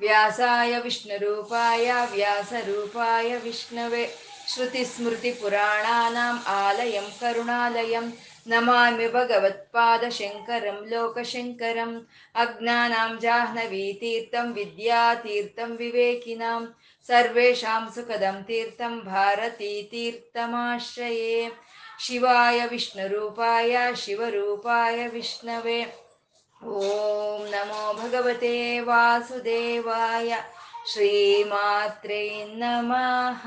ವ್ಯಾಸಾಯ 0.00 0.78
ವಿಷ್ಣುರೂಪಾಯ, 0.78 1.92
ವ್ಯಾಸರೂಪಾಯ 2.10 3.36
ವಿಷ್ಣವೇ. 3.36 4.16
श्रुतिस्मृतिपुराणानाम् 4.54 6.48
ಆಲಯಂ 6.48 7.04
ಕರುಣಾಲಯಂ. 7.20 8.16
ನಮಾಮಿ 8.46 9.08
ಭಗವತ್ಪಾದಶಂಕರಂ 9.08 10.86
ಲೋಕಶಂಕರಂ. 10.88 12.06
ಅಜ್ಞಾನಾಂ 12.34 13.18
जाह्नवीतीर्थं 13.18 14.52
ವಿದ್ಯಾತೀರ್ಥಂ 14.52 15.76
ವಿವೇಕಿನಾಂ. 15.76 16.74
ಸರ್ವೇಷಾಂ 17.06 17.88
ಸುಖದಂ 17.94 18.42
ತೀರ್ಥಂ 18.42 19.00
भारतीतीर्थमाश्रये 19.00 19.98
शिवाय 22.08 22.74
विष्णुरूपाय 22.74 23.94
ಶಿವರೂಪಾಯ 23.96 25.08
ವಿಷ್ಣವೇ. 25.08 26.07
ಓಂ 26.64 27.46
ನಮೋ 27.50 27.94
ಭಗವತೆ 27.94 28.80
ವಾಸುದೇವಾಯ 28.80 30.34
ಶ್ರೀಮಾತ್ರೇ 30.92 32.44
ನಮಃ. 32.44 33.46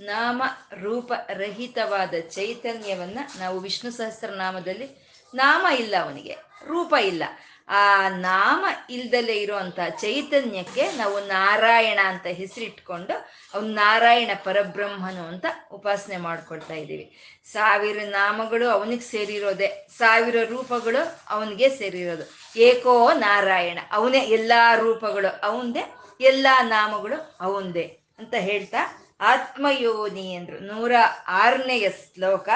ನಾಮ 0.00 0.42
ರೂಪ 0.74 1.12
ರಹಿತವಾದ 1.28 2.14
ಚೈತನ್ಯವನ್ನ 2.28 3.18
ನಾವು 3.38 3.58
ವಿಷ್ಣು 3.58 3.90
ಸಹಸ್ರನಾಮದಲ್ಲಿ 3.90 5.12
ನಾಮ 5.34 5.66
ಇಲ್ಲ 5.66 5.94
ಅವನಿಗೆ, 6.02 6.36
ರೂಪ 6.66 6.94
ಇಲ್ಲ. 7.04 7.22
ಆ 7.68 8.08
ನಾಮ 8.08 8.66
ಇಲ್ದಲೇ 8.90 9.36
ಇರುವಂತಹ 9.36 9.88
ಚೈತನ್ಯಕ್ಕೆ 9.88 10.92
ನಾವು 10.96 11.20
ನಾರಾಯಣ 11.20 11.98
ಅಂತ 12.04 12.26
ಹೆಸರಿಟ್ಕೊಂಡು 12.26 13.28
ಅವ್ನು 13.54 13.68
ನಾರಾಯಣ 13.68 14.30
ಪರಬ್ರಹ್ಮನು 14.44 15.22
ಅಂತ 15.28 15.46
ಉಪಾಸನೆ 15.72 16.16
ಮಾಡ್ಕೊಳ್ತಾ 16.16 16.74
ಇದ್ದೀವಿ. 16.74 17.16
ಸಾವಿರ 17.52 17.98
ನಾಮಗಳು 18.04 18.68
ಅವನಿಗೆ 18.68 19.02
ಸೇರಿರೋದೆ, 19.02 19.88
ಸಾವಿರ 19.98 20.36
ರೂಪಗಳು 20.44 21.20
ಅವನಿಗೆ 21.30 21.68
ಸೇರಿರೋದು. 21.68 22.58
ಏಕೋ 22.58 23.12
ನಾರಾಯಣ, 23.12 23.78
ಅವನೇ 23.92 24.18
ಎಲ್ಲಾ 24.18 24.74
ರೂಪಗಳು 24.74 25.40
ಅವಂದೇ 25.42 25.84
ಎಲ್ಲಾ 26.20 26.62
ನಾಮಗಳು 26.62 27.36
ಅವಂದೇ 27.40 27.98
ಅಂತ 28.18 28.34
ಹೇಳ್ತಾ 28.34 29.04
ಆತ್ಮಯೋನಿ 29.20 30.34
ಅಂದ್ರು. 30.34 30.58
ನೂರ 30.60 30.92
ಆರನೆಯ 31.28 31.90
ಶ್ಲೋಕ 31.90 32.48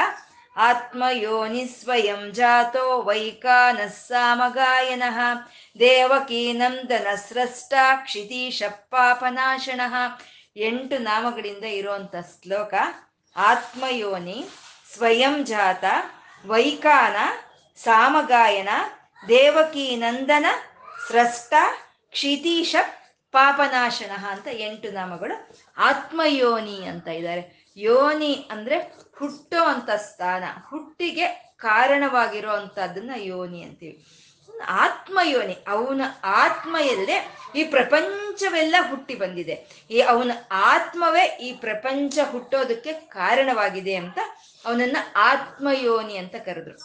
ಆತ್ಮಯೋನಿ 0.56 1.64
ಸ್ವಯಂ 1.68 2.32
ಜಾತೋ 2.32 3.02
ವೈಕಾನ 3.02 3.78
ಸಾಮಗಾಯನ 3.86 5.02
ದೇವಕೀ 5.80 6.52
ನಂದನ 6.52 7.08
ಸ್ರಷ್ಟ 7.28 7.74
ಕ್ಷಿತೀಶ 8.04 8.62
ಪಾಪನಾಶನ 8.90 9.80
ಎಂಟು 10.56 10.98
ನಾಮಗಳಿಂದ 10.98 11.64
ಇರುವಂತ 11.64 12.14
ಶ್ಲೋಕ, 12.30 12.74
ಆತ್ಮಯೋನಿ, 13.36 14.38
ಸ್ವಯಂ 14.94 15.44
ಜಾತ, 15.44 15.84
ವೈಕಾನ, 16.44 17.16
ಸಾಮಗಾಯನ 17.78 18.68
ದೇವಕೀನಂದನ 19.28 20.46
ಸ್ರಷ್ಟ, 21.08 21.54
ಕ್ಷಿತೀಶ, 22.10 22.76
ಪಾಪನಾಶನ 23.34 24.12
ಅಂತ 24.30 24.48
ಎಂಟು 24.58 24.90
ನಾಮಗಳು 24.92 25.36
ಆತ್ಮಯೋನಿ 25.76 26.78
ಅಂತ 26.86 27.08
ಇದ್ದಾರೆ. 27.08 27.42
ಯೋನಿ 27.76 28.48
ಅಂದ್ರೆ 28.50 28.76
ಹುಟ್ಟೋ 29.22 29.64
ಅಂತ 29.64 29.90
ಸ್ಥಾನ, 29.90 30.44
ಹುಟ್ಟಿಗೆ 30.70 31.26
ಕಾರಣವಾಗಿರೋ 31.56 32.50
ಅಂತದನ್ನ 32.50 33.10
ಯೋನಿ 33.16 33.62
ಅಂತೀವಿ. 33.62 34.06
ಆತ್ಮ 34.66 35.18
ಯೋನಿ, 35.24 35.56
ಅವನ 35.68 36.00
ಆತ್ಮೆಯಲ್ಲೇ 36.24 37.16
ಈ 37.54 37.64
ಪ್ರಪಂಚವೆಲ್ಲ 37.64 38.76
ಹುಟ್ಟಿ 38.90 39.14
ಬಂದಿದೆ. 39.14 39.86
ಈ 39.90 40.00
ಅವನ 40.00 40.32
ಆತ್ಮವೇ 40.50 41.38
ಈ 41.42 41.52
ಪ್ರಪಂಚ 41.52 42.18
ಹುಟ್ಟೋದಕ್ಕೆ 42.30 42.92
ಕಾರಣವಾಗಿದೆ 42.92 43.94
ಅಂತ 43.94 44.18
ಅವನನ್ನ 44.66 44.96
ಆತ್ಮಯೋನಿ 45.16 46.16
ಅಂತ 46.16 46.36
ಕರೆದ್ರು. 46.36 46.76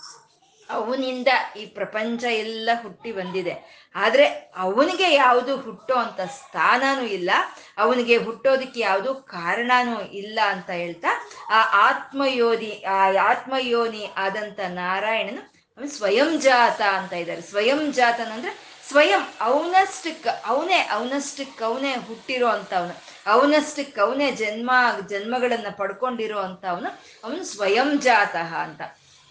ಅವನಿಂದ 0.69 1.27
ಈ 1.57 1.65
ಪ್ರಪಂಚ 1.65 2.23
ಎಲ್ಲ 2.23 2.69
ಹುಟ್ಟಿ 2.83 3.11
ಬಂದಿದೆ. 3.11 3.55
ಆದರೆ 3.95 4.25
ಅವನಿಗೆ 4.55 5.13
ಯಾವುದು 5.13 5.57
ಹುಟ್ಟೋ 5.57 5.95
ಅಂತ 5.95 6.21
ಸ್ಥಾನನೂ 6.21 7.01
ಇಲ್ಲ. 7.01 7.29
ಅವನಿಗೆ 7.77 8.17
ಹುಟ್ಟೋದಕ್ಕೆ 8.17 8.79
ಯಾವುದು 8.79 9.13
ಕಾರಣನೂ 9.13 10.01
ಇಲ್ಲ 10.01 10.39
ಅಂತ 10.43 10.69
ಹೇಳ್ತಾ, 10.69 11.07
ಆ 11.49 11.89
ಆತ್ಮಯೋನಿ 11.89 12.83
ಆ 12.83 13.13
ಆತ್ಮಯೋನಿ 13.21 14.09
ಆದಂಥ 14.17 14.59
ನಾರಾಯಣನು 14.59 15.41
ಅವನು 15.77 15.89
ಸ್ವಯಂ 15.89 16.39
ಜಾತ 16.39 16.81
ಅಂತ 16.81 17.13
ಇದ್ದಾರೆ. 17.13 17.41
ಸ್ವಯಂ 17.41 17.91
ಜಾತನಂದ್ರೆ 17.91 18.67
ಸ್ವಯಂ 18.89 19.21
ಅವನಷ್ಟಕ್ಕೆ 19.41 20.29
ಅವನೇ 20.45 20.77
ಅವನಷ್ಟಕ್ಕೆ 20.91 21.63
ಅವನೇ 21.63 21.95
ಹುಟ್ಟಿರೋ 21.95 22.47
ಅಂತ 22.47 22.73
ಅವನು 22.73 22.93
ಅವನಷ್ಟಕ್ಕೆ 23.25 24.01
ಅವನೇ 24.01 24.31
ಜನ್ಮ, 24.31 24.71
ಜನ್ಮಗಳನ್ನು 25.09 25.77
ಪಡ್ಕೊಂಡಿರೋ 25.77 26.39
ಅಂತ 26.39 26.65
ಅವನು 26.65 26.89
ಅವನು 27.23 27.43
ಸ್ವಯಂ 27.43 27.99
ಜಾತಃ 27.99 28.55
ಅಂತ. 28.55 28.81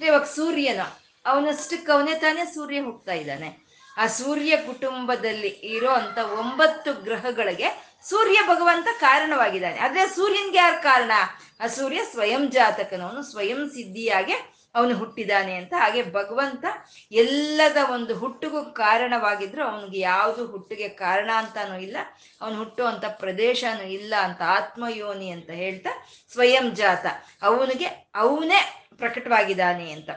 ಇವಾಗ 0.00 0.22
ಸೂರ್ಯನು 0.22 1.05
ಅವನಷ್ಟಕ್ಕೆ 1.26 1.92
ಅವನೇ 1.92 2.18
ತಾನೇ 2.18 2.44
ಸೂರ್ಯ 2.44 2.80
ಹುಟ್ಟುತ್ತಾ 2.80 3.12
ಇದ್ದಾನೆ. 3.12 3.66
ಆ 3.98 4.06
ಸೂರ್ಯ 4.06 4.56
ಕುಟುಂಬದಲ್ಲಿ 4.56 5.48
ಇರೋ 5.48 5.90
ಅಂತ 5.90 6.18
ಒಂಬತ್ತು 6.18 6.92
ಗ್ರಹಗಳಿಗೆ 6.92 7.98
ಸೂರ್ಯ 8.04 8.40
ಭಗವಂತ 8.46 8.88
ಕಾರಣವಾಗಿದ್ದಾನೆ. 9.00 9.78
ಆದ್ರೆ 9.78 10.08
ಸೂರ್ಯನ್ಗೆ 10.08 10.58
ಯಾರು 10.58 10.82
ಕಾರಣ? 10.82 11.10
ಆ 11.60 11.66
ಸೂರ್ಯ 11.66 12.00
ಸ್ವಯಂ 12.10 12.50
ಜಾತಕನವನು 12.50 13.22
ಸ್ವಯಂ 13.22 13.70
ಸಿದ್ಧಿಯಾಗೆ 13.70 14.56
ಅವನು 14.74 14.96
ಹುಟ್ಟಿದಾನೆ 14.96 15.54
ಅಂತ. 15.54 15.74
ಹಾಗೆ 15.78 16.12
ಭಗವಂತ 16.12 16.64
ಎಲ್ಲದ 17.12 17.76
ಒಂದು 17.92 18.18
ಹುಟ್ಟುಗೂ 18.18 18.62
ಕಾರಣವಾಗಿದ್ರು 18.62 19.64
ಅವನಿಗೆ 19.64 19.98
ಯಾವುದು 19.98 20.46
ಹುಟ್ಟಿಗೆ 20.46 20.88
ಕಾರಣ 20.88 21.30
ಅಂತಾನು 21.34 21.80
ಇಲ್ಲ. 21.80 21.96
ಅವನು 22.40 22.56
ಹುಟ್ಟುವಂತ 22.56 23.04
ಪ್ರದೇಶನೂ 23.04 23.82
ಇಲ್ಲ 23.82 24.14
ಅಂತ. 24.20 24.42
ಆತ್ಮಯೋನಿ 24.42 25.30
ಅಂತ 25.30 25.50
ಹೇಳ್ತಾ 25.50 26.06
ಸ್ವಯಂ 26.32 26.74
ಜಾತ. 26.74 27.06
ಅವನಿಗೆ 27.42 27.86
ಅವನೇ 28.14 28.88
ಪ್ರಕಟವಾಗಿದ್ದಾನೆ 28.96 29.92
ಅಂತ. 29.92 30.10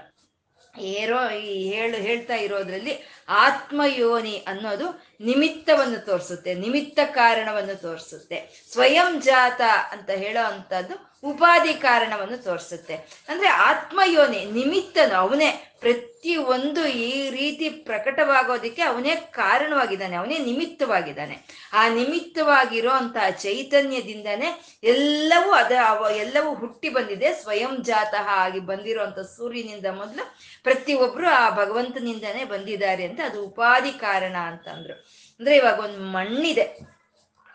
ಏರೋ 0.78 1.30
ಈ 1.30 1.70
ಹೇಳು, 1.70 1.98
ಹೇಳ್ತಾ 1.98 2.36
ಇರೋದ್ರಲ್ಲಿ 2.36 3.10
ಆತ್ಮಯೋನಿ 3.30 4.46
ಅನ್ನೋದು 4.48 5.04
ನಿಮಿತ್ತವನ್ನು 5.22 6.06
ತೋರಿಸುತ್ತೆ, 6.06 6.54
ನಿಮಿತ್ತ 6.54 7.00
ಕಾರಣವನ್ನು 7.06 7.82
ತೋರಿಸುತ್ತೆ. 7.82 8.68
ಸ್ವಯಂ 8.72 9.22
ಜಾತ 9.22 9.62
ಅಂತ 9.92 10.10
ಹೇಳೋ 10.10 10.46
ಅಂಥದ್ದು 10.46 11.09
ಉಪಾಧಿ 11.24 11.74
ಕಾರಣವನ್ನು 11.74 12.38
ತೋರಿಸುತ್ತೆ. 12.38 12.96
ಅಂದ್ರೆ 13.30 13.48
ಆತ್ಮಯೋನಿ, 13.48 14.46
ನಿಮಿತ್ತನು, 14.46 15.16
ಅವನೇ 15.16 15.66
ಪ್ರತಿ 15.80 16.36
ಒಂದು 16.36 16.88
ಈ 16.88 17.30
ರೀತಿ 17.30 17.70
ಪ್ರಕಟವಾಗೋದಕ್ಕೆ 17.70 18.82
ಅವನೇ 18.82 19.16
ಕಾರಣವಾಗಿದ್ದಾನೆ, 19.16 20.16
ಅವನೇ 20.16 20.38
ನಿಮಿತ್ತವಾಗಿದ್ದಾನೆ. 20.38 21.70
ಆ 21.74 21.88
ನಿಮಿತ್ತವಾಗಿರೋ 21.88 22.90
ಅಂತ 22.90 23.18
ಚೈತನ್ಯದಿಂದನೇ 23.30 24.64
ಎಲ್ಲವೂ 24.84 25.52
ಅದ 25.52 25.72
ಎಲ್ಲವೂ 26.16 26.56
ಹುಟ್ಟಿ 26.56 26.90
ಬಂದಿದೆ. 26.90 27.34
ಸ್ವಯಂ 27.34 27.84
ಜಾತಃ 27.84 28.28
ಆಗಿ 28.28 28.60
ಬಂದಿರುವಂತ 28.60 29.20
ಸೂರ್ಯನಿಂದ 29.20 29.86
ಮೊದಲು 29.86 30.38
ಪ್ರತಿಯೊಬ್ಬರು 30.64 31.28
ಆ 31.28 31.50
ಭಗವಂತನಿಂದನೇ 31.50 32.44
ಬಂದಿದ್ದಾರೆ 32.44 33.06
ಅಂತ 33.06 33.20
ಅದು 33.26 33.46
ಉಪಾಧಿ 33.46 33.92
ಕಾರಣ 33.92 34.36
ಅಂತಂದ್ರು. 34.36 34.94
ಅಂದ್ರೆ 35.40 35.56
ಇವಾಗ 35.56 35.80
ಒಂದು 35.80 36.04
ಮಣ್ಣಿದೆ. 36.04 36.99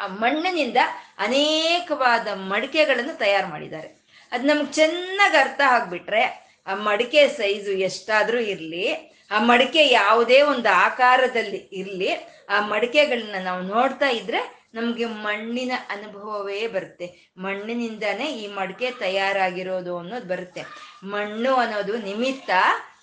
ಆ 0.00 0.06
ಮಣ್ಣಿನಿಂದ 0.06 0.76
ಅನೇಕವಾದ 1.18 2.28
ಮಡಿಕೆಗಳನ್ನು 2.34 3.18
ತಯಾರು 3.18 3.46
ಮಾಡಿದ್ದಾರೆ. 3.46 4.04
ಅದು 4.32 4.46
ನಮ್ಗೆ 4.46 4.72
ಚೆನ್ನಾಗಿ 4.72 5.36
ಅರ್ಥ 5.36 5.60
ಆಗ್ಬಿಟ್ರೆ 5.68 6.22
ಆ 6.66 6.74
ಮಡಿಕೆ 6.74 7.28
ಸೈಜು 7.28 7.70
ಎಷ್ಟಾದರೂ 7.70 8.38
ಇರಲಿ, 8.38 9.14
ಆ 9.30 9.40
ಮಡಿಕೆ 9.40 9.86
ಯಾವುದೇ 9.88 10.40
ಒಂದು 10.40 10.68
ಆಕಾರದಲ್ಲಿ 10.74 11.56
ಇರಲಿ, 11.56 12.10
ಆ 12.48 12.60
ಮಡಿಕೆಗಳನ್ನ 12.60 13.34
ನಾವು 13.44 13.62
ನೋಡ್ತಾ 13.62 14.08
ಇದ್ರೆ 14.08 14.64
ನಮಗೆ 14.74 15.04
ಮಣ್ಣಿನ 15.04 15.72
ಅನುಭವವೇ 15.90 16.66
ಬರುತ್ತೆ. 16.66 17.32
ಮಣ್ಣಿನಿಂದಾನೇ 17.38 18.24
ಈ 18.24 18.46
ಮಡಿಕೆ 18.46 18.90
ತಯಾರಾಗಿರೋದು 18.90 19.98
ಅನ್ನೋದು 19.98 20.26
ಬರುತ್ತೆ. 20.26 20.62
ಮಣ್ಣು 21.04 21.54
ಅನ್ನೋದು 21.54 21.96
ನಿಮಿತ್ತ 21.96 22.50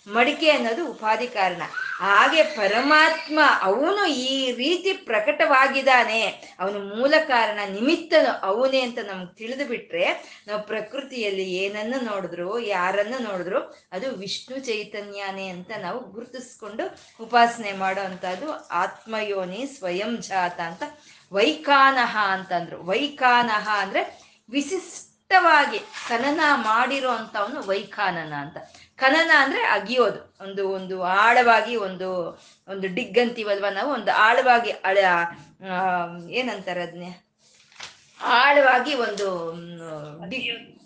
ಮಡಿಕೆ 0.08 0.50
ಅನ್ನೋದು 0.50 0.88
ಉಪಾಧಿ 0.88 1.28
ಕಾರಣ. 1.28 1.62
ಹಾಗೆ 2.00 2.44
ಪರಮಾತ್ಮ 2.44 3.40
ಅವನು 3.62 4.06
ಈ 4.06 4.52
ರೀತಿ 4.52 4.94
ಪ್ರಕಟವಾಗಿದ್ದಾನೆ, 4.94 6.22
ಅವನು 6.60 6.80
ಮೂಲ 6.80 7.14
ಕಾರಣ 7.28 7.60
ನಿಮಿತ್ತನು 7.70 8.32
ಅವನೇ 8.42 8.82
ಅಂತ 8.82 9.00
ನಮ್ಗೆ 9.00 9.36
ತಿಳಿದು 9.36 9.66
ಬಿಟ್ರೆ 9.66 10.06
ನಾವು 10.48 10.64
ಪ್ರಕೃತಿಯಲ್ಲಿ 10.64 11.54
ಏನನ್ನು 11.54 12.06
ನೋಡಿದ್ರು, 12.06 12.60
ಯಾರನ್ನು 12.60 13.20
ನೋಡಿದ್ರು 13.20 13.62
ಅದು 13.92 14.10
ವಿಷ್ಣು 14.16 14.60
ಚೈತನ್ಯನೇ 14.60 15.48
ಅಂತ 15.50 15.72
ನಾವು 15.78 16.00
ಗುರುತಿಸ್ಕೊಂಡು 16.00 16.84
ಉಪಾಸನೆ 17.24 17.72
ಮಾಡೋ 17.72 18.02
ಅಂಥದ್ದು 18.02 18.70
ಆತ್ಮಯೋನಿ 18.70 19.66
ಸ್ವಯಂ 19.78 20.18
ಜಾತ 20.18 20.60
ಅಂತ. 20.60 20.84
ವೈಕಾನಹ 21.32 22.18
ಅಂತಂದ್ರು. 22.30 22.84
ವೈಕಾನಹ 22.84 23.70
ಅಂದ್ರೆ 23.82 24.04
ವಿಶಿಷ್ಟ 24.50 25.08
ವಿಶಿಷ್ಟವಾಗಿ 25.32 25.80
ಖನನ 26.08 26.42
ಮಾಡಿರೋ 26.56 27.10
ಅಂತವನು 27.10 27.68
ವೈಖಾನನ 27.68 28.34
ಅಂತ. 28.34 28.58
ಖನನ 28.98 29.32
ಅಂದ್ರೆ 29.38 29.64
ಅಗಿಯೋದು. 29.64 30.36
ಒಂದು 30.42 30.70
ಒಂದು 30.70 31.04
ಆಳವಾಗಿ 31.04 31.76
ಒಂದು 31.76 32.08
ಒಂದು 32.68 32.96
ಡಿಗ್ 32.96 33.18
ಅಂತೀವಲ್ವ 33.20 33.66
ನಾವು? 33.70 33.94
ಒಂದು 33.94 34.12
ಆಳವಾಗಿ 34.12 34.72
ಅಳ 34.72 34.98
ಏನಂತಾರೆ 36.30 36.82
ಅದನ್ನೇ 36.82 37.24
ಆಳವಾಗಿ 38.22 38.94
ಒಂದು 38.94 39.28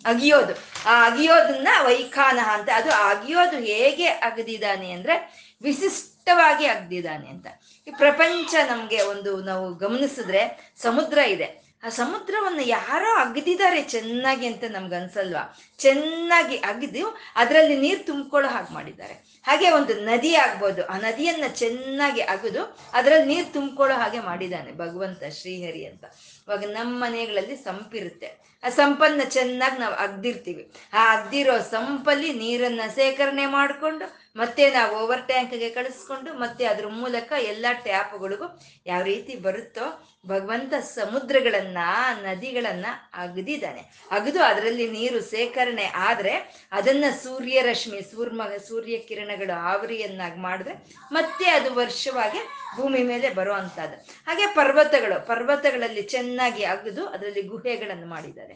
ಅಗಿಯೋದು. 0.06 0.54
ಆ 0.86 1.06
ಅಗಿಯೋದನ್ನ 1.06 1.68
ವೈಖಾನ 1.84 2.38
ಅಂತ. 2.52 2.68
ಅದು 2.74 2.90
ಅಗಿಯೋದು 2.90 3.56
ಹೇಗೆ 3.56 4.06
ಅಗದಿದ್ದಾನೆ 4.06 4.90
ಅಂದ್ರೆ 4.90 5.14
ವಿಶಿಷ್ಟವಾಗಿ 5.62 6.66
ಅಗ್ದಿದ್ದಾನೆ 6.66 7.28
ಅಂತ. 7.28 7.46
ಈ 7.88 7.90
ಪ್ರಪಂಚ 7.90 8.54
ನಮ್ಗೆ 8.68 9.02
ಒಂದು 9.02 9.40
ನಾವು 9.40 9.74
ಗಮನಿಸಿದ್ರೆ 9.74 10.72
ಸಮುದ್ರ 10.76 11.18
ಇದೆ. 11.18 11.65
ಆ 11.86 11.88
ಸಮುದ್ರವನ್ನು 11.88 12.62
ಯಾರೋ 12.62 13.14
ಅಗ್ದಿದ್ದಾರೆ 13.16 13.82
ಚೆನ್ನಾಗಿ 13.82 14.46
ಅಂತ 14.46 14.64
ನಮ್ಗೆ 14.70 14.96
ಅನ್ಸಲ್ವಾ 14.96 15.58
ಚೆನ್ನಾಗಿ 15.78 16.56
ಅಗ್ದು 16.56 17.18
ಅದರಲ್ಲಿ 17.36 17.76
ನೀರು 17.76 18.06
ತುಂಬ್ಕೊಳ್ಳೋ 18.06 18.50
ಹಾಗೆ 18.50 18.74
ಮಾಡಿದ್ದಾರೆ. 18.74 19.14
ಹಾಗೆ 19.46 19.70
ಒಂದು 19.70 19.94
ನದಿ 19.94 20.34
ಆಗ್ಬೋದು. 20.34 20.86
ಆ 20.86 20.96
ನದಿಯನ್ನ 20.96 21.46
ಚೆನ್ನಾಗಿ 21.46 22.20
ಅಗದು 22.20 22.78
ಅದರಲ್ಲಿ 22.92 23.34
ನೀರು 23.34 23.52
ತುಂಬ್ಕೊಳ್ಳೋ 23.52 23.96
ಹಾಗೆ 23.96 24.20
ಮಾಡಿದ್ದಾನೆ 24.20 24.72
ಭಗವಂತ 24.72 25.22
ಶ್ರೀಹರಿ 25.40 25.86
ಅಂತ. 25.86 26.04
ಇವಾಗ 26.48 26.64
ನಮ್ಮ 26.64 27.04
ಮನೆಗಳಲ್ಲಿ 27.04 27.56
ಸಂಪಿರುತ್ತೆ 27.56 28.60
ಆ 28.64 28.68
ಸಂಪನ್ನ 28.68 29.20
ಚೆನ್ನಾಗಿ 29.28 29.78
ನಾವು 29.78 29.94
ಅಗ್ದಿರ್ತೀವಿ. 29.94 30.72
ಆ 30.92 31.16
ಅಗ್ದಿರೋ 31.16 31.58
ಸಂಪಲ್ಲಿ 31.58 32.32
ನೀರನ್ನ 32.32 32.80
ಸೇಕರಣೆ 32.94 33.46
ಮಾಡಿಕೊಂಡು 33.46 34.25
ಮತ್ತೆ 34.36 34.70
ನಾವು 34.70 34.96
ಓವರ್ 34.96 35.26
ಟ್ಯಾಂಕ್ಗೆ 35.26 35.70
ಕಳಿಸ್ಕೊಂಡು 35.70 36.32
ಮತ್ತೆ 36.32 36.64
ಅದ್ರ 36.64 36.86
ಮೂಲಕ 36.86 37.32
ಎಲ್ಲ 37.38 37.66
ಟ್ಯಾಪ್ಗಳಿಗೂ 37.72 38.60
ಯಾವ 38.86 39.02
ರೀತಿ 39.02 39.36
ಬರುತ್ತೋ 39.36 40.12
ಭಗವಂತ 40.26 40.74
ಸಮುದ್ರಗಳನ್ನ, 40.74 41.78
ನದಿಗಳನ್ನ 42.22 42.86
ಅಗದಿದ್ದಾನೆ. 43.14 43.80
ಅಗದು 44.10 44.42
ಅದರಲ್ಲಿ 44.42 44.90
ನೀರು 44.90 45.20
ಸೇಕರಣೆ 45.20 45.84
ಆದ್ರೆ 45.84 46.66
ಅದನ್ನ 46.72 47.04
ಸೂರ್ಯ 47.22 47.62
ರಶ್ಮಿ 47.62 48.02
ಸೂರ್ಮ 48.02 48.42
ಸೂರ್ಯ 48.68 48.98
ಕಿರಣಗಳು 48.98 49.58
ಆವರಿಯನ್ನಾಗಿ 49.58 50.38
ಮಾಡಿದ್ರೆ 50.38 50.74
ಮತ್ತೆ 51.12 51.50
ಅದು 51.50 51.74
ವರ್ಷವಾಗಿ 51.74 52.38
ಭೂಮಿ 52.76 53.02
ಮೇಲೆ 53.02 53.34
ಬರೋ 53.34 53.52
ಹಾಗೆ 53.52 54.46
ಪರ್ವತಗಳು, 54.46 55.26
ಪರ್ವತಗಳಲ್ಲಿ 55.26 56.02
ಚೆನ್ನಾಗಿ 56.02 56.64
ಅಗದು 56.64 57.06
ಅದರಲ್ಲಿ 57.06 57.42
ಗುಹೆಗಳನ್ನು 57.42 58.06
ಮಾಡಿದ್ದಾರೆ. 58.06 58.54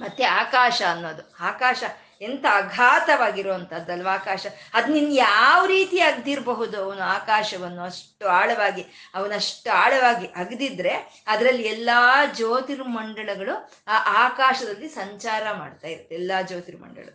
ಮತ್ತೆ 0.00 0.24
ಆಕಾಶ 0.24 0.82
ಅನ್ನೋದು. 0.90 1.34
ಆಕಾಶ 1.40 1.84
ಎಂತ 2.20 2.44
ಅಘಾತವಾಗಿರುವಂಥದ್ದಲ್ವ 2.52 4.08
ಆಕಾಶ? 4.12 4.46
ಅದು 4.74 4.92
ನಿನ್ 4.92 5.12
ಯಾವ 5.12 5.66
ರೀತಿ 5.66 6.00
ಅಗ್ದಿರಬಹುದು 6.00 6.76
ಅವನು 6.84 7.02
ಆಕಾಶವನ್ನು 7.02 7.82
ಅಷ್ಟು 7.82 8.28
ಆಳವಾಗಿ, 8.28 8.84
ಅವನಷ್ಟು 9.14 9.70
ಆಳವಾಗಿ 9.70 10.26
ಅಗದಿದ್ರೆ 10.26 11.24
ಅದರಲ್ಲಿ 11.26 11.62
ಎಲ್ಲಾ 11.62 12.26
ಜ್ಯೋತಿರ್ಮಂಡಲಗಳು 12.26 13.54
ಆ 13.88 13.96
ಆಕಾಶದಲ್ಲಿ 14.26 14.88
ಸಂಚಾರ 14.88 15.52
ಮಾಡ್ತಾ 15.52 15.88
ಇರುತ್ತೆ, 15.88 16.14
ಎಲ್ಲಾ 16.14 16.42
ಜ್ಯೋತಿರ್ಮಂಡಲ 16.42 17.08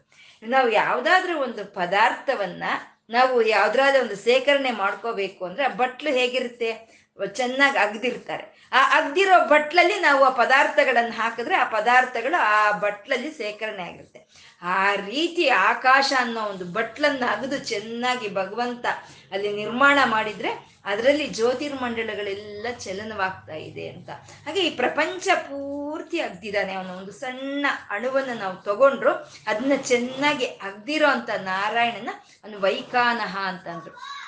ನಾವು 0.43 0.69
ಯಾವುದಾದ್ರೂ 0.69 1.43
ಒಂದು 1.43 1.65
ಪದಾರ್ಥವನ್ನ 1.65 2.63
ನಾವು 3.09 3.41
ಯಾವ್ದಾದ್ರೂ 3.41 4.01
ಒಂದು 4.03 4.15
ಸೇಕರಣೆ 4.15 4.71
ಮಾಡ್ಕೋಬೇಕು 4.71 5.45
ಅಂದ್ರೆ 5.45 5.63
ಆ 5.65 5.67
ಬಟ್ಲು 5.67 6.11
ಹೇಗಿರುತ್ತೆ? 6.11 7.01
ಚೆನ್ನಾಗಿ 7.35 7.77
ಅಗ್ದಿರ್ತಾರೆ. 7.77 8.69
ಆ 8.71 8.79
ಅಗ್ದಿರೋ 8.97 9.47
ಬಟ್ಲಲ್ಲಿ 9.47 9.99
ನಾವು 9.99 10.23
ಆ 10.23 10.29
ಪದಾರ್ಥಗಳನ್ನು 10.29 11.11
ಹಾಕಿದ್ರೆ 11.11 11.55
ಆ 11.55 11.63
ಪದಾರ್ಥಗಳು 11.69 12.37
ಆ 12.41 12.71
ಬಟ್ಲಲ್ಲಿ 12.71 13.31
ಸೇಕರಣೆ 13.31 13.83
ಆಗಿರುತ್ತೆ. 13.83 14.19
ಆ 14.63 14.95
ರೀತಿ 14.95 15.49
ಆಕಾಶ 15.49 16.13
ಅನ್ನೋ 16.19 16.41
ಒಂದು 16.41 16.65
ಬಟ್ಲನ್ನ 16.65 17.23
ಅಗದು 17.29 17.57
ಚೆನ್ನಾಗಿ 17.57 18.33
ಭಗವಂತ 18.33 18.85
ಅಲ್ಲಿ 19.31 19.55
ನಿರ್ಮಾಣ 19.55 19.99
ಮಾಡಿದ್ರೆ 20.05 20.71
ಅದರಲ್ಲಿ 20.85 21.27
ಜ್ಯೋತಿರ್ಮಂಡಲಗಳೆಲ್ಲ 21.27 22.67
ಚಲನವಾಗ್ತಾ 22.79 23.53
ಇದೆ 23.53 23.87
ಅಂತ. 23.87 24.09
ಹಾಗೆ 24.45 24.61
ಈ 24.61 24.69
ಪ್ರಪಂಚ 24.69 25.27
ಪೂರ್ತಿ 25.35 26.21
ಅಗ್ದಿದ್ದಾನೆ. 26.21 26.73
ಅವನ 26.73 26.89
ಒಂದು 26.89 27.11
ಸಣ್ಣ 27.11 27.65
ಅಣುವನ್ನು 27.89 28.33
ನಾವು 28.33 28.55
ತಗೊಂಡ್ರು 28.55 29.11
ಅದನ್ನ 29.47 29.71
ಚೆನ್ನಾಗಿ 29.81 30.45
ಅಗ್ದಿರೋ 30.45 31.07
ಅಂತ 31.07 31.29
ನಾರಾಯಣನ 31.29 32.09
ಅವನು 32.43 32.59
ವೈಕಾನಹ 32.59 33.37
ಅಂತಂದ್ರು. 33.43 34.20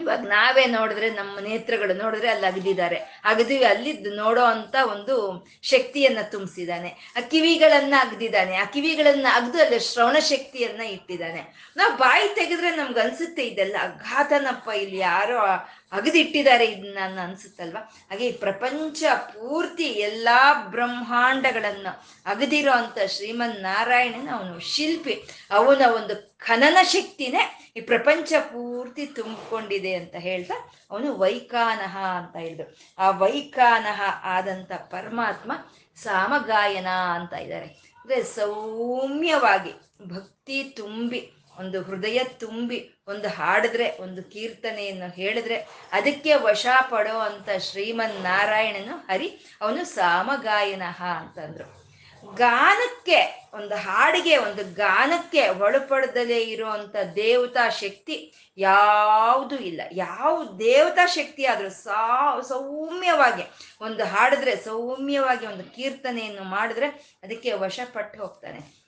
ಇವಾಗ 0.00 0.20
ನಾವೇ 0.20 0.64
ನೋಡಿದ್ರೆ 0.64 1.10
ನಮ್ಮ 1.10 1.38
ನೇತ್ರಗಳು 1.38 1.94
ನೋಡಿದ್ರೆ 1.94 2.28
ಅಲ್ಲಿ 2.28 2.46
ಅಗದಿದ್ದಾರೆ. 2.46 2.96
ಅಗದಿ 3.24 3.64
ಅಲ್ಲಿ 3.64 3.92
ನೋಡೋ 4.16 4.42
ಅಂತ 4.42 4.76
ಒಂದು 4.90 5.46
ಶಕ್ತಿಯನ್ನ 5.62 6.18
ತುಂಬಿಸಿದ್ದಾನೆ. 6.22 7.14
ಆ 7.16 7.20
ಕಿವಿಗಳನ್ನ 7.20 7.94
ಅಗ್ದಿದ್ದಾನೆ. 8.00 8.56
ಆ 8.56 8.64
ಕಿವಿಗಳನ್ನ 8.64 9.26
ಅಗ್ದು 9.32 9.58
ಅಲ್ಲಿ 9.58 9.80
ಶ್ರವಣ 9.80 10.18
ಶಕ್ತಿಯನ್ನ 10.18 10.80
ಇಟ್ಟಿದ್ದಾನೆ. 10.80 11.72
ನಾವು 11.76 11.96
ಬಾಯಿ 11.96 12.34
ತೆಗೆದ್ರೆ 12.34 12.76
ನಮ್ಗೆ 12.76 13.00
ಅನ್ಸುತ್ತೆ 13.00 13.46
ಇದೆಲ್ಲ 13.46 13.76
ಅಘಾತನಪ್ಪ 13.82 14.68
ಇಲ್ಲಿ 14.68 14.98
ಯಾರೋ 14.98 15.38
ಅಗದಿಟ್ಟಿದ್ದಾರೆ 15.92 16.64
ಇದನ್ನ 16.64 17.20
ಅನ್ಸುತ್ತಲ್ವಾ? 17.22 17.80
ಹಾಗೆ 17.80 18.26
ಈ 18.26 18.32
ಪ್ರಪಂಚ 18.32 19.02
ಪೂರ್ತಿ 19.16 19.84
ಎಲ್ಲಾ 19.84 20.54
ಬ್ರಹ್ಮಾಂಡಗಳನ್ನ 20.54 21.86
ಅಗದಿರೋ 22.26 22.72
ಅಂತ 22.72 22.98
ಶ್ರೀಮನ್ 23.06 23.62
ನಾರಾಯಣನ 23.62 24.28
ಅವನು 24.38 24.58
ಶಿಲ್ಪಿ. 24.60 25.22
ಅವನ 25.50 25.82
ಒಂದು 25.96 26.38
ಖನನ 26.38 26.78
ಶಕ್ತಿನೇ 26.82 27.72
ಈ 27.76 27.80
ಪ್ರಪಂಚ 27.80 28.32
ಪೂರ್ತಿ 28.38 29.06
ತುಂಬಿಕೊಂಡಿದೆ 29.06 29.94
ಅಂತ 29.94 30.14
ಹೇಳ್ತಾ 30.14 30.54
ಅವನು 30.90 31.18
ವೈಕಾನಹ 31.18 31.98
ಅಂತ 31.98 32.36
ಹೇಳಿದ್ರು. 32.36 32.76
ಆ 32.98 33.10
ವೈಕಾನಹ 33.10 34.02
ಆದಂತ 34.22 34.72
ಪರಮಾತ್ಮ 34.72 35.52
ಸಾಮಗಾಯನ 35.96 36.88
ಅಂತ 36.88 37.32
ಇದ್ದಾರೆ. 37.32 37.66
ಅಂದ್ರೆ 37.66 38.22
ಸೌಮ್ಯವಾಗಿ 38.22 39.72
ಭಕ್ತಿ 40.06 40.64
ತುಂಬಿ 40.76 41.32
ಒಂದು 41.60 41.82
ಹೃದಯ 41.82 42.24
ತುಂಬಿ 42.24 42.90
ಒಂದು 43.08 43.28
ಹಾಡಿದ್ರೆ, 43.28 43.98
ಒಂದು 43.98 44.22
ಕೀರ್ತನೆಯನ್ನು 44.22 45.14
ಹೇಳಿದ್ರೆ, 45.14 45.56
ಅದಕ್ಕೆ 45.92 46.34
ವಶ 46.34 46.66
ಪಡೋ 46.90 47.18
ಅಂತ 47.18 47.48
ಶ್ರೀಮನ್ 47.58 48.22
ನಾರಾಯಣನು 48.22 48.96
ಹರಿ, 48.96 49.58
ಅವನು 49.60 49.84
ಸಾಮಗಾಯನಹ 49.84 51.02
ಅಂತಂದ್ರು. 51.02 51.80
ಗಾನಕ್ಕೆ, 52.34 53.50
ಒಂದು 53.54 53.74
ಹಾಡಿಗೆ, 53.74 54.36
ಒಂದು 54.36 54.74
ಗಾನಕ್ಕೆ 54.74 55.48
ಒಳಪಡದಲೇ 55.48 56.40
ಇರುವಂತ 56.40 56.96
ದೇವತಾ 57.14 57.68
ಶಕ್ತಿ 57.68 58.32
ಯಾವುದು 58.58 59.58
ಇಲ್ಲ. 59.58 59.80
ಯಾವ 59.92 60.44
ದೇವತಾ 60.58 61.06
ಶಕ್ತಿ 61.06 61.44
ಆದರೂ 61.44 61.70
ಸಾ, 61.70 62.40
ಸೌಮ್ಯವಾಗಿ 62.40 63.42
ಒಂದು 63.80 64.04
ಹಾಡಿದ್ರೆ, 64.04 64.56
ಸೌಮ್ಯವಾಗಿ 64.56 65.46
ಒಂದು 65.46 65.64
ಕೀರ್ತನೆಯನ್ನು 65.74 66.42
ಮಾಡಿದ್ರೆ 66.42 66.86
ಅದಕ್ಕೆ 67.22 67.52
ವಶಪಟ್ಟು 67.52 68.20
ಹೋಗ್ತಾನೆ. 68.20 68.79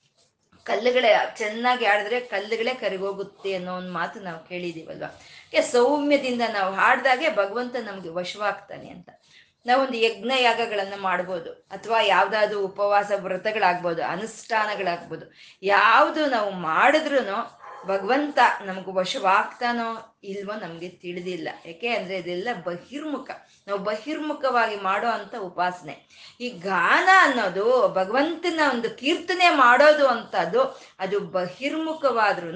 ಕಲ್ಲುಗಳೇ, 0.66 1.10
ಚೆನ್ನಾಗಿ 1.36 1.84
ಆಡಿದ್ರೆ 1.86 2.18
ಕಲ್ಲುಗಳೇ 2.32 2.74
ಕರಿಗೋಗುತ್ತೆ 2.74 3.50
ಅನ್ನೋ 3.54 3.72
ಒಂದು 3.76 3.92
ಮಾತು 3.92 4.20
ನಾವು 4.20 4.40
ಕೇಳಿದೀವಲ್ವಾ 4.48 5.10
ಯಾಕೆ 5.54 5.62
ಸೌಮ್ಯದಿಂದ 5.70 6.44
ನಾವು 6.52 6.70
ಹಾಡ್ದಾಗೆ 6.74 7.28
ಭಗವಂತ 7.36 7.76
ನಮಗೆ 7.88 8.10
ವಶವಾಗ್ತಾನೆ 8.20 8.88
ಅಂತ. 8.88 9.08
ನಾವೊಂದು 9.66 9.96
ಯಜ್ಞ 9.96 10.32
ಯಾಗಗಳನ್ನು 10.40 10.98
ಮಾಡ್ಬೋದು, 11.02 11.50
ಅಥವಾ 11.70 11.98
ಯಾವುದಾದ್ರು 12.14 12.60
ಉಪವಾಸ 12.60 13.10
ವ್ರತಗಳಾಗ್ಬೋದು, 13.26 14.02
ಅನುಷ್ಠಾನಗಳಾಗ್ಬೋದು, 14.04 15.26
ಯಾವುದು 15.62 16.22
ನಾವು 16.26 16.50
ಮಾಡಿದ್ರು 16.68 17.20
ಭಗವಂತ 17.86 18.38
ನಮ್ಗೆ 18.64 18.92
ವಶವಾಗ್ತಾನೋ 18.92 20.18
ಇಲ್ವೋ 20.24 20.54
ನಮಗೆ 20.54 20.88
ತಿಳಿದಿಲ್ಲ. 20.88 21.48
ಯಾಕೆ 21.66 21.88
ಅಂದರೆ 21.88 22.16
ಇದೆಲ್ಲ 22.16 22.48
ಬಹಿರ್ಮುಖ. 22.64 23.30
ನಾವು 23.68 23.80
ಬಹಿರ್ಮುಖವಾಗಿ 23.80 24.76
ಮಾಡೋ 24.76 25.08
ಅಂಥ 25.08 25.34
ಉಪಾಸನೆ. 25.34 26.08
ಈ 26.40 26.48
ಗಾನ 26.48 27.08
ಅನ್ನೋದು 27.20 27.88
ಭಗವಂತನ 27.88 28.60
ಒಂದು 28.70 28.90
ಕೀರ್ತನೆ 28.90 29.48
ಮಾಡೋದು 29.50 30.06
ಅಂತದ್ದು, 30.06 30.80
ಅದು 31.00 31.20
ಬಹಿರ್ಮುಖವಾದ್ರೂ 31.20 32.48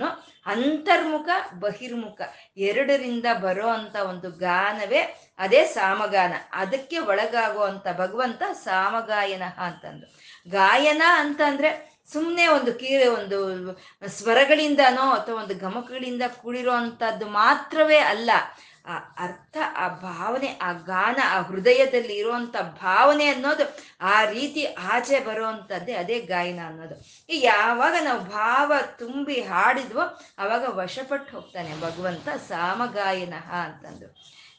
ಅಂತರ್ಮುಖ, 0.47 1.29
ಬಹಿರ್ಮುಖ. 1.59 2.21
ಎರಡರಿಂದ 2.57 3.25
ಬರೋ 3.43 3.69
ಅಂಥ 3.69 3.97
ಒಂದು 3.97 4.31
ಗಾನವೇ 4.31 5.31
ಅದೇ 5.39 5.65
ಸಾಮಗಾನ. 5.65 6.35
ಅದಕ್ಕೆ 6.53 6.99
ಒಳಗಾಗುವಂಥ 6.99 7.87
ಭಗವಂತ 7.99 8.43
ಸಾಮಗಾಯನ 8.53 9.43
ಅಂತಂದು. 9.59 10.07
ಗಾಯನ 10.51 11.03
ಅಂತಂದ್ರೆ 11.15 11.96
ಸುಮ್ಮನೆ 12.13 12.47
ಒಂದು 12.47 12.73
ಕೀರೆ, 12.73 13.07
ಒಂದು 13.09 13.39
ಸ್ವರಗಳಿಂದನೋ 14.09 15.11
ಅಥವಾ 15.11 15.43
ಒಂದು 15.43 15.55
ಗಮಕಗಳಿಂದ 15.55 16.23
ಕೂಡಿರೋ 16.43 16.73
ಅಂಥದ್ದು 16.73 17.27
ಮಾತ್ರವೇ 17.27 17.99
ಅಲ್ಲ, 17.99 18.31
ಆ 18.87 18.97
ಅರ್ಥ, 18.97 19.57
ಆ 19.77 19.89
ಭಾವನೆ, 19.89 20.59
ಆ 20.63 20.73
ಗಾನ, 20.73 21.19
ಆ 21.25 21.41
ಹೃದಯದಲ್ಲಿ 21.41 22.15
ಇರುವಂಥ 22.15 22.57
ಭಾವನೆ 22.57 23.27
ಅನ್ನೋದು 23.27 23.65
ಆ 24.01 24.25
ರೀತಿ 24.25 24.65
ಆಚೆ 24.65 25.21
ಬರುವಂಥದ್ದೇ 25.21 25.93
ಅದೇ 25.93 26.21
ಗಾಯನ 26.21 26.61
ಅನ್ನೋದು. 26.67 26.95
ಈ 27.31 27.41
ಯಾವಾಗ 27.41 27.95
ನಾವು 28.03 28.21
ಭಾವ 28.21 28.73
ತುಂಬಿ 28.99 29.41
ಹಾಡಿದ್ವೋ 29.41 30.05
ಆವಾಗ 30.39 30.65
ವಶಪಟ್ಟು 30.69 31.37
ಹೋಗ್ತಾನೆ 31.37 31.81
ಭಗವಂತ 31.81 32.29
ಸಾಮಗಾಯನ 32.49 33.35
ಅಂತಂದು. 33.63 34.09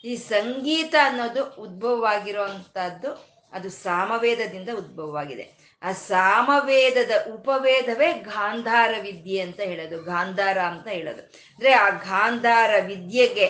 ಈ 0.03 0.15
ಸಂಗೀತ 0.15 0.95
ಅನ್ನೋದು 1.03 1.43
ಉದ್ಭವವಾಗಿರುವಂಥದ್ದು 1.43 3.37
ಅದು 3.53 3.69
ಸಾಮವೇದದಿಂದ 3.69 4.69
ಉದ್ಭವವಾಗಿದೆ. 4.77 5.66
ಆ 5.81 5.91
ಸಾಮವೇದದ 5.91 7.11
ಉಪವೇದವೇ 7.33 8.13
ಗಾಂಧಾರ 8.13 8.93
ವಿದ್ಯೆ 9.01 9.39
ಅಂತ 9.41 9.59
ಹೇಳೋದು 9.59 10.03
ಗಾಂಧಾರ 10.03 10.59
ಅಂತ 10.59 10.87
ಹೇಳೋದು. 10.87 11.21
ಅಂದ್ರೆ 11.21 11.71
ಆ 11.73 11.89
ಗಾಂಧಾರ 11.89 12.71
ವಿದ್ಯೆಗೆ 12.85 13.47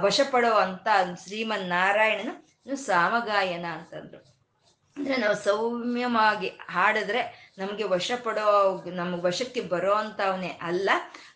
ವಶಪಡೋ 0.00 0.50
ಅಂತ 0.50 0.88
ಶ್ರೀಮನ್ 1.24 1.68
ನಾರಾಯಣನು 1.68 2.76
ಸಾಮಗಾಯನ 2.76 3.66
ಅಂತಂದ್ರು. 3.72 4.20
ಅಂದ್ರೆ 4.96 5.16
ನಾವು 5.16 5.34
ಸೌಮ್ಯವಾಗಿ 5.34 6.48
ಹಾಡಿದ್ರೆ 6.68 7.52
ನಮಗೆ 7.58 7.84
ವಶಪಡೋ, 7.84 8.84
ನಮ್ಗೆ 8.86 9.22
ವಶಕ್ಕೆ 9.22 9.60
ಬರೋ 9.60 9.94
ಅವನೇ 9.94 10.58
ಅಲ್ಲ, 10.62 10.90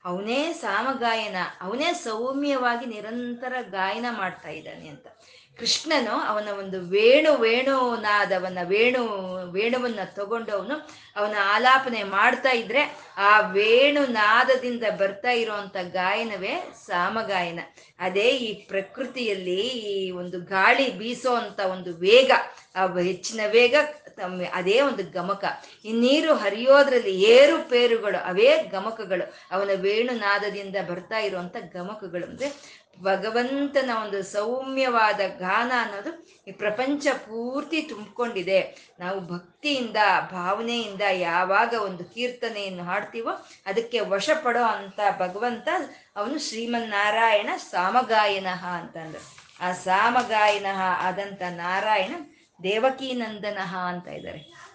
ಅವನೇ 0.05 0.53
ಸಾಮಗಾಯನ, 0.53 1.37
ಅವನೇ 1.61 1.93
ಸೌಮ್ಯವಾಗಿ 1.93 2.87
ನಿರಂತರ 2.87 3.53
ಗಾಯನ 3.61 4.07
ಮಾಡ್ತಾ 4.11 4.49
ಇದ್ದಾನೆ 4.49 4.89
ಅಂತ. 4.89 5.07
ಕೃಷ್ಣನು 5.59 6.11
ಅವನ 6.11 6.49
ಒಂದು 6.59 6.81
ವೇಣು 6.81 7.37
ವೇಣುನಾದವನ್ನ 7.37 8.59
ವೇಣು 8.63 9.03
ವೇಣುವನ್ನ 9.51 9.99
ತಗೊಂಡು 10.05 10.53
ಅವನು 10.53 10.89
ಅವನ 11.17 11.35
ಆಲಾಪನೆ 11.43 12.03
ಮಾಡ್ತಾ 12.03 12.51
ಇದ್ರೆ 12.51 12.99
ಆ 13.17 13.41
ವೇಣು 13.41 14.07
ನಾದದಿಂದ 14.07 14.85
ಬರ್ತಾ 14.99 15.31
ಇರುವಂತ 15.31 15.77
ಗಾಯನವೇ 15.93 16.73
ಸಾಮಗಾಯನ. 16.87 17.61
ಅದೇ 17.99 18.31
ಈ 18.31 18.55
ಪ್ರಕೃತಿಯಲ್ಲಿ 18.55 19.61
ಈ 19.69 20.11
ಒಂದು 20.11 20.41
ಗಾಳಿ 20.41 20.99
ಬೀಸೋ 20.99 21.35
ಅಂತ 21.35 21.61
ಒಂದು 21.61 21.95
ವೇಗ, 21.97 22.31
ಆ 22.77 22.87
ಹೆಚ್ಚಿನ 22.99 23.41
ವೇಗ 23.47 23.75
ತಮ್ಮ 24.17 24.43
ಅದೇ 24.55 24.81
ಒಂದು 24.81 25.11
ಗಮಕ. 25.11 25.45
ಈ 25.85 25.93
ನೀರು 25.93 26.35
ಹರಿಯೋದ್ರಲ್ಲಿ 26.35 27.21
ಏರುಪೇರುಗಳು, 27.23 28.25
ಅವೇ 28.25 28.63
ಗಮಕಗಳು. 28.63 29.35
ಅವನ 29.51 29.71
ವೇಣುನಾದದಿಂದ 29.75 30.77
ಬರ್ತಾ 30.89 31.19
ಇರುವಂತ 31.19 31.57
ಗಮಕಗಳು. 31.73 32.27
ಅಂದ್ರೆ 32.27 32.76
ಭಗವಂತನ 33.03 33.91
ಒಂದು 34.03 34.23
ಸೌಮ್ಯವಾದ 34.23 35.21
ಗಾನ 35.39 35.73
ಅನ್ನೋದು 35.81 36.27
ಈ 36.49 36.53
ಪ್ರಪಂಚ 36.53 37.07
ಪೂರ್ತಿ 37.07 37.83
ತುಂಬಿಕೊಂಡಿದೆ. 37.83 38.93
ನಾವು 39.01 39.21
ಭಕ್ತಿಯಿಂದ, 39.21 39.97
ಭಾವನೆಯಿಂದ 40.33 41.01
ಯಾವಾಗ 41.01 41.75
ಒಂದು 41.75 42.05
ಕೀರ್ತನೆಯನ್ನು 42.05 42.85
ಹಾಡ್ತೀವೋ 42.85 43.31
ಅದಕ್ಕೆ 43.67 44.01
ವಶಪಡೋ 44.01 44.63
ಅಂತ 44.63 45.01
ಭಗವಂತ 45.19 45.69
ಅವನು 46.17 46.39
ಶ್ರೀಮನ್ನಾರಾಯಣ 46.39 47.51
ಸಾಮಗಾಯನಃ 47.57 48.67
ಅಂತಂದ್ರು 48.67 49.21
ಆ 49.61 49.73
ಸಾಮಗಾಯನಃ 49.73 50.81
ಆದಂತ 50.81 51.43
ನಾರಾಯಣ 51.43 52.15
ದೇವಕೀನಂದನಃ 52.63 53.77
ಅಂತ 53.77 54.09
ಇದ್ದಾರೆ. 54.09 54.67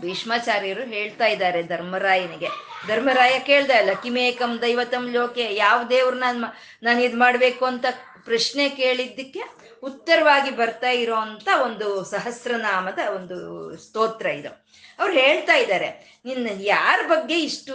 ಭೀಷ್ಮಾಚಾರ್ಯರು 0.00 0.84
ಹೇಳ್ತಾ 0.84 1.26
ಇದ್ದಾರೆ 1.26 1.62
ಧರ್ಮರಾಯನಿಗೆ. 1.62 2.71
ಧರ್ಮರಾಯ 2.88 3.34
ಕೇಳ್ದ 3.48 3.72
ಇಲ್ಲ 3.82 3.92
ಕಿಮೇಕಂ 4.02 4.52
ದೈವತಂ 4.62 5.04
ಲೋಕೆ, 5.16 5.46
ಯಾವ 5.64 5.78
ದೇವ್ರ 5.94 6.14
ನಾನು 6.26 6.48
ನಾನು 6.86 7.00
ಇದು 7.08 7.18
ಮಾಡಬೇಕು 7.24 7.64
ಅಂತ 7.72 7.86
ಪ್ರಶ್ನೆ 8.28 8.64
ಕೇಳಿದ್ದಕ್ಕೆ 8.80 9.42
ಉತ್ತರವಾಗಿ 9.88 10.50
ಬರ್ತಾ 10.58 10.90
ಇರೋಂಥ 11.02 11.48
ಒಂದು 11.66 11.86
ಸಹಸ್ರನಾಮದ 12.10 13.00
ಒಂದು 13.18 13.36
ಸ್ತೋತ್ರ 13.84 14.26
ಇದು. 14.40 14.50
ಅವ್ರು 14.98 15.12
ಹೇಳ್ತಾ 15.22 15.54
ಇದ್ದಾರೆ, 15.62 15.88
ನಿನ್ನ 16.28 16.48
ಯಾರ 16.72 16.98
ಬಗ್ಗೆ 17.12 17.36
ಇಷ್ಟು 17.48 17.72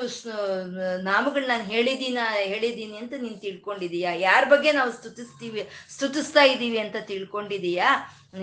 ನಾಮಗಳು 1.09 1.45
ನಾನು 1.53 1.65
ಹೇಳಿದೀನ 1.73 2.19
ಹೇಳಿದ್ದೀನಿ 2.51 2.97
ಅಂತ 3.01 3.13
ನೀನು 3.23 3.39
ತಿಳ್ಕೊಂಡಿದೀಯಾ? 3.45 4.11
ಯಾರ 4.27 4.43
ಬಗ್ಗೆ 4.53 4.71
ನಾವು 4.79 4.91
ಸ್ತುತಿಸ್ತೀವಿ, 4.99 5.63
ಸ್ತುತಿಸ್ತಾ 5.95 6.43
ಇದ್ದೀವಿ 6.53 6.79
ಅಂತ 6.85 6.97
ತಿಳ್ಕೊಂಡಿದೀಯಾ? 7.11 7.89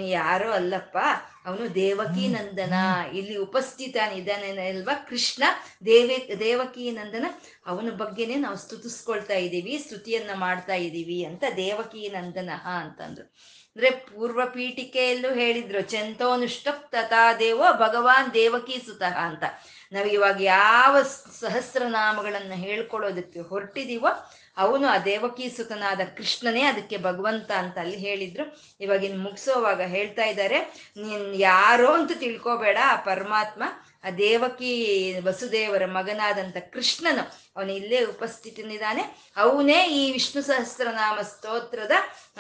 ಯಾರೋ 0.01 0.51
ಅಲ್ಲಪ್ಪ 0.51 0.99
ಅವನು 1.45 1.75
ದೇವಕಿ 1.75 2.29
ನಂದನ. 2.29 2.75
ಇಲ್ಲಿ 3.15 3.37
ಉಪಸ್ಥಿತನಿದ್ದಾನೆ 3.37 4.69
ಅಲ್ವಾ 4.69 4.95
ಕೃಷ್ಣ? 4.95 5.43
ದೇವಿ 5.87 6.41
ದೇವಕಿ 6.41 6.91
ನಂದನ. 6.91 7.27
ಅವನ 7.67 7.91
ಬಗ್ಗೆನೇ 7.91 8.35
ನಾವು 8.35 8.57
ಸ್ತುತಿಸ್ಕೊಳ್ತಾ 8.57 9.35
ಇದ್ದೀವಿ 9.35 9.79
ಸ್ತುತಿಯನ್ನ 9.79 10.31
ಮಾಡ್ತಾ 10.35 10.75
ಇದ್ದೀವಿ 10.75 11.25
ಅಂತ 11.25 11.45
ದೇವಕಿ 11.57 12.09
ನಂದನಃ 12.09 12.69
ಅಂತಂದ್ರು. 12.69 13.35
ಅಂದ್ರೆ 13.77 13.91
ಪೂರ್ವ 13.91 14.41
ಪೀಠಿಕೆಯಲ್ಲೂ 14.47 15.35
ಹೇಳಿದ್ರು 15.35 15.81
ಚಂತೋನುಷ್ಟ 15.81 16.69
ತಥಾ 16.91 17.33
ದೇವೋ 17.33 17.73
ಭಗವಾನ್ 17.73 18.35
ದೇವಕಿ 18.35 18.83
ಸುತಃ 18.87 19.17
ಅಂತ. 19.19 19.45
ನಾವಿವಾಗ 19.93 20.15
ಇವಾಗ 20.15 20.41
ಯಾವ 20.41 21.03
ಸಹಸ್ರನಾಮಗಳನ್ನು 21.41 22.55
ಹೇಳ್ಕೊಳ್ಳೋದಕ್ಕೆ 22.55 23.41
ಹೊರಟಿದೀವೋ 23.41 24.31
ಅವನು 24.57 24.89
ಆ 24.89 24.99
ದೇವಕೀ 24.99 25.49
ಸುತನಾದ 25.49 26.01
ಕೃಷ್ಣನೇ 26.17 26.63
ಅದಕ್ಕೆ 26.63 26.97
ಭಗವಂತ 26.97 27.51
ಅಂತ 27.51 27.79
ಅಲ್ಲಿ 27.79 27.97
ಹೇಳಿದ್ರು. 27.97 28.61
ಇವಾಗ 28.81 29.05
ಇನ್ 29.05 29.23
ಮುಗಿಸೋವಾಗ 29.23 29.81
ಹೇಳ್ತಾ 29.81 30.25
ಇದ್ದಾರೆ. 30.25 30.59
ನೀನ್ 30.97 31.35
ಯಾರೋ 31.35 31.93
ಅಂತ 31.93 32.11
ತಿಳ್ಕೋಬೇಡ, 32.21 32.79
ಆ 32.85 32.97
ಪರಮಾತ್ಮ, 32.97 33.63
ಆ 34.05 34.11
ದೇವಕಿ 34.11 34.73
ವಸುದೇವರ 35.21 35.85
ಮಗನಾದಂಥ 35.87 36.57
ಕೃಷ್ಣನು, 36.57 37.53
ಅವನು 37.57 37.73
ಇಲ್ಲೇ 37.73 38.05
ಉಪಸ್ಥಿತನಿದ್ದಾನೆ 38.05 39.33
ಅವನೇ 39.37 39.89
ಈ 39.89 40.13
ವಿಷ್ಣು 40.13 40.43
ಸಹಸ್ರನಾಮ 40.43 41.21
ಸ್ತೋತ್ರದ 41.21 41.93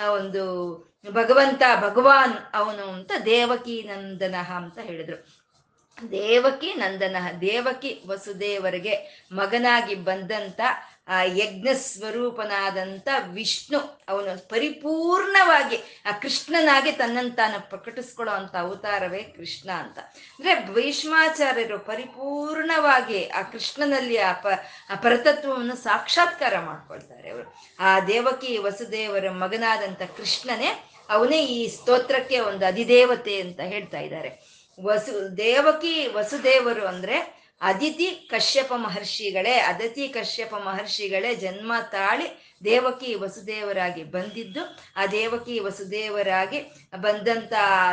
ಒಂದು 0.09 0.44
ಭಗವಂತ, 1.11 1.62
ಭಗವಾನ್ 1.83 2.37
ಅವನು 2.54 2.85
ಅಂತ 2.87 3.12
ದೇವಕಿ 3.25 3.83
ನಂದನಃ 3.83 4.52
ಅಂತ 4.52 4.78
ಹೇಳಿದ್ರು. 4.78 5.44
ದೇವಕಿ 6.11 6.75
ನಂದನಃ 6.75 7.33
ದೇವಕಿ 7.33 8.02
ವಸುದೇವರಿಗೆ 8.06 9.26
ಮಗನಾಗಿ 9.33 9.94
ಬಂದಂತ 9.94 10.61
ಆ 11.08 11.23
ಯಜ್ಞ 11.23 11.68
ಸ್ವರೂಪನಾದಂಥ 11.75 13.08
ವಿಷ್ಣು, 13.28 14.00
ಅವನು 14.08 14.49
ಪರಿಪೂರ್ಣವಾಗಿ 14.49 16.02
ಆ 16.06 16.11
ಕೃಷ್ಣನಾಗಿ 16.11 16.92
ತನ್ನಂತಾನ 16.92 17.50
ತಾನು 17.50 17.70
ಪ್ರಕಟಿಸ್ಕೊಳ್ಳೋ 17.70 18.34
ಅಂತ 18.34 18.56
ಅವತಾರವೇ 18.56 19.23
ಕೃಷ್ಣ 19.23 19.70
ಅಂತ. 19.70 19.99
ಅಂದ್ರೆ 19.99 20.75
ಭೀಷ್ಮಾಚಾರ್ಯರು 20.75 21.78
ಪರಿಪೂರ್ಣವಾಗಿ 21.78 23.28
ಆ 23.28 23.42
ಕೃಷ್ಣನಲ್ಲಿ 23.42 24.16
ಆ 24.18 24.32
ಪರತತ್ವವನ್ನು 24.32 25.76
ಸಾಕ್ಷಾತ್ಕಾರ 25.76 26.58
ಮಾಡ್ಕೊಳ್ತಾರೆ 26.58 27.30
ಅವರು. 27.30 27.54
ಆ 27.80 28.00
ದೇವಕಿ 28.00 28.58
ವಸುದೇವರ 28.58 29.30
ಮಗನಾದಂಥ 29.30 30.02
ಕೃಷ್ಣನೇ 30.02 30.90
ಅವನೇ 31.08 31.46
ಈ 31.46 31.68
ಸ್ತೋತ್ರಕ್ಕೆ 31.68 32.40
ಒಂದು 32.40 32.66
ಅಧಿದೇವತೆ 32.66 33.40
ಅಂತ 33.40 33.61
ಹೇಳ್ತಾ 33.61 33.99
ಇದ್ದಾರೆ. 33.99 34.54
ವಸು, 34.80 35.37
ದೇವಕಿ 35.37 36.06
ವಸುದೇವರು 36.06 36.87
ಅಂದ್ರೆ 36.87 37.44
ಅದಿತಿ 37.64 38.06
ಕಶ್ಯಪ 38.06 38.73
ಮಹರ್ಷಿಗಳೇ, 38.76 39.52
ಅದಿತಿ 39.52 40.09
ಕಶ್ಯಪ 40.09 40.54
ಮಹರ್ಷಿಗಳೇ 40.54 41.35
ಜನ್ಮ 41.35 41.73
ತಾಳಿ 41.92 42.56
ದೇವಕಿ 42.64 43.14
ವಸುದೇವರಾಗಿ 43.14 44.04
ಬಂದಿದ್ದು, 44.04 44.78
ಆ 44.97 45.06
ದೇವಕಿ 45.06 45.59
ವಸುದೇವರಾಗಿ 45.59 46.61
ಬಂದಂತ 46.97 47.52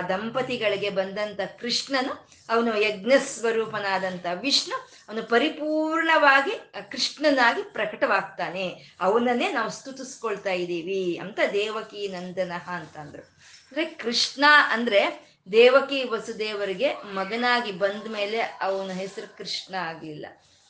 ದಂಪತಿಗಳಿಗೆ 0.09 0.89
ಬಂದಂತ 0.89 1.39
ಕೃಷ್ಣನು 1.59 2.27
ಅವನು 2.49 2.81
ಯಜ್ಞ 2.81 3.11
ಸ್ವರೂಪನಾದಂಥ 3.25 4.25
ವಿಷ್ಣು 4.33 4.75
ಅವನು 5.09 5.23
ಪರಿಪೂರ್ಣವಾಗಿ 5.23 6.51
ಕೃಷ್ಣನಾಗಿ 6.91 7.63
ಪ್ರಕಟವಾಗ್ತಾನೆ. 7.73 8.95
ಅವನನ್ನೇ 9.01 9.51
ನಾವು 9.51 9.69
ಸ್ತುತಿಸ್ಕೊಳ್ತಾ 9.69 10.51
ಇದ್ದೀವಿ 10.51 11.17
ಅಂತ 11.17 11.39
ದೇವಕಿ 11.53 12.07
ನಂದನಃ 12.07 12.69
ಅಂತಂದ್ರು. 12.69 13.23
ಅಂದ್ರೆ 13.67 13.85
ಕೃಷ್ಣ 13.85 14.45
ಅಂದ್ರೆ 14.69 15.30
ದೇವಕಿ 15.51 16.03
ವಸುದೇವರಿಗೆ 16.03 16.93
ಮಗನಾಗಿ 16.93 17.71
ಬಂದ 17.71 18.11
ಮೇಲೆ 18.11 18.39
ಅವನ 18.39 18.91
ಹೆಸರು 18.91 19.37
ಕೃಷ್ಣ 19.37 19.75
ಆಗಲಿಲ್ಲ. 19.75 20.25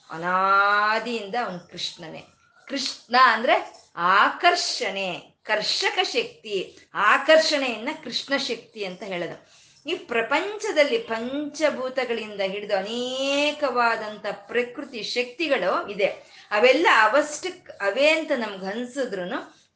ಅನಾದಿಯಿಂದ 0.09 1.35
ಅವನು 1.45 1.59
ಕೃಷ್ಣನೇ. 1.59 2.23
ಕೃಷ್ಣ 2.67 3.15
ಅಂದ್ರೆ 3.23 3.81
ಆಕರ್ಷಣೆ, 3.95 5.33
ಕರ್ಷಕ 5.43 5.99
ಶಕ್ತಿ, 6.03 6.77
ಆಕರ್ಷಣೆಯನ್ನ 6.93 7.89
ಕೃಷ್ಣ 8.03 8.37
ಶಕ್ತಿ 8.37 8.85
ಅಂತ 8.85 9.03
ಹೇಳೋದು. 9.03 9.61
ಈ 9.89 9.93
ಪ್ರಪಂಚದಲ್ಲಿ 9.93 10.97
ಪಂಚಭೂತಗಳಿಂದ 10.97 12.41
ಹಿಡಿದು 12.41 12.77
ಅನೇಕವಾದಂಥ 12.77 14.25
ಪ್ರಕೃತಿ 14.31 15.03
ಶಕ್ತಿಗಳು 15.03 15.87
ಇದೆ. 15.87 16.05
ಅವೆಲ್ಲ 16.51 16.87
ಅವಷ್ಟಕ್, 17.01 17.71
ಅವೇ 17.71 18.09
ಅಂತ 18.09 18.31
ನಮ್ಗೆ 18.37 18.65
ಅನ್ಸಿದ್ರು 18.65 19.25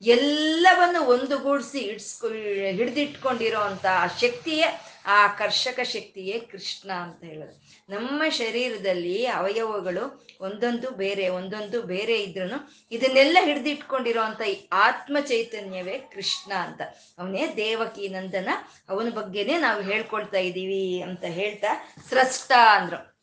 ಎಲ್ಲವನ್ನು 0.02 1.02
ಒಂದುಗೂಡಿಸಿ 1.02 1.80
ಇಡ್ಸ್ಕೊ 1.80 2.30
ಹಿಡಿದಿಟ್ಕೊಂಡಿರೋ 2.72 3.60
ಅಂತ 3.60 3.86
ಆ 3.86 4.08
ಶಕ್ತಿಯೇ, 4.08 4.82
ಆ 5.06 5.28
ಕರ್ಷಕ 5.28 5.80
ಶಕ್ತಿಯೇ 5.84 6.40
ಕೃಷ್ಣ 6.40 6.92
ಅಂತ 6.92 7.24
ಹೇಳೋದು. 7.24 7.76
ನಮ್ಮ 7.90 8.24
ಶರೀರದಲ್ಲಿ 8.30 9.26
ಅವಯವಗಳು 9.26 10.28
ಒಂದೊಂದು 10.42 10.92
ಬೇರೆ 10.92 11.28
ಒಂದೊಂದು 11.30 11.82
ಬೇರೆ 11.82 12.24
ಇದ್ರೂ 12.24 12.70
ಇದನ್ನೆಲ್ಲ 12.92 13.38
ಹಿಡಿದಿಟ್ಕೊಂಡಿರೋ 13.44 14.22
ಅಂತ 14.22 14.42
ಈ 14.42 14.68
ಆತ್ಮ 14.72 15.18
ಚೈತನ್ಯವೇ 15.20 16.00
ಕೃಷ್ಣ 16.00 16.54
ಅಂತ. 16.54 16.82
ಅವನೇ 17.18 17.54
ದೇವಕಿ 17.58 18.08
ನಂದನ, 18.08 18.50
ಅವನ 18.90 19.10
ಬಗ್ಗೆನೇ 19.10 19.58
ನಾವು 19.58 19.82
ಹೇಳ್ಕೊಳ್ತಾ 19.82 20.38
ಇದ್ದೀವಿ 20.38 21.02
ಅಂತ 21.02 21.24
ಹೇಳ್ತಾ 21.24 21.94
ಸ್ರಷ್ಟ 22.10 22.52
ಅಂದ್ರು. 22.52 23.16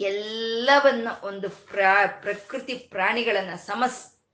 ಎಲ್ಲವನ್ನು 0.00 1.26
ಒಂದು 1.26 1.48
ಪ್ರಾ, 1.48 2.06
ಪ್ರಕೃತಿ 2.06 2.74
ಪ್ರಾಣಿಗಳನ್ನ 2.74 3.50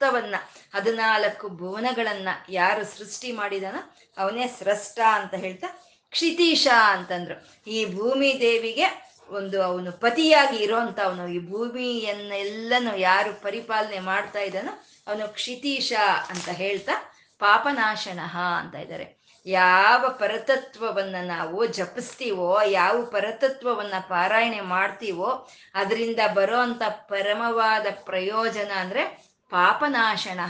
ಸಮಸ್ತವನ್ನ 0.03 0.37
ಹದಿನಾಲ್ಕು 0.75 1.49
ಭುವನಗಳನ್ನ 1.49 2.29
ಯಾರು 2.49 2.83
ಸೃಷ್ಟಿ 2.85 3.33
ಮಾಡಿದಾನ 3.33 3.79
ಅವನೇ 4.19 4.47
ಸ್ರಷ್ಟ 4.47 5.01
ಅಂತ 5.15 5.35
ಹೇಳ್ತಾ 5.35 5.69
ಕ್ಷಿತೀಶ 6.11 6.67
ಅಂತಂದ್ರು. 6.91 7.37
ಈ 7.71 7.79
ಭೂಮಿ 7.95 8.31
ದೇವಿಗೆ 8.41 8.87
ಒಂದು 9.29 9.63
ಅವನು 9.63 9.93
ಪತಿಯಾಗಿ 9.93 10.57
ಇರೋಂತ 10.57 10.99
ಅವನು, 11.01 11.29
ಈ 11.29 11.39
ಭೂಮಿಯನ್ನೆಲ್ಲನು 11.51 12.93
ಯಾರು 12.99 13.33
ಪರಿಪಾಲನೆ 13.43 14.01
ಮಾಡ್ತಾ 14.01 14.41
ಇದ್ದಾನೋ 14.41 14.73
ಅವನು 15.07 15.29
ಕ್ಷಿತೀಶ 15.29 15.93
ಅಂತ 16.31 16.49
ಹೇಳ್ತಾ 16.49 16.93
ಪಾಪನಾಶನಃ 17.39 18.37
ಅಂತ 18.61 18.75
ಇದ್ದಾರೆ. 18.75 19.07
ಯಾವ 19.47 20.03
ಪರತತ್ವವನ್ನ 20.19 21.17
ನಾವು 21.25 21.67
ಜಪಿಸ್ತೀವೋ, 21.67 22.51
ಯಾವ 22.71 23.05
ಪರತತ್ವವನ್ನ 23.05 23.95
ಪಾರಾಯಣೆ 24.09 24.61
ಮಾಡ್ತೀವೋ, 24.61 25.49
ಅದರಿಂದ 25.75 26.21
ಬರೋ 26.35 26.59
ಅಂತ 26.59 26.83
ಪರಮವಾದ 27.09 27.87
ಪ್ರಯೋಜನ 28.05 28.73
ಅಂದ್ರೆ 28.77 29.32
ಪಾಪನಾಶನ, 29.53 30.41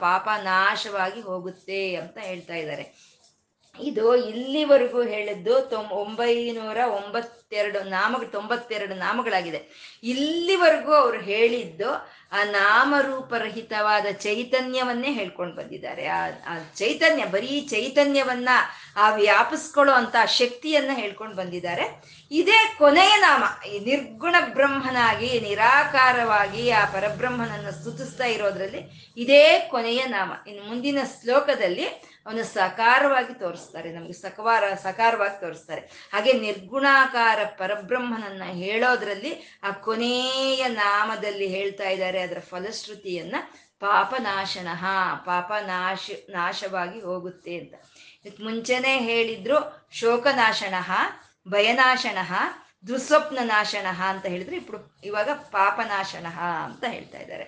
ಪಾಪನಾಶವಾಗಿ 0.00 1.20
ಹೋಗುತ್ತೆ 1.20 1.80
ಅಂತ 1.94 2.18
ಹೇಳ್ತಾ 2.18 2.54
ಇದ್ದಾರೆ. 2.54 2.84
ಇದು 3.80 4.04
ಇಲ್ಲಿವರೆಗೂ 4.16 5.00
ಹೇಳಿದ್ದು 5.02 5.54
ತೊಂಬ 5.70 5.92
ಒಂಬೈನೂರ 5.92 6.78
ಒಂಬತ್ತೆರಡು 6.90 7.80
ನಾಮ 7.88 8.16
ತೊಂಬತ್ತೆರಡು 8.32 8.94
ನಾಮಗಳಾಗಿದೆ. 8.94 9.60
ಇಲ್ಲಿವರೆಗೂ 10.02 10.92
ಅವ್ರು 10.92 11.20
ಹೇಳಿದ್ದು 11.20 11.90
ಆ 12.32 12.44
ನಾಮರೂಪರಹಿತವಾದ 12.44 14.06
ಚೈತನ್ಯವನ್ನೇ 14.12 15.12
ಹೇಳ್ಕೊಂಡು 15.12 15.56
ಬಂದಿದ್ದಾರೆ. 15.56 16.06
ಆ 16.06 16.28
ಚೈತನ್ಯ, 16.74 17.24
ಬರೀ 17.24 17.60
ಚೈತನ್ಯವನ್ನ 17.60 18.48
ಆ 18.96 19.10
ವ್ಯಾಪಿಸ್ಕೊಳ್ಳೋ 19.10 19.94
ಅಂತ 19.94 20.16
ಶಕ್ತಿಯನ್ನ 20.26 20.90
ಹೇಳ್ಕೊಂಡು 20.94 21.36
ಬಂದಿದ್ದಾರೆ. 21.36 21.84
ಇದೇ 22.30 22.74
ಕೊನೆಯ 22.78 23.16
ನಾಮ, 23.16 23.66
ಈ 23.66 23.78
ನಿರ್ಗುಣ 23.78 24.36
ಬ್ರಹ್ಮನಾಗಿ, 24.54 25.40
ನಿರಾಕಾರವಾಗಿ 25.40 26.70
ಆ 26.70 26.84
ಪರಬ್ರಹ್ಮನನ್ನು 26.84 27.72
ಸ್ತುತಿಸ್ತಾ 27.72 28.24
ಇರೋದ್ರಲ್ಲಿ 28.24 29.12
ಇದೇ 29.16 29.68
ಕೊನೆಯ 29.70 30.04
ನಾಮ. 30.04 30.32
ಇನ್ನು 30.46 30.64
ಮುಂದಿನ 30.68 30.98
ಶ್ಲೋಕದಲ್ಲಿ 31.22 31.86
ಅವನು 32.27 32.43
ಸಕಾರವಾಗಿ 32.53 33.33
ತೋರಿಸ್ತಾರೆ 33.33 33.89
ನಮ್ಗೆ 33.93 34.15
ಸಕವಾರ 34.19 34.69
ಸಕಾರವಾಗಿ 34.83 35.37
ತೋರಿಸ್ತಾರೆ 35.41 35.81
ಹಾಗೆ 36.13 36.33
ನಿರ್ಗುಣಾಕಾರ 36.39 37.39
ಪರಬ್ರಹ್ಮನನ್ನ 37.57 38.47
ಹೇಳೋದ್ರಲ್ಲಿ 38.57 39.33
ಆ 39.63 39.71
ಕೊನೆಯ 39.83 40.63
ನಾಮದಲ್ಲಿ 40.77 41.47
ಹೇಳ್ತಾ 41.47 41.89
ಇದ್ದಾರೆ 41.89 42.21
ಅದರ 42.21 42.41
ಫಲಶ್ರುತಿಯನ್ನ 42.49 43.35
ಪಾಪನಾಶನ 43.81 44.69
ಪಾಪ 45.25 45.51
ನಾಶ 45.65 46.03
ನಾಶವಾಗಿ 46.29 46.99
ಹೋಗುತ್ತೆ 47.01 47.55
ಅಂತ 47.57 47.73
ಇದಕ್ಕೆ 48.19 48.43
ಮುಂಚೆನೆ 48.43 48.93
ಹೇಳಿದ್ರು 48.99 49.57
ಶೋಕನಾಶನ 49.93 50.75
ಭಯನಾಶನ 51.47 52.19
ದುಸ್ವಪ್ನ 52.85 53.41
ನಾಶನ 53.47 53.87
ಅಂತ 54.07 54.25
ಹೇಳಿದ್ರೆ 54.25 54.55
ఇప్పుడు 54.55 54.79
ಇವಾಗ 55.03 55.29
ಪಾಪನಾಶನ 55.51 56.27
ಅಂತ 56.65 56.83
ಹೇಳ್ತಾ 56.85 57.19
ಇದ್ದಾರೆ 57.19 57.45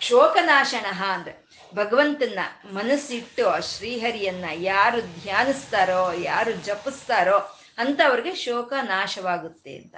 ಶೋಕನಾಶನ 0.00 0.86
ಅಂದ್ರೆ 1.02 1.48
ಭಗವಂತನ 1.74 2.38
ಮನಸ್ಸಿಟ್ಟು 2.72 3.48
ಆ 3.48 3.58
ಶ್ರೀಹರಿಯನ್ನ 3.58 4.44
ಯಾರು 4.54 5.00
ಧ್ಯಾನಿಸ್ತಾರೋ, 5.22 6.12
ಯಾರು 6.12 6.52
ಜಪಿಸ್ತಾರೋ 6.52 7.38
ಅಂತ 7.78 8.00
ಅವ್ರಿಗೆ 8.08 8.34
ಶೋಕ 8.34 8.72
ನಾಶವಾಗುತ್ತೆ 8.82 9.76
ಅಂತ. 9.76 9.96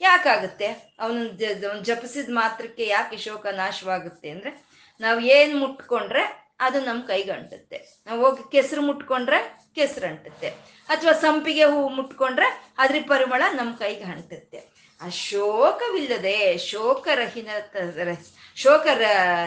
ಯಾಕಾಗುತ್ತೆ? 0.00 0.66
ಅವನು 1.00 1.80
ಜಪಿಸಿದ 1.80 2.28
ಮಾತ್ರಕ್ಕೆ 2.32 2.86
ಯಾಕೆ 2.86 3.16
ಶೋಕ 3.16 3.46
ನಾಶವಾಗುತ್ತೆ 3.46 4.30
ಅಂದ್ರೆ, 4.30 4.64
ನಾವು 5.00 5.20
ಏನ್ 5.20 5.60
ಮುಟ್ಕೊಂಡ್ರೆ 5.60 6.54
ಅದು 6.60 6.80
ನಮ್ಮ 6.80 7.06
ಕೈಗೆ 7.06 7.30
ಅಂಟುತ್ತೆ 7.30 8.02
ನಾವು 8.06 8.24
ಹೋಗಿ 8.24 8.50
ಕೆಸರು 8.52 8.82
ಮುಟ್ಕೊಂಡ್ರೆ 8.82 9.60
ಕೆಸರು 9.74 10.06
ಅಂಟುತ್ತೆ. 10.06 10.48
ಅಥವಾ 10.88 11.12
ಸಂಪಿಗೆ 11.12 11.64
ಹೂವು 11.64 11.88
ಮುಟ್ಕೊಂಡ್ರೆ 11.88 12.74
ಅದ್ರ 12.78 12.96
ಪರಿಮಳ 13.08 13.42
ನಮ್ಮ 13.52 13.76
ಕೈಗೆ 13.76 14.04
ಅಂಟುತ್ತೆ 14.04 14.80
ಆ 15.00 15.08
ಶೋಕವಿಲ್ಲದೆ 15.08 16.58
ಶೋಕರಹಿತ 16.58 17.76
ಶೋಕ 18.56 18.86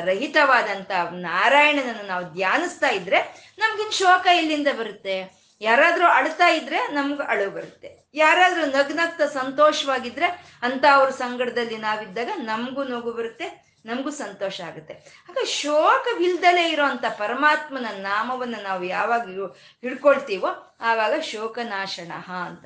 ರಹಿತವಾದಂತ 0.06 0.92
ನಾರಾಯಣನನ್ನು 1.12 2.08
ನಾವು 2.08 2.26
ಧ್ಯಾನಿಸ್ತಾ 2.34 2.90
ಇದ್ರೆ 2.90 3.20
ನಮ್ಗಿನ್ 3.60 3.92
ಶೋಕ 3.92 4.26
ಎಲ್ಲಿಂದ 4.36 4.68
ಬರುತ್ತೆ? 4.80 5.16
ಯಾರಾದ್ರೂ 5.62 6.06
ಅಳ್ತಾ 6.08 6.48
ಇದ್ರೆ 6.48 6.80
ನಮ್ಗೆ 6.94 7.24
ಅಳು 7.24 7.52
ಬರುತ್ತೆ. 7.52 7.90
ಯಾರಾದ್ರೂ 8.16 8.66
ನಗ್ನಗ್ತ 8.66 9.22
ಸಂತೋಷವಾಗಿದ್ರೆ 9.22 10.28
ಅಂತ 10.64 10.86
ಅವ್ರ 10.94 11.10
ಸಂಗಡದಲ್ಲಿ 11.10 11.78
ನಾವಿದ್ದಾಗ 11.78 12.32
ನಮಗೂ 12.36 12.84
ನಗು 12.84 13.12
ಬರುತ್ತೆ, 13.12 13.48
ನಮಗೂ 13.86 14.10
ಸಂತೋಷ 14.10 14.62
ಆಗುತ್ತೆ. 14.62 14.94
ಆಗ 15.30 15.38
ಶೋಕವಿಲ್ದಲೇ 15.46 16.66
ಇರೋಂಥ 16.72 17.06
ಪರಮಾತ್ಮನ 17.18 17.88
ನಾಮವನ್ನು 18.02 18.60
ನಾವು 18.64 18.84
ಯಾವಾಗ 18.84 19.24
ಹಿಡ್ಕೊಳ್ತೀವೋ, 19.84 20.80
ಆವಾಗ 20.82 21.14
ಶೋಕನಾಶನ 21.32 22.12
ಅಂತ 22.48 22.66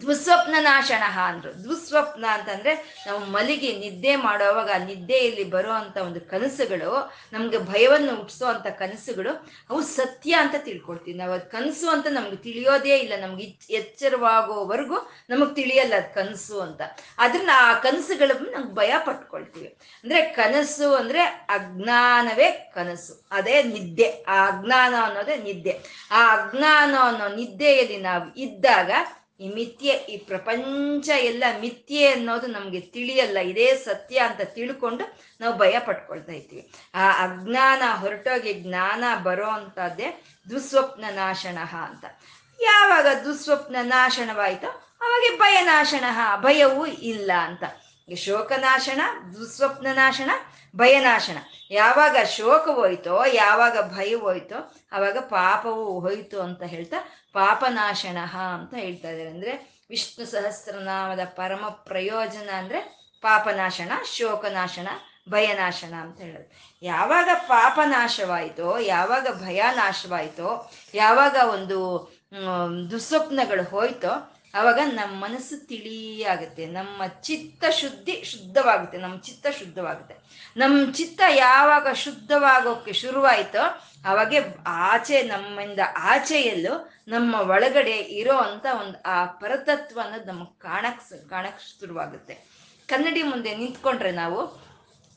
ದುಸ್ವಪ್ನ 0.00 0.54
ನಾಶನ 0.58 1.18
ಅಂದ್ರು. 1.20 1.64
ದುಸ್ವಪ್ನ 1.64 2.24
ಅಂತಂದ್ರೆ 2.30 3.04
ನಾವು 3.06 3.20
ಮಲಿಗೆ 3.24 3.78
ನಿದ್ದೆ 3.78 4.16
ಮಾಡುವಾಗ 4.16 4.70
ನಿದ್ದೆಯಲ್ಲಿ 4.86 5.44
ಬರುವಂತ 5.44 5.96
ಒಂದು 5.96 6.20
ಕನಸುಗಳು, 6.20 7.12
ನಮ್ಗೆ 7.32 7.58
ಭಯವನ್ನು 7.58 8.16
ಹುಟ್ಟಿಸೋ 8.16 8.46
ಅಂತ 8.46 8.66
ಕನಸುಗಳು, 8.66 9.50
ಅವು 9.70 9.82
ಸತ್ಯ 9.82 10.32
ಅಂತ 10.32 10.54
ತಿಳ್ಕೊಳ್ತೀವಿ. 10.58 11.18
ನಾವು 11.18 11.32
ಅದು 11.32 11.50
ಕನಸು 11.50 11.90
ಅಂತ 11.90 12.06
ನಮ್ಗೆ 12.10 12.36
ತಿಳಿಯೋದೇ 12.36 12.98
ಇಲ್ಲ. 12.98 13.12
ನಮ್ಗೆ 13.20 13.44
ಎಚ್ಚರವಾಗೋವರೆಗೂ 13.70 15.10
ನಮಗ್ 15.30 15.56
ತಿಳಿಯಲ್ಲ 15.56 15.94
ಅದು 15.94 16.14
ಕನಸು 16.14 16.60
ಅಂತ. 16.60 16.80
ಅದನ್ನ 17.18 17.50
ಆ 17.54 17.74
ಕನಸುಗಳ 17.74 18.30
ನಮ್ಗೆ 18.52 18.74
ಭಯ 18.74 18.94
ಪಟ್ಕೊಳ್ತೀವಿ. 19.06 19.76
ಅಂದ್ರೆ 20.02 20.22
ಕನಸು 20.22 20.94
ಅಂದ್ರೆ 20.94 21.22
ಅಜ್ಞಾನವೇ 21.24 22.72
ಕನಸು. 22.74 23.26
ಅದೇ 23.30 23.62
ನಿದ್ದೆ. 23.62 24.22
ಆ 24.28 24.46
ಅಜ್ಞಾನ 24.46 24.94
ಅನ್ನೋದೇ 25.02 25.36
ನಿದ್ದೆ. 25.36 25.80
ಆ 26.10 26.36
ಅಜ್ಞಾನ 26.36 26.94
ಅನ್ನೋ 27.00 27.28
ನಿದ್ದೆಯಲ್ಲಿ 27.28 27.96
ನಾವು 27.96 28.34
ಇದ್ದಾಗ 28.34 28.90
ಈ 29.42 29.48
ಮಿಥ್ಯೆ, 29.54 29.94
ಈ 30.12 30.16
ಪ್ರಪಂಚ 30.16 31.08
ಎಲ್ಲ 31.08 31.44
ಮಿಥ್ಯೆ 31.60 32.06
ಅನ್ನೋದು 32.06 32.46
ನಮಗೆ 32.46 32.80
ತಿಳಿಯಲ್ಲ. 32.80 33.38
ಇದೇ 33.38 33.68
ಸತ್ಯ 33.84 34.18
ಅಂತ 34.18 34.40
ತಿಳ್ಕೊಂಡು 34.40 35.04
ನಾವು 35.40 35.54
ಭಯ 35.58 35.78
ಪಟ್ಕೊಳ್ತಾ 35.78 36.32
ಇದ್ದೀವಿ. 36.32 36.62
ಆ 36.94 37.04
ಅಜ್ಞಾನ 37.24 37.82
ಹೊರಟೋಗಿ 38.00 38.52
ಜ್ಞಾನ 38.54 39.04
ಬರೋ 39.22 39.50
ಅಂಥದ್ದೇ 39.50 40.08
ದುಸ್ವಪ್ನ 40.50 41.04
ನಾಶನ 41.10 41.58
ಅಂತ. 41.88 42.04
ಯಾವಾಗ 42.60 43.06
ದುಸ್ವಪ್ನ 43.24 43.76
ನಾಶನವಾಯ್ತೋ 43.82 44.70
ಅವಾಗ 45.04 45.24
ಭಯನಾಶನ, 45.38 46.04
ಭಯವೂ 46.42 46.86
ಇಲ್ಲ 46.86 47.30
ಅಂತ. 47.48 47.64
ಶೋಕನಾಶನ 48.16 49.00
ದುಸ್ವಪ್ನ 49.34 49.86
ನಾಶನ 49.92 50.30
ಭಯನಾಶನ. 50.76 51.36
ಯಾವಾಗ 51.70 52.16
ಶೋಕ 52.24 52.68
ಹೋಯ್ತೋ, 52.68 53.24
ಯಾವಾಗ 53.24 53.96
ಭಯ 53.96 54.14
ಹೋಯ್ತೋ 54.14 54.74
ಆವಾಗ 54.92 55.18
ಪಾಪವು 55.18 56.00
ಹೋಯ್ತು 56.00 56.42
ಅಂತ 56.42 56.62
ಹೇಳ್ತಾ 56.62 56.96
ಪಾಪನಾಶನ 57.32 58.18
ಅಂತ 58.54 58.74
ಹೇಳ್ತಾ 58.74 59.08
ಇದ್ದಾರೆ. 59.08 59.30
ಅಂದ್ರೆ 59.30 59.82
ವಿಷ್ಣು 59.90 60.26
ಸಹಸ್ರನಾಮದ 60.26 61.18
ಪರಮ 61.24 61.68
ಪ್ರಯೋಜನ 61.68 62.50
ಅಂದ್ರೆ 62.50 63.10
ಪಾಪನಾಶನ, 63.20 63.92
ಶೋಕನಾಶನ, 64.04 64.88
ಭಯನಾಶನ 65.28 65.94
ಅಂತ 65.94 66.20
ಹೇಳೋದು. 66.20 66.78
ಯಾವಾಗ 66.82 67.28
ಪಾಪನಾಶವಾಯಿತೋ, 67.34 68.78
ಯಾವಾಗ 68.78 69.26
ಭಯ 69.44 69.62
ನಾಶವಾಯಿತೋ 69.74 70.72
ಯಾವಾಗ 70.94 71.36
ಒಂದು 71.48 71.78
ದುಸ್ವಪ್ನಗಳು 72.90 73.70
ಹೋಯ್ತೋ 73.70 74.31
ಆವಾಗ 74.54 74.80
ನಮ್ಮ 74.84 75.12
ಮನಸ್ಸು 75.24 75.56
ತಿಳಿಯಾಗುತ್ತೆ, 75.66 76.66
ನಮ್ಮ 76.66 77.02
ಚಿತ್ತ 77.26 77.64
ಶುದ್ಧಿ 77.80 78.14
ಶುದ್ಧವಾಗುತ್ತೆ 78.32 78.98
ನಮ್ಮ 78.98 79.16
ಚಿತ್ತ 79.28 79.46
ಶುದ್ಧವಾಗುತ್ತೆ. 79.58 80.14
ನಮ್ಮ 80.56 80.92
ಚಿತ್ತ 80.92 81.20
ಯಾವಾಗ 81.36 81.86
ಶುದ್ಧವಾಗೋಕ್ಕೆ 82.04 82.92
ಶುರುವಾಯಿತೋ 82.92 83.64
ಅವಾಗೆ 84.06 84.38
ಆಚೆ 84.66 85.22
ನಮ್ಮಿಂದ 85.22 85.80
ಆಚೆಯಲ್ಲೂ 86.12 86.74
ನಮ್ಮ 87.08 87.34
ಒಳಗಡೆ 87.54 87.96
ಇರೋ 88.20 88.36
ಅಂತ 88.48 88.66
ಒಂದು 88.80 88.98
ಆ 89.06 89.24
ಪರತತ್ವ 89.42 90.00
ಅನ್ನೋದು 90.04 90.28
ನಮಗೆ 90.32 90.54
ಕಾಣಕ್ 90.58 91.02
ಕಾಣಕ್ 91.30 91.62
ಶುರುವಾಗುತ್ತೆ. 91.68 92.34
ಕನ್ನಡಿ 92.88 93.22
ಮುಂದೆ 93.22 93.50
ನಿಂತ್ಕೊಂಡ್ರೆ 93.54 94.12
ನಾವು 94.12 94.40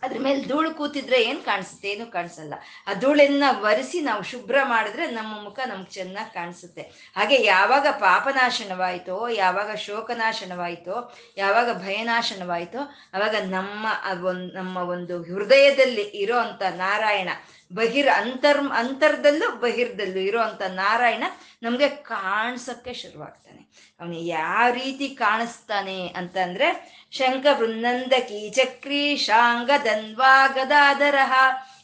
ಅದ್ರ 0.03 0.17
ಮೇಲೆ 0.19 0.45
ಧೂಳು 0.47 0.73
ಕೂತಿದ್ರೆ 0.73 1.23
ಏನು 1.23 1.41
ಕಾಣಿಸುತ್ತೆ? 1.45 1.89
ಏನು 1.89 2.05
ಕಾಣಿಸಲ್ಲ. 2.12 2.53
ಆ 2.88 2.93
ಧೂಳನ್ನ 2.93 3.43
ಒರೆಸಿ 3.62 4.01
ನಾವು 4.01 4.23
ಶುಭ್ರ 4.23 4.58
ಮಾಡಿದ್ರೆ 4.63 5.05
ನಮ್ಮ 5.12 5.43
ಮುಖ 5.43 5.60
ನಮ್ಗೆ 5.65 5.91
ಚೆನ್ನಾಗಿ 5.91 6.34
ಕಾಣಿಸುತ್ತೆ. 6.34 6.81
ಹಾಗೆ 7.15 7.43
ಯಾವಾಗ 7.45 7.88
ಪಾಪನಾಶನವಾಯಿತೋ, 7.99 9.27
ಯಾವಾಗ 9.27 9.75
ಶೋಕನಾಶನವಾಯಿತೋ, 9.75 11.15
ಯಾವಾಗ 11.38 11.73
ಭಯನಾಶನವಾಯಿತೋ 11.73 12.79
ಆವಾಗ 13.13 13.36
ನಮ್ಮ 13.49 13.86
ಒಂದು 14.25 14.53
ನಮ್ಮ 14.53 14.77
ಒಂದು 14.77 15.23
ಹೃದಯದಲ್ಲಿ 15.23 16.01
ಇರೋ 16.01 16.38
ಅಂಥ 16.38 16.62
ನಾರಾಯಣ 16.62 17.29
ಬಹಿರ್ 17.73 18.08
ಅಂತರ್, 18.08 18.58
ಅಂತರ್ದಲ್ಲೂ 18.58 19.56
ಬಹಿರ್ದಲ್ಲೂ 19.56 20.19
ಇರುವಂತ 20.19 20.62
ನಾರಾಯಣ 20.62 21.23
ನಮಗೆ 21.63 21.89
ಕಾಣಿಸೋಕ್ಕೆ 21.89 22.93
ಶುರುವಾಗ್ತಾನೆ. 22.93 23.62
ಅವನು 23.99 24.17
ಯಾವ 24.17 24.73
ರೀತಿ 24.73 25.10
ಕಾಣಿಸ್ತಾನೆ 25.10 26.08
ಅಂತಂದ್ರೆ 26.08 26.67
ಶಂಖ 27.12 27.45
ವೃಂದಂದ 27.51 28.13
ಕೀಚಕ್ರಿ 28.13 29.17
ಶಾಂಗ 29.17 29.71
ಧನ್ವಾ 29.84 30.47
ಗದಾಧರ 30.47 31.15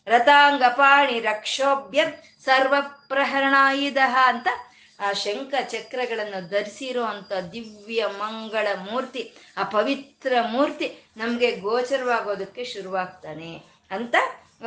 ರಥಾಂಗ 0.08 0.64
ಪಾಣಿ 0.64 1.20
ರಕ್ಷೋಭ್ಯ 1.20 2.04
ಸರ್ವ 2.46 2.76
ಪ್ರಹರಣಾಯುಧ 3.08 3.98
ಅಂತ 4.26 4.48
ಆ 5.00 5.14
ಶಂಖ 5.14 5.54
ಚಕ್ರಗಳನ್ನು 5.62 6.50
ಧರಿಸಿರೋ 6.50 7.04
ಅಂತ 7.04 7.34
ದಿವ್ಯ 7.34 8.06
ಮಂಗಳ 8.06 8.68
ಮೂರ್ತಿ, 8.92 9.34
ಆ 9.58 9.64
ಪವಿತ್ರ 9.64 10.34
ಮೂರ್ತಿ 10.42 10.98
ನಮಗೆ 11.18 11.56
ಗೋಚರವಾಗೋದಕ್ಕೆ 11.56 12.64
ಶುರುವಾಗ್ತಾನೆ 12.64 13.62
ಅಂತ 13.92 14.16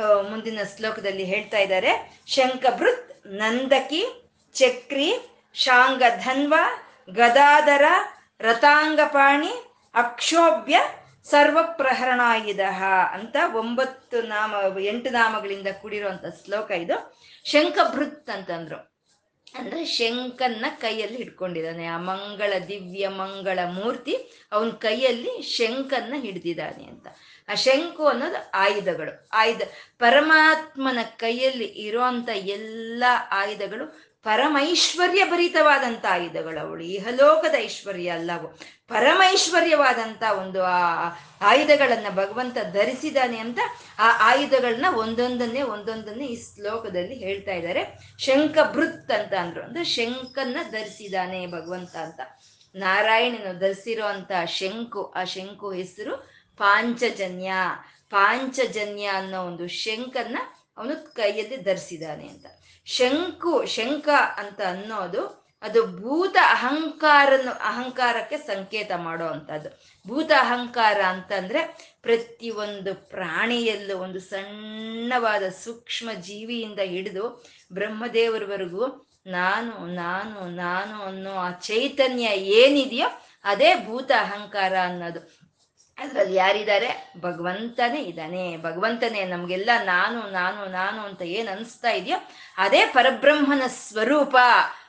ಮುಂದಿನ 0.03 0.59
ಶ್ಲೋಕದಲ್ಲಿ 0.77 1.23
ಹೇಳ್ತಾ 1.23 1.57
ಇದ್ದಾರೆ. 1.57 2.21
ಶಂಕಭೃತ್, 2.27 3.27
ನಂದಕಿ, 3.27 4.05
ಚಕ್ರಿ, 4.53 5.13
ಶಾಂಗಧನ್ವ, 5.53 6.53
ಗದಾಧರ, 7.09 7.83
ರಥಾಂಗಪಾಣಿ, 8.39 9.51
ಅಕ್ಷೋಭ್ಯ 9.93 10.79
ಸರ್ವ 11.23 11.59
ಪ್ರಹರಣಾಯುಧ 11.63 12.59
ಅಂತ 13.11 13.35
ಒಂಬತ್ತು 13.55 14.21
ನಾಮ, 14.21 14.55
ಎಂಟು 14.79 15.09
ನಾಮಗಳಿಂದ 15.09 15.67
ಕೂಡಿರುವಂತ 15.81 16.25
ಶ್ಲೋಕ 16.45 16.71
ಇದು. 16.71 17.21
ಶಂಖಭೃತ್ 17.45 18.29
ಅಂತಂದ್ರು. 18.29 18.94
ಅಂದ್ರೆ 19.57 19.85
ಶಂಕನ್ನ 19.85 20.65
ಕೈಯಲ್ಲಿ 20.81 21.17
ಹಿಡ್ಕೊಂಡಿದ್ದಾನೆ. 21.17 21.85
ಆ 21.85 21.97
ಮಂಗಳ 21.97 22.53
ದಿವ್ಯ 22.67 23.07
ಮಂಗಳ 23.07 23.59
ಮೂರ್ತಿ 23.65 24.15
ಅವನ 24.51 24.69
ಕೈಯಲ್ಲಿ 24.69 25.41
ಶಂಕನ್ನ 25.41 26.13
ಹಿಡ್ದಿದ್ದಾನೆ 26.17 26.83
ಅಂತ. 26.83 27.07
ಆ 27.49 27.55
ಶಂಕು 27.55 28.07
ಅನ್ನೋದು 28.07 28.51
ಆಯುಧಗಳು. 28.53 29.27
ಆಯುಧ, 29.33 29.61
ಪರಮಾತ್ಮನ 29.99 30.99
ಕೈಯಲ್ಲಿ 31.17 31.65
ಇರುವಂತ 31.65 32.29
ಎಲ್ಲ 32.29 33.03
ಆಯುಧಗಳು 33.31 34.14
ಪರಮೈಶ್ವರ್ಯ 34.25 35.25
ಭರಿತವಾದಂಥ 35.25 36.05
ಆಯುಧಗಳು 36.09 36.67
ಅವಳು. 36.67 36.83
ಇಹಲೋಕದ 36.83 37.55
ಐಶ್ವರ್ಯ 37.57 38.09
ಅಲ್ಲವು? 38.09 38.47
ಪರಮೈಶ್ವರ್ಯವಾದಂಥ 38.87 40.23
ಒಂದು 40.39 40.63
ಆ 40.63 41.09
ಆಯುಧಗಳನ್ನು 41.41 42.15
ಭಗವಂತ 42.15 42.57
ಧರಿಸಿದಾನೆ 42.73 43.37
ಅಂತ 43.37 43.59
ಆ 43.99 44.31
ಆಯುಧಗಳನ್ನ 44.31 44.85
ಒಂದೊಂದನ್ನೇ 44.95 45.61
ಒಂದೊಂದನ್ನೇ 45.61 46.25
ಈ 46.25 46.43
ಶ್ಲೋಕದಲ್ಲಿ 46.55 47.15
ಹೇಳ್ತಾ 47.15 47.51
ಇದ್ದಾರೆ. 47.51 48.15
ಶಂಖ 48.19 48.57
ಭೃತ್ 48.71 49.11
ಅಂತ 49.11 49.33
ಅಂದ್ರು. 49.33 49.63
ಅಂದ್ರೆ 49.63 49.83
ಶಂಕನ್ನ 49.83 50.57
ಧರಿಸಿದಾನೆ 50.71 51.47
ಭಗವಂತ 51.47 51.95
ಅಂತ. 51.95 52.19
ನಾರಾಯಣನು 52.75 53.59
ಧರಿಸಿರೋ 53.59 54.05
ಅಂತ 54.05 54.31
ಶಂಕು 54.45 55.03
ಆ 55.03 55.23
ಶಂಕು 55.23 55.71
ಹೆಸರು 55.71 56.17
ಪಾಂಚಜನ್ಯ. 56.57 57.51
ಪಾಂಚಜನ್ಯ 58.09 59.05
ಅನ್ನೋ 59.05 59.43
ಒಂದು 59.43 59.67
ಶಂಕನ್ನ 59.67 60.37
ಅವನು 60.77 61.13
ಕೈಯಲ್ಲಿ 61.13 61.57
ಧರಿಸಿದಾನೆ 61.57 62.27
ಅಂತ. 62.27 62.45
ಶಂಕು, 62.87 63.65
ಶಂಕ 63.65 64.07
ಅಂತ 64.37 64.61
ಅನ್ನೋದು, 64.67 65.23
ಅದು 65.63 65.81
ಭೂತ 65.97 66.37
ಅಹಂಕಾರನ 66.51 67.49
ಅಹಂಕಾರಕ್ಕೆ 67.61 68.37
ಸಂಕೇತ 68.37 68.91
ಮಾಡೋ 68.97 69.27
ಅಂಥದ್ದು 69.27 69.69
ಭೂತ 70.05 70.31
ಅಹಂಕಾರ 70.39 71.01
ಅಂತಂದ್ರೆ 71.07 71.61
ಪ್ರತಿಯೊಂದು 72.01 72.93
ಪ್ರಾಣಿಯಲ್ಲೂ 73.09 73.97
ಒಂದು 73.97 74.19
ಸಣ್ಣವಾದ 74.19 75.43
ಸೂಕ್ಷ್ಮ 75.63 76.09
ಜೀವಿಯಿಂದ 76.21 76.79
ಹಿಡಿದು 76.85 77.25
ಬ್ರಹ್ಮದೇವರವರೆಗೂ 77.71 78.85
ನಾನು 79.27 79.85
ನಾನು 79.95 80.39
ನಾನು 80.55 81.03
ಅನ್ನೋ 81.03 81.31
ಆ 81.37 81.51
ಚೈತನ್ಯ 81.61 82.25
ಏನಿದೆಯೋ 82.59 83.07
ಅದೇ 83.45 83.75
ಭೂತ 83.85 84.11
ಅಹಂಕಾರ 84.19 84.73
ಅನ್ನೋದು. 84.83 85.21
ಅದ್ರಲ್ಲಿ 85.97 86.35
ಯಾರಿದ್ದಾರೆ? 86.35 87.11
ಭಗವಂತನೇ 87.21 88.01
ಇದ್ದಾನೆ. 88.01 88.57
ಭಗವಂತನೇ 88.57 89.23
ನಮ್ಗೆಲ್ಲ 89.23 89.69
ನಾನು 89.83 90.31
ನಾನು 90.31 90.71
ನಾನು 90.71 91.01
ಅಂತ 91.01 91.21
ಏನ್ 91.21 91.47
ಅನಿಸ್ತಾ 91.47 91.89
ಇದೆಯೋ 91.89 92.17
ಅದೇ 92.57 92.85
ಪರಬ್ರಹ್ಮನ 92.85 93.61
ಸ್ವರೂಪ 93.67 94.37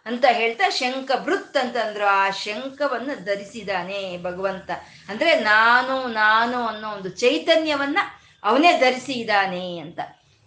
ಅಂತ 0.07 0.25
ಹೇಳ್ತಾ 0.31 0.69
ಶಂಖ 0.69 1.13
ಬೃತ್ 1.13 1.57
ಅಂತಂದ್ರು 1.57 2.07
ಆ 2.07 2.31
ಶಂಖವನ್ನು 2.31 3.25
ಧರಿಸಿದಾನೆ 3.25 4.19
ಭಗವಂತ. 4.23 4.71
ಅಂದ್ರೆ 5.09 5.41
ನಾನು 5.41 6.07
ನಾನು 6.07 6.67
ಅನ್ನೋ 6.67 6.91
ಒಂದು 6.91 7.09
ಚೈತನ್ಯವನ್ನ 7.09 7.99
ಅವನೇ 8.45 8.79
ಧರಿಸಿ 8.79 9.13
ಇದ್ದಾನೆ 9.13 9.79
ಅಂತ. 9.79 10.01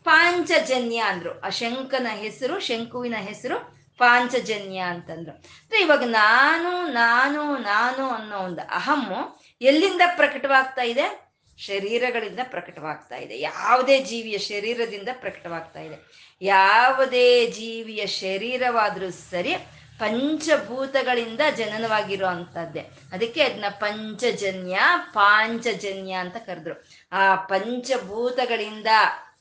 ಪಾಂಚಜನ್ಯ 0.03 0.97
ಅಂದ್ರು. 0.97 1.41
ಆ 1.41 1.49
ಶಂಖನ 1.49 2.07
ಹೆಸರು, 2.11 2.59
ಶಂಕುವಿನ 2.59 3.15
ಹೆಸರು 3.17 3.79
ಪಾಂಚಜನ್ಯ 3.97 4.77
ಅಂತಂದ್ರು. 4.77 5.31
ಅಂದ್ರೆ 5.31 5.81
ಇವಾಗ 5.81 6.03
ನಾನು 6.03 6.87
ನಾನು 6.87 7.57
ನಾನು 7.57 8.09
ಅನ್ನೋ 8.09 8.37
ಒಂದು 8.37 8.61
ಅಹಮ್ಮು 8.61 9.38
ಎಲ್ಲಿಂದ 9.61 10.01
ಪ್ರಕಟವಾಗ್ತಾ 10.15 10.81
ಇದೆ? 10.81 11.29
ಶರೀರಗಳಿಂದ 11.57 12.39
ಪ್ರಕಟವಾಗ್ತಾ 12.43 13.15
ಇದೆ. 13.15 13.39
ಯಾವುದೇ 13.39 13.99
ಜೀವಿಯ 13.99 14.37
ಶರೀರದಿಂದ 14.37 15.09
ಪ್ರಕಟವಾಗ್ತಾ 15.13 15.79
ಇದೆ. 15.79 15.95
ಯಾವುದೇ 16.41 17.47
ಜೀವಿಯ 17.47 18.05
ಶರೀರವಾದರೂ 18.05 19.11
ಸರಿ 19.11 19.55
ಪಂಚಭೂತಗಳಿಂದ 19.99 21.39
ಜನನವಾಗಿರೋ 21.57 22.27
ಅಂಥದ್ದೇ 22.27 22.79
ಅದಕ್ಕೆ 23.11 23.41
ಅದನ್ನ 23.41 23.65
ಪಂಚಜನ್ಯ, 23.69 24.79
ಪಾಂಚಜನ್ಯ 25.13 26.13
ಅಂತ 26.13 26.35
ಕರೆದ್ರು. 26.35 26.87
ಆ 27.11 27.35
ಪಂಚಭೂತಗಳಿಂದ 27.35 28.87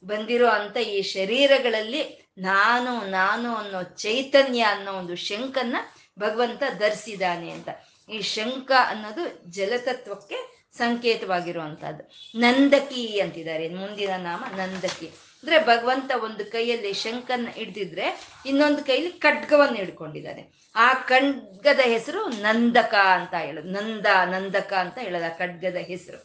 ಬಂದಿರೋ 0.04 0.48
ಅಂತ 0.48 0.76
ಈ 0.76 1.02
ಶರೀರಗಳಲ್ಲಿ 1.02 2.32
ನಾನು 2.38 3.10
ನಾನು 3.10 3.56
ಅನ್ನೋ 3.56 3.82
ಚೈತನ್ಯ 3.82 4.62
ಅನ್ನೋ 4.62 4.92
ಒಂದು 4.92 5.16
ಶಂಕನ್ನ 5.16 5.76
ಭಗವಂತ 6.18 6.62
ಧರಿಸಿದ್ದಾನೆ 6.78 7.50
ಅಂತ. 7.50 7.68
ಈ 8.10 8.20
ಶಂಕ 8.20 8.72
ಅನ್ನೋದು 8.86 9.50
ಜಲತತ್ವಕ್ಕೆ 9.50 10.68
ಸಂಕೇತವಾಗಿರುವಂತಹದ್ದು 10.76 12.38
ನಂದಕಿ 12.40 13.20
ಅಂತಿದ್ದಾರೆ. 13.20 13.68
ಮುಂದಿನ 13.68 14.10
ನಾಮ 14.16 14.44
ನಂದಕಿ. 14.56 15.06
ಅಂದ್ರೆ 15.06 15.64
ಭಗವಂತ 15.64 16.10
ಒಂದು 16.24 16.44
ಕೈಯಲ್ಲಿ 16.44 16.92
ಶಂಕನ್ನ 16.92 17.48
ಹಿಡ್ದಿದ್ರೆ 17.48 18.26
ಇನ್ನೊಂದು 18.46 18.84
ಕೈಯಲ್ಲಿ 18.84 19.10
ಖಡ್ಗವನ್ನು 19.10 19.76
ಹಿಡ್ಕೊಂಡಿದ್ದಾರೆ 19.76 20.58
ಆ 20.76 20.94
ಖಡ್ಗದ 20.94 21.80
ಹೆಸರು 21.80 22.28
ನಂದಕ 22.28 22.94
ಅಂತ 22.94 23.34
ಹೇಳೋದು. 23.34 23.68
ನಂದ, 23.68 24.06
ನಂದಕ 24.24 24.72
ಅಂತ 24.72 24.98
ಹೇಳೋದು 24.98 25.24
ಆ 25.24 25.28
ಖಡ್ಗದ 25.28 25.76
ಹೆಸರು. 25.76 26.18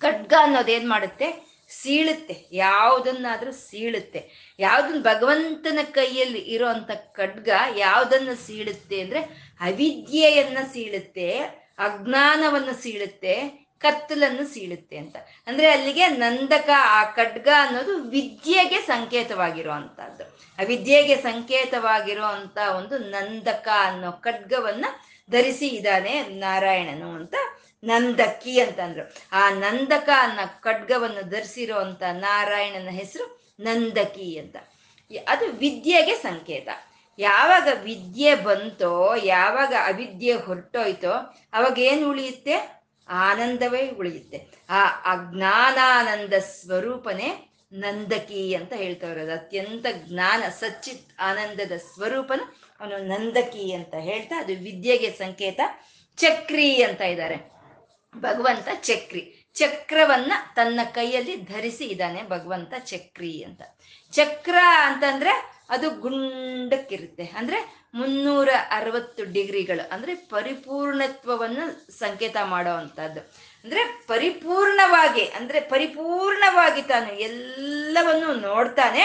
ಖಡ್ಗ 0.00 0.32
ಅನ್ನೋದು 0.40 0.72
ಏನ್ 0.72 0.90
ಮಾಡುತ್ತೆ? 0.90 1.48
ಸೀಳುತ್ತೆ. 1.70 2.48
ಯಾವುದನ್ನಾದ್ರೂ 2.52 3.52
ಸೀಳುತ್ತೆ. 3.52 4.54
ಯಾವ್ದನ್ನ 4.58 5.02
ಭಗವಂತನ 5.02 5.78
ಕೈಯಲ್ಲಿ 5.90 6.38
ಇರೋಂಥ 6.38 6.90
ಖಡ್ಗ 7.12 7.48
ಯಾವ್ದನ್ನ 7.76 8.28
ಸೀಳುತ್ತೆ 8.46 9.00
ಅಂದ್ರೆ 9.00 9.47
ಅವಿದ್ಯೆಯನ್ನ 9.60 10.58
ಸೀಳುತ್ತೆ, 10.72 11.38
ಅಜ್ಞಾನವನ್ನು 11.78 12.82
ಸೀಳುತ್ತೆ, 12.82 13.68
ಕತ್ತಲನ್ನು 13.78 14.44
ಸೀಳುತ್ತೆ 14.46 14.96
ಅಂತ. 14.96 15.16
ಅಂದ್ರೆ 15.46 15.70
ಅಲ್ಲಿಗೆ 15.70 16.06
ನಂದಕ, 16.06 16.70
ಆ 16.76 17.04
ಖಡ್ಗ 17.04 17.48
ಅನ್ನೋದು 17.58 17.96
ವಿದ್ಯೆಗೆ 17.96 18.80
ಸಂಕೇತವಾಗಿರುವಂತಹದ್ದು 18.80 20.24
ಅವಿದ್ಯೆಗೆ 20.58 21.16
ಸಂಕೇತವಾಗಿರೋ 21.16 22.24
ಅಂತ 22.24 22.58
ಒಂದು 22.76 22.98
ನಂದಕ 22.98 23.68
ಅನ್ನೋ 23.80 24.12
ಖಡ್ಗವನ್ನ 24.12 24.84
ಧರಿಸಿ 25.30 25.68
ಇದ್ದಾನೆ 25.68 26.22
ನಾರಾಯಣನು 26.22 27.10
ಅಂತ 27.10 27.34
ನಂದಕಿ 27.84 28.60
ಅಂತಂದ್ರು. 28.60 29.14
ಆ 29.32 29.50
ನಂದಕ 29.50 30.08
ಅನ್ನೋ 30.16 30.60
ಖಡ್ಗವನ್ನು 30.60 31.30
ಧರಿಸಿರೋ 31.30 31.82
ನಾರಾಯಣನ 32.12 32.88
ಹೆಸರು 32.88 33.54
ನಂದಕಿ 33.60 34.38
ಅಂತ. 34.38 34.56
ಅದು 35.28 35.46
ವಿದ್ಯೆಗೆ 35.52 36.14
ಸಂಕೇತ. 36.14 36.68
ಯಾವಾಗ 37.18 37.68
ವಿದ್ಯೆ 37.82 38.34
ಬಂತೋ, 38.34 39.14
ಯಾವಾಗ 39.24 39.74
ಅವಿದ್ಯೆ 39.84 40.32
ಹೊರಟೋಯ್ತೋ, 40.32 41.12
ಅವಾಗ 41.52 41.78
ಏನು 41.78 42.10
ಉಳಿಯುತ್ತೆ? 42.10 42.78
ಆನಂದವೇ 43.08 43.90
ಉಳಿಯುತ್ತೆ. 43.90 44.48
ಆ 44.70 44.86
ಅಜ್ಞಾನಾನಂದ 44.86 46.32
ಸ್ವರೂಪನೇ 46.32 47.48
ನಂದಕಿ 47.72 48.54
ಅಂತ 48.54 48.72
ಹೇಳ್ತಾ 48.72 49.06
ಅದು 49.06 49.32
ಅತ್ಯಂತ 49.32 49.86
ಜ್ಞಾನ, 49.92 50.48
ಸಚ್ಚಿತ್ 50.48 51.20
ಆನಂದದ 51.20 51.72
ಸ್ವರೂಪನ 51.76 52.40
ಅವನು 52.80 52.98
ನಂದಕಿ 52.98 53.72
ಅಂತ 53.72 53.94
ಹೇಳ್ತಾ, 53.94 54.38
ಅದು 54.38 54.52
ವಿದ್ಯೆಗೆ 54.52 55.10
ಸಂಕೇತ 55.10 55.60
ಚಕ್ರಿ 56.16 56.82
ಅಂತ 56.82 57.00
ಇದ್ದಾರೆ. 57.00 57.58
ಭಗವಂತ 58.16 58.68
ಚಕ್ರಿ. 58.82 59.50
ಚಕ್ರವನ್ನ 59.54 60.32
ತನ್ನ 60.56 60.80
ಕೈಯಲ್ಲಿ 60.84 61.36
ಧರಿಸಿ 61.36 61.84
ಇದ್ದಾನೆ 61.84 62.22
ಭಗವಂತ 62.22 62.74
ಚಕ್ರಿ 62.78 63.42
ಅಂತ. 63.42 63.62
ಚಕ್ರ 64.12 64.54
ಅಂತಂದ್ರೆ 64.86 65.57
ಅದು 65.68 65.90
ಗುಂಡಕ್ಕಿರುತ್ತೆ. 65.90 67.24
ಅಂದ್ರೆ 67.36 67.58
ಮುನ್ನೂರ 67.94 68.48
ಅರವತ್ತು 68.70 69.22
ಡಿಗ್ರಿಗಳು. 69.32 69.84
ಅಂದ್ರೆ 69.92 70.14
ಪರಿಪೂರ್ಣತ್ವವನ್ನು 70.14 71.64
ಸಂಕೇತ 71.98 72.36
ಮಾಡೋ 72.44 72.70
ಅಂತದ್ದು 72.70 73.20
ಅಂದ್ರೆ 73.64 73.84
ಪರಿಪೂರ್ಣವಾಗಿ 74.06 75.24
ಅಂದ್ರೆ 75.28 75.60
ಪರಿಪೂರ್ಣವಾಗಿ 75.60 76.82
ತಾನು 76.82 77.12
ಎಲ್ಲವನ್ನು 77.12 78.34
ನೋಡ್ತಾನೆ, 78.34 79.02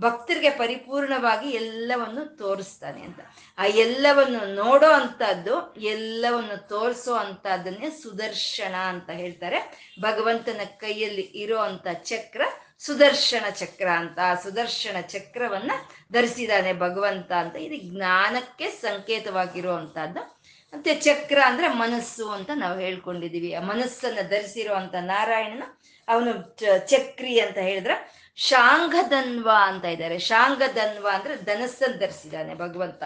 ಭಕ್ತರಿಗೆ 0.00 0.50
ಪರಿಪೂರ್ಣವಾಗಿ 0.50 1.48
ಎಲ್ಲವನ್ನು 1.50 2.24
ತೋರಿಸ್ತಾನೆ 2.36 3.00
ಅಂತ. 3.02 3.20
ಆ 3.58 3.64
ಎಲ್ಲವನ್ನು 3.64 4.54
ನೋಡೋ 4.54 4.88
ಅಂಥದ್ದು, 4.90 5.54
ಎಲ್ಲವನ್ನು 5.74 6.56
ತೋರಿಸೋ 6.68 7.14
ಅಂಥದ್ದನ್ನೇ 7.14 7.90
ಸುದರ್ಶನ 8.02 8.74
ಅಂತ 8.74 9.10
ಹೇಳ್ತಾರೆ. 9.10 9.58
ಭಗವಂತನ 10.00 10.60
ಕೈಯಲ್ಲಿ 10.76 11.22
ಇರೋ 11.42 11.58
ಅಂತ 11.58 11.88
ಚಕ್ರ 12.02 12.42
ಸುದರ್ಶನ 12.86 13.50
ಚಕ್ರ 13.50 13.88
ಅಂತ, 13.88 14.18
ಸುದರ್ಶನ 14.42 15.00
ಚಕ್ರವನ್ನ 15.00 15.72
ಧರಿಸಿದಾನೆ 16.12 16.72
ಭಗವಂತ 16.72 17.32
ಅಂತ. 17.32 17.56
ಇದು 17.56 17.94
ಜ್ಞಾನಕ್ಕೆ 17.94 18.70
ಸಂಕೇತವಾಗಿರುವಂತಹದ್ದು. 18.70 20.40
ಮತ್ತೆ 20.72 20.94
ಚಕ್ರ 20.94 21.38
ಅಂದ್ರೆ 21.46 21.68
ಮನಸ್ಸು 21.68 22.30
ಅಂತ 22.30 22.50
ನಾವು 22.54 22.78
ಹೇಳ್ಕೊಂಡಿದೀವಿ 22.78 23.54
ಆ 23.54 23.60
ಮನಸ್ಸನ್ನ 23.60 24.18
ಧರಿಸಿರುವಂತ 24.28 24.94
ನಾರಾಯಣನ 25.00 25.62
ಅವನು 26.08 26.56
ಚಕ್ರಿ 26.88 27.40
ಅಂತ 27.40 27.58
ಹೇಳಿದ್ರ 27.58 27.90
ಶಾಂಘಧನ್ವ 28.36 29.50
ಅಂತ 29.54 29.84
ಇದ್ದಾರೆ. 29.84 30.18
ಶಾಂಘಧನ್ವ 30.18 31.08
ಅಂದ್ರೆ 31.12 31.36
ಧನಸ್ಸನ್ನು 31.36 31.98
ಧರಿಸಿದಾನೆ 31.98 32.54
ಭಗವಂತ. 32.54 33.02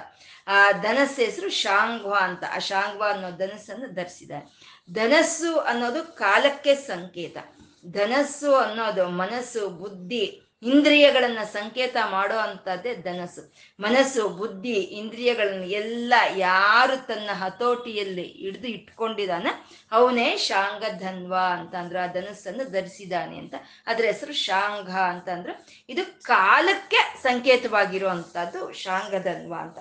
ಆ 0.46 0.70
ಧನಸ್ಸ 0.70 1.18
ಹೆಸರು 1.18 1.50
ಶಾಂಘ್ವ 1.50 2.14
ಅಂತ. 2.20 2.44
ಆ 2.50 2.58
ಶಾಂಘ್ವ 2.58 3.04
ಅನ್ನೋ 3.10 3.30
ಧನಸ್ಸನ್ನು 3.30 3.94
ಧರಿಸಿದಾನೆ 3.94 4.46
ಧನಸ್ಸು 4.92 5.56
ಅನ್ನೋದು 5.56 6.04
ಕಾಲಕ್ಕೆ 6.04 6.74
ಸಂಕೇತ. 6.74 7.36
ಧನಸ್ಸು 7.86 8.54
ಅನ್ನೋದು 8.54 9.08
ಮನಸ್ಸು, 9.08 9.68
ಬುದ್ಧಿ, 9.68 10.40
ಇಂದ್ರಿಯಗಳನ್ನ 10.62 11.38
ಸಂಕೇತ 11.52 11.96
ಮಾಡೋ 12.10 12.36
ಅಂತದ್ದೇ 12.36 12.94
ಧನಸ್ಸು. 12.94 13.52
ಮನಸ್ಸು, 13.80 14.28
ಬುದ್ಧಿ, 14.28 14.72
ಇಂದ್ರಿಯಗಳನ್ನ 14.72 15.64
ಎಲ್ಲ 15.64 16.14
ಯಾರು 16.36 17.06
ತನ್ನ 17.06 17.30
ಹತೋಟಿಯಲ್ಲಿ 17.32 18.32
ಹಿಡಿದು 18.32 18.68
ಇಟ್ಕೊಂಡಿದಾನ 18.68 19.46
ಅವನೇ 19.92 20.36
ಶಾಂಗಧನ್ವ 20.36 21.34
ಅಂತ 21.34 21.74
ಅಂದ್ರೆ 21.74 21.98
ಆ 21.98 22.06
ಧನಸ್ಸನ್ನು 22.06 22.72
ಧರಿಸಿದಾನೆ 22.72 23.38
ಅಂತ. 23.38 23.54
ಅದ್ರ 23.86 24.04
ಹೆಸರು 24.04 24.32
ಶಾಂಘ 24.32 24.90
ಅಂತಂದ್ರೆ. 24.96 25.84
ಇದು 25.88 26.22
ಕಾಲಕ್ಕೆ 26.22 27.22
ಸಂಕೇತವಾಗಿರುವಂತಹದ್ದು 27.22 28.72
ಶಾಂಗಧನ್ವ 28.72 29.54
ಅಂತ. 29.54 29.78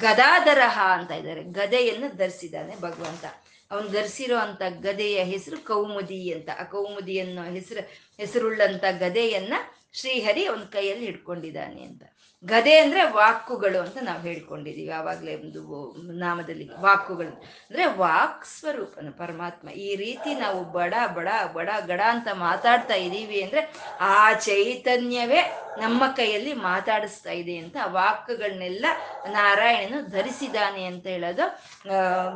ಗದಾಧರಹ 0.00 0.78
ಅಂತ 0.92 1.10
ಇದ್ದಾರೆ. 1.10 1.42
ಗದೆಯನ್ನು 1.42 2.16
ಧರಿಸಿದ್ದಾನೆ 2.16 2.76
ಭಗವಂತ. 2.80 3.24
ಅವನು 3.72 3.88
ಧರಿಸಿರೋ 3.88 4.36
ಅಂತ 4.36 4.62
ಗದೆಯ 4.80 5.24
ಹೆಸರು 5.24 5.64
ಕೌಮುದಿ 5.64 6.32
ಅಂತ. 6.32 6.48
ಆ 6.58 6.64
ಕೌಮುದಿ 6.64 7.18
ಅನ್ನೋ 7.18 7.42
ಹೆಸರು, 7.42 7.88
ಹೆಸರುಳ್ಳಂತ 8.16 8.84
ಗದೆಯನ್ನ 8.98 9.54
ಶ್ರೀಹರಿ 9.92 10.46
ಅವನ 10.46 10.64
ಕೈಯಲ್ಲಿ 10.64 11.04
ಹಿಡ್ಕೊಂಡಿದ್ದಾನೆ 11.04 11.82
ಅಂತ. 11.82 12.02
ಗದೆ 12.44 12.78
ಅಂದ್ರೆ 12.78 13.02
ವಾಕುಗಳು 13.02 13.80
ಅಂತ 13.80 13.98
ನಾವು 14.02 14.20
ಹೇಳ್ಕೊಂಡಿದೀವಿ. 14.20 14.90
ಆವಾಗಲೇ 14.90 15.34
ಒಂದು 15.36 15.92
ನಾಮದಲ್ಲಿ 16.12 16.70
ವಾಕುಗಳು. 16.80 17.28
ಅಂದ್ರೆ 17.28 17.86
ವಾಕ್ 17.86 18.44
ಸ್ವರೂಪನ 18.44 19.08
ಪರಮಾತ್ಮ. 19.18 19.68
ಈ 19.70 19.96
ರೀತಿ 19.96 20.34
ನಾವು 20.34 20.64
ಬಡ 20.64 20.94
ಬಡ 21.14 21.28
ಬಡ, 21.52 21.68
ಗಡ 21.86 22.00
ಅಂತ 22.08 22.28
ಮಾತಾಡ್ತಾ 22.32 22.94
ಇದ್ದೀವಿ 22.94 23.42
ಅಂದ್ರೆ 23.42 23.74
ಆ 24.00 24.32
ಚೈತನ್ಯವೇ 24.32 25.40
ನಮ್ಮ 25.80 26.06
ಕೈಯಲ್ಲಿ 26.06 26.52
ಮಾತಾಡಿಸ್ತಾ 26.52 27.30
ಇದೆ 27.30 27.56
ಅಂತ 27.56 27.76
ವಾಕ್ಗಳನ್ನೆಲ್ಲ 27.84 28.86
ನಾರಾಯಣನು 29.28 30.02
ಧರಿಸಿದಾನೆ 30.10 30.84
ಅಂತ 30.84 31.06
ಹೇಳೋದು 31.06 31.46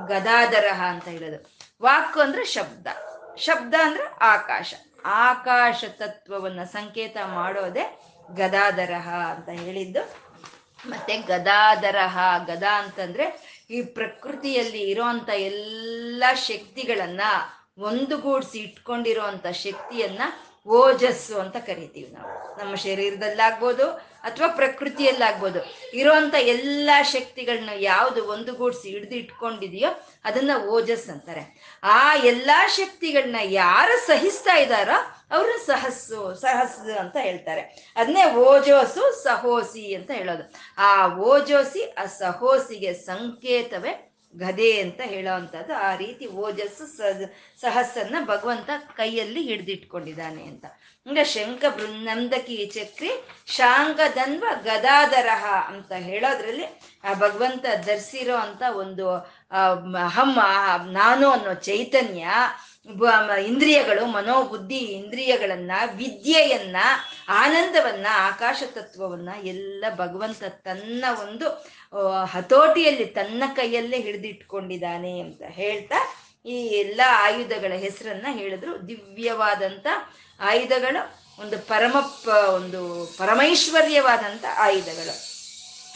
ಗದಾಧರಹ 0.07 0.83
ಅಂತ 0.83 1.09
ಹೇಳೋದು. 1.09 1.51
ವಾಕ್ 1.83 2.19
ಅಂದ್ರೆ 2.19 2.45
ಶಬ್ದ. 2.45 2.87
ಶಬ್ದ 3.37 3.75
ಅಂದ್ರೆ 3.83 4.05
ಆಕಾಶ. 4.21 4.75
ಆಕಾಶ 5.05 5.85
ತತ್ವವನ್ನ 5.97 6.63
ಸಂಕೇತ 6.65 7.17
ಮಾಡೋದೇ 7.35 8.01
ಗದಾಧರಹ 8.35 9.09
ಅಂತ 9.09 9.49
ಹೇಳಿದ್ದು. 9.49 10.27
ಮತ್ತೆ 10.89 11.17
ಗದಾಧರಹ 11.17 12.19
ಗದಾ 12.47 12.83
ಅಂತಂದ್ರೆ 12.83 13.57
ಈ 13.71 13.83
ಪ್ರಕೃತಿಯಲ್ಲಿ 13.83 14.81
ಇರೋಂಥ 14.81 15.29
ಎಲ್ಲ 15.29 16.25
ಶಕ್ತಿಗಳನ್ನ 16.35 17.21
ಒಂದುಗೂಡಿಸಿ 17.79 18.59
ಇಟ್ಕೊಂಡಿರೋಂಥ 18.59 19.47
ಶಕ್ತಿಯನ್ನ 19.47 20.21
ಓಜಸ್ಸು 20.67 21.41
ಅಂತ 21.41 21.57
ಕರಿತೀವಿ 21.57 22.13
ನಾವು. 22.13 22.59
ನಮ್ಮ 22.59 22.75
ಶರೀರದಲ್ಲಾಗ್ಬೋದು 22.75 23.91
ಅಥವಾ 24.23 24.49
ಪ್ರಕೃತಿಯಲ್ಲಾಗ್ಬೋದು. 24.49 25.59
ಇರೋಂಥ 25.95 26.35
ಎಲ್ಲ 26.35 26.91
ಶಕ್ತಿಗಳನ್ನ 27.03 27.69
ಯಾವುದು 27.77 28.29
ಒಂದುಗೂಡಿಸಿ 28.29 28.89
ಹಿಡಿದು 28.89 29.15
ಇಟ್ಕೊಂಡಿದೆಯೋ 29.15 30.05
ಅದನ್ನ 30.25 30.51
ಓಜಸ್ 30.69 31.09
ಅಂತಾರೆ. 31.09 31.77
ಆ 31.83 32.17
ಎಲ್ಲಾ 32.17 32.67
ಶಕ್ತಿಗಳನ್ನ 32.67 33.37
ಯಾರು 33.43 34.07
ಸಹಿಸ್ತಾ 34.07 34.57
ಇದ್ದಾರೋ 34.57 34.99
ಅವರು 35.31 35.67
ಸಹಸ್ಸು 35.67 36.35
ಸಹಸ್ಸು 36.35 36.99
ಅಂತ 36.99 37.17
ಹೇಳ್ತಾರೆ. 37.21 37.93
ಅದನ್ನೇ 37.97 38.35
ಓಜೋಸು 38.35 39.23
ಸಹೋಸಿ 39.23 39.95
ಅಂತ 39.95 40.11
ಹೇಳೋದು. 40.11 40.55
ಆ 40.79 41.17
ಓಜೋಸಿ 41.17 41.91
ಆ 41.91 42.05
ಸಹೋಸಿಗೆ 42.05 42.93
ಸಂಕೇತವೇ 42.93 44.16
ಗದೆ 44.35 44.81
ಅಂತ 44.81 45.01
ಹೇಳೋವಂಥದ್ದು 45.05 45.75
ಆ 45.75 45.95
ರೀತಿ 45.95 46.27
ಓಜಸ್ಸು 46.27 46.87
ಸಹ 46.97 47.13
ಸಹಸ್ಸನ್ನ 47.61 48.17
ಭಗವಂತ 48.25 48.71
ಕೈಯಲ್ಲಿ 48.97 49.43
ಹಿಡಿದಿಟ್ಕೊಂಡಿದ್ದಾನೆ 49.43 50.43
ಅಂತ. 50.43 50.65
ಅಂದ್ರೆ 51.07 51.25
ಶಂಖ 51.25 51.65
ಬೃಂದಂದಕಿ 51.77 52.67
ಚಕ್ರಿ 52.67 53.11
ಶಾಂಗದನ್ವ 53.47 54.45
ಗದಾಧರಹ 54.63 55.45
ಅಂತ 55.69 55.93
ಹೇಳೋದ್ರಲ್ಲಿ 55.93 56.65
ಆ 57.05 57.15
ಭಗವಂತ 57.15 57.67
ಧರಿಸಿರೋ 57.87 58.37
ಅಂತ 58.37 58.63
ಒಂದು 58.77 59.07
ಅಹಂ 59.99 60.33
ನಾನು 60.93 61.31
ಅನ್ನೋ 61.31 61.55
ಚೈತನ್ಯ 61.55 62.27
ಇಂದ್ರಿಯಗಳು, 63.47 64.07
ಮನೋಬುದ್ಧಿ 64.07 64.77
ಇಂದ್ರಿಯಗಳನ್ನ, 64.77 65.73
ವಿದ್ಯೆಯನ್ನ, 65.95 66.77
ಆನಂದವನ್ನ, 67.29 68.07
ಆಕಾಶ 68.11 68.63
ತತ್ವವನ್ನ 68.73 69.29
ಎಲ್ಲ 69.43 69.85
ಭಗವಂತ 69.95 70.45
ತನ್ನ 70.45 71.05
ಒಂದು 71.21 71.49
ಹತೋಟಿಯಲ್ಲಿ 72.25 73.05
ತನ್ನ 73.05 73.43
ಕೈಯಲ್ಲೇ 73.57 74.01
ಹಿಡಿದಿಟ್ಕೊಂಡಿದ್ದಾನೆ 74.01 75.21
ಅಂತ 75.21 75.43
ಹೇಳ್ತಾ 75.47 76.15
ಈ 76.47 76.67
ಎಲ್ಲ 76.67 77.01
ಆಯುಧಗಳ 77.07 77.73
ಹೆಸರನ್ನ 77.73 78.27
ಹೇಳಿದ್ರು. 78.31 78.89
ದಿವ್ಯವಾದಂತ 78.89 79.87
ಆಯುಧಗಳು, 80.41 81.27
ಒಂದು 81.43 81.59
ಪರಮ 81.59 81.97
ಒಂದು 82.55 83.15
ಪರಮೈಶ್ವರ್ಯವಾದಂತ 83.19 84.45
ಆಯುಧಗಳು. 84.55 85.37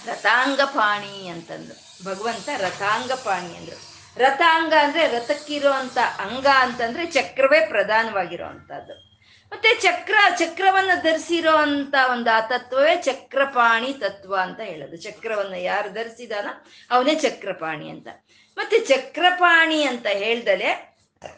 ರಥಾಂಗಪಾಣಿ 0.06 1.28
ಅಂತಂದ್ರು 1.28 2.04
ಭಗವಂತ 2.04 2.48
ರಥಾಂಗಪಾಣಿ 2.56 3.56
ಅಂದ್ರು. 3.56 3.89
ರಥಾಂಗ 4.16 4.72
ಅಂದ್ರೆ 4.80 5.06
ರಥಕ್ಕಿರುವಂತ 5.06 5.98
ಅಂಗ 5.98 6.46
ಅಂತಂದ್ರೆ 6.56 7.06
ಚಕ್ರವೇ 7.06 7.66
ಪ್ರಧಾನವಾಗಿರೋ 7.66 8.44
ಅಂತದ್ದು. 8.44 9.10
ಮತ್ತೆ 9.52 9.80
ಚಕ್ರ, 9.80 10.14
ಚಕ್ರವನ್ನು 10.38 11.02
ಧರಿಸಿರೋ 11.02 11.56
ಅಂತ 11.56 11.94
ಒಂದು 12.10 12.30
ಆ 12.30 12.40
ತತ್ವವೇ 12.40 12.96
ಚಕ್ರಪಾಣಿ 12.96 13.92
ತತ್ವ 13.92 14.36
ಅಂತ 14.36 14.60
ಹೇಳೋದು. 14.60 14.96
ಚಕ್ರವನ್ನು 14.96 15.58
ಯಾರು 15.58 15.90
ಧರಿಸಿದಾನ? 15.90 16.46
ಅವನೇ 16.90 17.14
ಚಕ್ರಪಾಣಿ 17.14 17.88
ಅಂತ. 17.88 18.08
ಮತ್ತೆ 18.56 18.78
ಚಕ್ರಪಾಣಿ 18.78 19.82
ಅಂತ 19.82 20.06
ಹೇಳ್ದಲೆ 20.06 20.96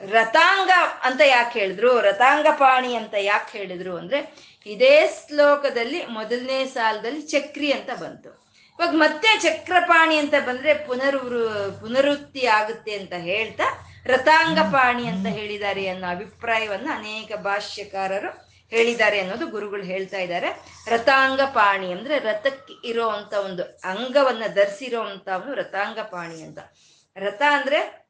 ರಥಾಂಗ 0.09 0.71
ಅಂತ 1.03 1.21
ಯಾಕೆ 1.25 1.59
ಹೇಳಿದ್ರು? 1.59 2.01
ರಥಾಂಗಪಾಣಿ 2.01 2.95
ಅಂತ 2.95 3.15
ಯಾಕೆ 3.19 3.59
ಹೇಳಿದ್ರು 3.59 3.97
ಅಂದ್ರೆ 3.97 4.53
ಇದೇ 4.67 5.07
ಶ್ಲೋಕದಲ್ಲಿ 5.07 6.07
ಮೊದಲನೇ 6.07 6.67
ಸಾಲದಲ್ಲಿ 6.67 7.23
ಚಕ್ರಿ 7.23 7.73
ಅಂತ 7.73 7.91
ಬಂತು. 8.01 8.42
ಇವಾಗ 8.83 8.95
ಮತ್ತೆ 8.95 9.41
ಚಕ್ರಪಾಣಿ 9.41 10.17
ಅಂತ 10.17 10.35
ಬಂದ್ರೆ 10.47 10.75
ಪುನರ್ವೃ 10.75 11.43
ಪುನರುತ್ತಿ 11.81 12.47
ಆಗುತ್ತೆ 12.47 12.93
ಅಂತ 12.93 13.13
ಹೇಳ್ತಾ 13.13 13.67
ರಥಾಂಗಪಾಣಿ 14.07 15.07
ಅಂತ 15.07 15.27
ಹೇಳಿದ್ದಾರೆ 15.27 15.87
ಅನ್ನೋ 15.89 16.09
ಅಭಿಪ್ರಾಯವನ್ನ 16.11 16.89
ಅನೇಕ 16.95 17.37
ಭಾಷ್ಯಕಾರರು 17.37 18.31
ಹೇಳಿದ್ದಾರೆ 18.71 19.21
ಅನ್ನೋದು 19.21 19.47
ಗುರುಗಳು 19.47 19.83
ಹೇಳ್ತಾ 19.83 20.19
ಇದ್ದಾರೆ. 20.19 20.51
ರಥಾಂಗಪಾಣಿ 20.89 21.93
ಅಂದ್ರೆ 21.93 22.19
ರಥಕ್ಕೆ 22.19 22.89
ಇರೋ 22.89 23.09
ಅಂತ 23.09 23.35
ಒಂದು 23.35 23.63
ಅಂಗವನ್ನ 23.85 24.43
ಧರಿಸಿರೋ 24.55 25.01
ಅಂತವನು 25.01 25.55
ರಥಾಂಗಪಾಣಿ 25.55 26.43
ಅಂತ. 26.43 26.59
ರಥ 27.17 27.43
ಅಂದ್ರೆ 27.51 28.02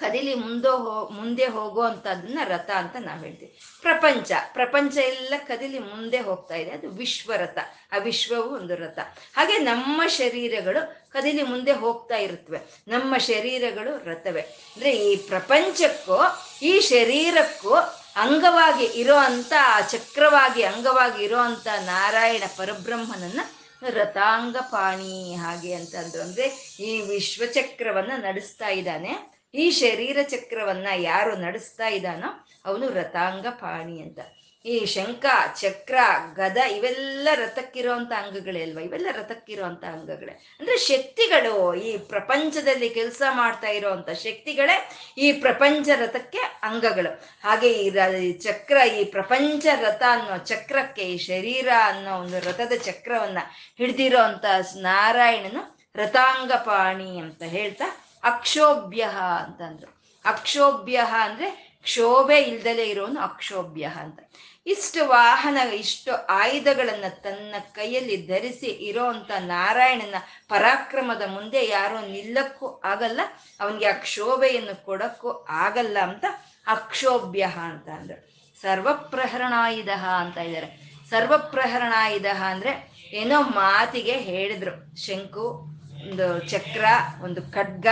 ಕದಿಲಿ 0.00 0.34
ಮುಂದೆ 0.34 0.68
ಹೋ, 0.68 1.08
ಮುಂದೆ 1.08 1.46
ಹೋಗೋ 1.46 1.80
ಅಂತದನ್ನ 1.82 2.38
ರಥ 2.44 2.70
ಅಂತ 2.70 2.96
ನಾವು 3.00 3.20
ಹೇಳ್ತೀವಿ. 3.20 3.60
ಪ್ರಪಂಚ 3.82 4.32
ಪ್ರಪಂಚ 4.52 4.96
ಎಲ್ಲ 4.96 5.34
ಕದಿಲಿ 5.38 5.78
ಮುಂದೆ 5.78 6.20
ಹೋಗ್ತಾ 6.20 6.54
ಇದೆ. 6.54 6.70
ಅದು 6.70 6.90
ವಿಶ್ವರಥ. 6.90 7.58
ಆ 7.92 7.96
ವಿಶ್ವವು 7.96 8.56
ಒಂದು 8.56 8.76
ರಥ. 8.76 8.98
ಹಾಗೆ 9.36 9.58
ನಮ್ಮ 9.58 10.06
ಶರೀರಗಳು 10.06 11.10
ಕದಿಲಿ 11.10 11.42
ಮುಂದೆ 11.42 11.72
ಹೋಗ್ತಾ 11.72 12.16
ಇರುತ್ತವೆ 12.16 12.60
ನಮ್ಮ 12.88 13.18
ಶರೀರಗಳು 13.18 14.04
ರಥವೇ. 14.04 14.40
ಅಂದ್ರೆ 14.40 14.90
ಈ 14.96 15.16
ಪ್ರಪಂಚಕ್ಕೂ, 15.16 16.20
ಈ 16.62 16.80
ಶರೀರಕ್ಕೂ 16.80 17.74
ಅಂಗವಾಗಿ 18.16 18.84
ಇರೋ 18.84 19.16
ಅಂತ 19.16 19.52
ಚಕ್ರವಾಗಿ 19.90 20.62
ಅಂಗವಾಗಿ 20.62 21.24
ಇರೋ 21.24 21.38
ಅಂತ 21.38 21.66
ನಾರಾಯಣ 21.66 22.42
ಪರಬ್ರಹ್ಮನನ್ನ 22.56 23.40
ರಥಾಂಗಪಾಣಿ 23.88 25.34
ಹಾಗೆ 25.34 25.74
ಅಂತಂದ್ರು 25.74 26.22
ಅಂದ್ರೆ 26.22 26.76
ಈ 26.80 27.00
ವಿಶ್ವಚಕ್ರವನ್ನ 27.00 28.12
ನಡೆಸ್ತಾ 28.16 28.68
ಇದ್ದಾನೆ. 28.68 29.37
ಈ 29.54 29.70
ಶರೀರ 29.70 30.18
ಚಕ್ರವನ್ನ 30.22 30.86
ಯಾರು 30.96 31.36
ನಡೆಸ್ತಾ 31.36 31.88
ಇದ್ದಾನೋ 31.88 32.46
ಅವನು 32.64 32.88
ರಥಾಂಗಪಾಣಿ 32.88 34.02
ಅಂತ. 34.02 34.18
ಈ 34.66 34.84
ಶಂಖ, 34.84 35.24
ಚಕ್ರ, 35.60 35.94
ಗದ 36.34 36.56
ಇವೆಲ್ಲ 36.56 37.28
ರಥಕ್ಕಿರುವಂತ 37.34 38.12
ಅಂಗಗಳೇ 38.12 38.62
ಅಲ್ವಾ? 38.62 38.82
ಇವೆಲ್ಲ 38.82 39.06
ರಥಕ್ಕಿರುವಂತ 39.12 39.84
ಅಂಗಗಳೇ. 39.84 40.32
ಅಂದ್ರೆ 40.60 40.78
ಶಕ್ತಿಗಳು 40.78 41.74
ಈ 41.74 41.96
ಪ್ರಪಂಚದಲ್ಲಿ 41.96 42.88
ಕೆಲಸ 42.88 43.22
ಮಾಡ್ತಾ 43.30 43.68
ಇರುವಂತ 43.68 44.10
ಶಕ್ತಿಗಳೇ 44.10 44.90
ಈ 45.18 45.32
ಪ್ರಪಂಚ 45.32 45.88
ರಥಕ್ಕೆ 45.88 46.38
ಅಂಗಗಳು. 46.38 47.24
ಹಾಗೆ 47.42 47.72
ಈ 47.72 48.32
ಚಕ್ರ, 48.32 48.76
ಈ 48.76 49.04
ಪ್ರಪಂಚ 49.04 49.66
ರಥ 49.80 50.02
ಅನ್ನೋ 50.10 50.38
ಚಕ್ರಕ್ಕೆ 50.38 51.02
ಈ 51.02 51.18
ಶರೀರ 51.18 51.68
ಅನ್ನೋ 51.84 52.20
ಒಂದು 52.20 52.38
ರಥದ 52.38 52.72
ಚಕ್ರವನ್ನ 52.82 53.38
ಹಿಡ್ದಿರೋ 53.78 54.18
ಅಂತ 54.18 54.44
ನಾರಾಯಣನು 54.76 55.78
ರಥಾಂಗಪಾಣಿ 55.96 57.18
ಅಂತ 57.18 57.42
ಹೇಳ್ತಾ 57.42 58.04
ಅಕ್ಷೋಭ್ಯ 58.22 59.02
ಅಂತಂದ್ರು. 59.44 60.02
ಅಕ್ಷೋಭ್ಯ 60.24 60.96
ಅಂದ್ರೆ 61.22 61.78
ಕ್ಷೋಭೆ 61.82 62.42
ಇಲ್ದಲೇ 62.42 62.84
ಇರೋನು 62.84 63.20
ಅಕ್ಷೋಭ್ಯ 63.20 63.84
ಅಂತ. 64.00 64.20
ಇಷ್ಟು 64.66 65.08
ವಾಹನ, 65.08 65.58
ಇಷ್ಟು 65.72 66.26
ಆಯುಧಗಳನ್ನ 66.26 67.04
ತನ್ನ 67.08 67.54
ಕೈಯಲ್ಲಿ 67.72 68.26
ಧರಿಸಿ 68.26 68.66
ಇರೋಂತ 68.66 69.30
ನಾರಾಯಣನ 69.38 70.14
ಪರಾಕ್ರಮದ 70.48 71.22
ಮುಂದೆ 71.28 71.66
ಯಾರೋ 71.66 72.00
ನಿಲ್ಲಕ್ಕೂ 72.00 72.80
ಆಗಲ್ಲ, 72.84 73.20
ಅವನಿಗೆ 73.60 73.86
ಆ 73.86 73.92
ಕ್ಷೋಭೆಯನ್ನು 73.92 74.84
ಕೊಡಕ್ಕೂ 74.84 75.46
ಆಗಲ್ಲ 75.48 75.98
ಅಂತ 76.02 76.24
ಅಕ್ಷೋಭ್ಯ 76.66 77.42
ಅಂತ 77.42 77.88
ಅಂದ್ರೆ. 77.88 78.38
ಸರ್ವಪ್ರಹರಣಾಯುಧ 78.62 79.88
ಅಂತ 79.88 80.36
ಇದ್ದಾರೆ. 80.36 80.90
ಸರ್ವಪ್ರಹರಣಾಯುಧ 81.10 82.26
ಅಂದ್ರೆ 82.26 82.92
ಏನೋ 83.12 83.40
ಮಾತಿಗೆ 83.40 84.12
ಹೇಳಿದ್ರು. 84.12 84.96
ಶಂಕು 84.96 85.77
ಒಂದು 86.02 86.26
ಚಕ್ರ, 86.50 86.84
ಒಂದು 87.22 87.42
ಖಡ್ಗ 87.52 87.86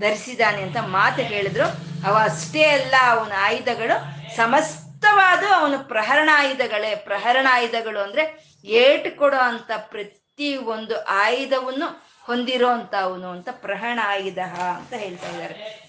ಧರಿಸಿದಾನೆ 0.00 0.62
ಅಂತ 0.62 0.76
ಮಾತು 0.76 1.22
ಹೇಳಿದ್ರು. 1.22 1.66
ಅವ 2.06 2.14
ಅಷ್ಟೇ 2.22 2.64
ಅಲ್ಲ, 2.64 2.94
ಅವನ 3.06 3.32
ಆಯುಧಗಳು 3.38 3.96
ಸಮಸ್ತವಾದ 4.36 5.44
ಅವನು 5.56 5.88
ಪ್ರಹರಣ 5.88 6.28
ಆಯುಧಗಳು. 7.52 8.00
ಅಂದ್ರೆ 8.00 8.24
ಏಟು 8.64 9.18
ಕೊಡೋ 9.18 9.36
ಅಂತ 9.36 9.70
ಪ್ರತಿ 9.76 10.56
ಒಂದು 10.56 11.04
ಆಯುಧವನ್ನು 11.04 11.88
ಹೊಂದಿರೋ 12.22 12.68
ಅಂತ 12.68 12.94
ಅವನು 12.94 13.28
ಅಂತ 13.30 13.48
ಪ್ರಹರಣ 13.52 13.98
ಆಯುಧ 14.04 14.38
ಅಂತ 14.76 14.92
ಹೇಳ್ತಾ 14.94 15.28
ಇದ್ದಾರೆ. 15.28 15.86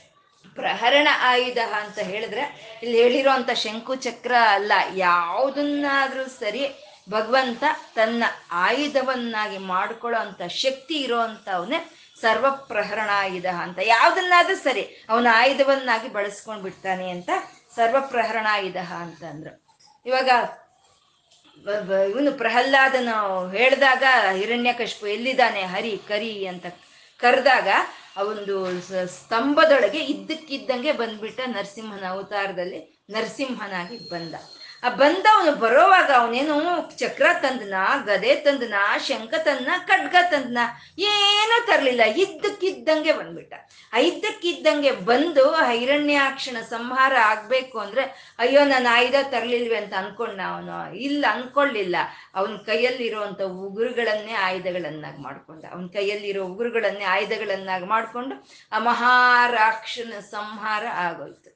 ಪ್ರಹರಣ 0.55 1.07
ಆಯುಧ 1.21 1.57
ಅಂತ 1.81 1.99
ಹೇಳಿದ್ರೆ, 1.99 2.43
ಇಲ್ಲಿ 2.83 2.97
ಹೇಳಿರೋಂಥ 3.03 3.49
ಶಂಕು 3.53 3.95
ಚಕ್ರ 3.95 4.33
ಅಲ್ಲ, 4.49 4.71
ಯಾವುದನ್ನಾದ್ರೂ 4.93 6.23
ಸರಿ 6.27 6.63
ಭಗವಂತ 7.09 7.63
ತನ್ನ 7.95 8.23
ಆಯುಧವನ್ನಾಗಿ 8.51 9.57
ಮಾಡ್ಕೊಳ್ಳೋ 9.57 10.19
ಅಂತ 10.19 10.41
ಶಕ್ತಿ 10.43 10.95
ಇರೋ 10.95 11.19
ಅವನೇ 11.53 11.91
ಸರ್ವ 12.21 12.51
ಪ್ರಹರಣಾಯುಧ 12.51 13.45
ಅಂತ. 13.45 13.79
ಯಾವ್ದನ್ನಾದ್ರೂ 13.83 14.55
ಸರಿ, 14.55 15.05
ಅವನ 15.09 15.27
ಆಯುಧವನ್ನಾಗಿ 15.31 16.07
ಬಳಸ್ಕೊಂಡ್ 16.07 16.63
ಬಿಡ್ತಾನೆ 16.63 17.09
ಅಂತ 17.09 17.29
ಸರ್ವ 17.75 18.01
ಪ್ರಹರಣಾಯುಧ 18.01 18.77
ಅಂತಂದ್ರು 18.77 19.67
ಇವಾಗ 20.05 20.29
ಇವನು 22.09 22.31
ಪ್ರಹ್ಲಾದನು 22.31 23.49
ಹೇಳಿದಾಗ 23.49 24.03
ಹಿರಣ್ಯಕಶ್ಪು 24.33 25.07
ಎಲ್ಲಿದ್ದಾನೆ? 25.07 25.61
ಹರಿ, 25.61 26.01
ಕರಿ 26.07 26.45
ಅಂತ 26.45 26.65
ಕರೆದಾಗ 27.17 27.67
ಅವೊಂದು 28.17 28.81
ಸ- 28.81 28.93
ಸ್ತಂಭದೊಳಗೆ 28.93 29.99
ಇದ್ದಕ್ಕಿದ್ದಂಗೆ 29.99 30.91
ಬಂದ್ಬಿಟ್ಟ 30.91 31.39
ನರಸಿಂಹನ 31.45 32.05
ಅವತಾರದಲ್ಲಿ 32.09 33.05
ನರಸಿಂಹನಾಗಿ 33.09 34.09
ಬಂದ. 34.09 34.35
ಆ 34.83 34.89
ಬಂದವನು 34.89 35.51
ಬರೋವಾಗ 35.51 36.11
ಅವನೇನು 36.11 36.89
ಚಕ್ರ 36.97 37.25
ತಂದನ, 37.41 37.73
ಗದೆ 38.05 38.35
ತಂದನ, 38.35 38.73
ಶಂಖ 38.97 39.33
ತಂದನ, 39.33 39.69
ಖಡ್ಗ 39.87 40.15
ತಂದನ, 40.31 40.57
ಏನೂ 40.97 41.65
ತರಲಿಲ್ಲ. 41.65 42.01
ಇದ್ದಕ್ಕಿದ್ದಂಗೆ 42.03 43.11
ಬಂದ್ಬಿಟ್ಟ. 43.11 43.53
ಇದ್ದಕ್ಕಿದ್ದಂಗೆ 43.99 44.91
ಬಂದು 44.91 45.51
ಹೈರಣ್ಯಾಕ್ಷಣ 45.51 46.57
ಸಂಹಾರ 46.61 47.13
ಆಗ್ಬೇಕು 47.15 47.79
ಅಂದ್ರೆ, 47.79 48.35
ಅಯ್ಯೋ, 48.39 48.65
ನಾನು 48.65 48.93
ಆಯುಧ 48.93 49.15
ತರಲಿಲ್ವೇ 49.23 49.75
ಅಂತ 49.75 49.93
ಅನ್ಕೊಂಡ 49.93 50.41
ಅವನು. 50.47 50.95
ಇಲ್ಲ 50.95 51.25
ಅನ್ಕೊಳ್ಳಿಲ್ಲ 51.29 51.95
ಅವನ 52.35 52.55
ಕೈಯಲ್ಲಿರುವಂತ 52.55 53.41
ಉಗುರುಗಳನ್ನೇ 53.41 54.33
ಆಯುಧಗಳನ್ನಾಗಿ 54.33 55.21
ಮಾಡ್ಕೊಂಡ. 55.21 55.65
ಅವನ 55.65 55.85
ಕೈಯಲ್ಲಿರೋ 55.87 56.43
ಉಗುರುಗಳನ್ನೇ 56.43 57.03
ಆಯುಧಗಳನ್ನಾಗಿ 57.03 57.85
ಮಾಡ್ಕೊಂಡು 57.85 58.47
ಆ 58.71 58.79
ಮಹಾರಾಕ್ಷನ 58.79 60.19
ಸಂಹಾರ 60.19 60.87
ಆಗೋಯ್ತು. 60.87 61.46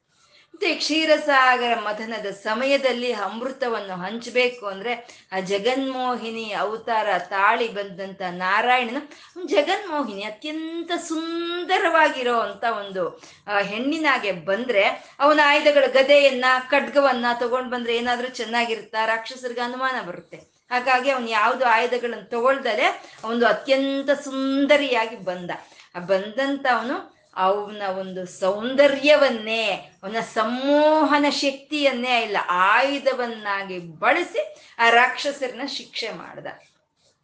ಮತ್ತೆ 0.62 0.76
ಕ್ಷೀರಸಾಗರ 0.76 1.80
ಮಥನದ 1.80 2.26
ಸಮಯದಲ್ಲಿ 2.26 3.14
ಅಮೃತವನ್ನು 3.14 3.96
ಹಂಚಬೇಕು 3.96 4.66
ಅಂದ್ರೆ 4.68 4.94
ಆ 5.32 5.40
ಜಗನ್ಮೋಹಿನಿ 5.40 6.52
ಅವತಾರ 6.52 7.08
ತಾಳಿ 7.18 7.68
ಬಂದಂತ 7.74 8.22
ನಾರಾಯಣನ 8.22 9.00
ಜಗನ್ಮೋಹಿನಿ 9.46 10.22
ಅತ್ಯಂತ 10.22 10.92
ಸುಂದರವಾಗಿರೋ 10.98 12.40
ಅಂತ 12.40 12.64
ಒಂದು 12.64 13.22
ಹೆಣ್ಣಿನಾಗೆ 13.62 14.32
ಬಂದ್ರೆ 14.32 14.84
ಅವನ 15.20 15.40
ಆಯುಧಗಳ 15.44 15.86
ಗದೆಯನ್ನ, 15.86 16.46
ಖಡ್ಗವನ್ನ 16.70 17.26
ತಗೊಂಡ್ 17.40 17.72
ಬಂದ್ರೆ 17.72 17.96
ಏನಾದ್ರೂ 17.96 18.28
ಚೆನ್ನಾಗಿರುತ್ತಾ? 18.28 19.06
ರಾಕ್ಷಸರಿಗೆ 19.06 19.62
ಅನುಮಾನ 19.62 20.02
ಬರುತ್ತೆ. 20.08 20.38
ಹಾಗಾಗಿ 20.70 21.10
ಅವನು 21.10 21.30
ಯಾವ್ದು 21.30 21.66
ಆಯುಧಗಳನ್ನು 21.66 22.30
ತಗೊಳ್ದಲೆ 22.30 22.88
ಅವನು 23.24 23.46
ಅತ್ಯಂತ 23.46 24.12
ಸುಂದರಿಯಾಗಿ 24.12 25.16
ಬಂದ. 25.16 25.52
ಆ 25.96 26.00
ಬಂದಂತ 26.00 26.66
ಅವನು 26.76 27.11
ಅವನ 27.36 27.82
ಒಂದು 28.00 28.26
ಸೌಂದರ್ಯವನ್ನೇ, 28.26 29.66
ಅವನ 30.04 30.20
ಸಂಮೋಹನ 30.34 31.26
ಶಕ್ತಿಯನ್ನೇ 31.30 32.16
ಇಲ್ಲ, 32.22 32.38
ಆಯುಧವನ್ನಾಗಿ 32.50 33.80
ಬಳಸಿ 33.80 34.42
ಆ 34.80 34.90
ರಾಕ್ಷಸರನ್ನ 34.90 35.68
ಶಿಕ್ಷೆ 35.68 36.10
ಮಾಡ್ದ. 36.12 36.48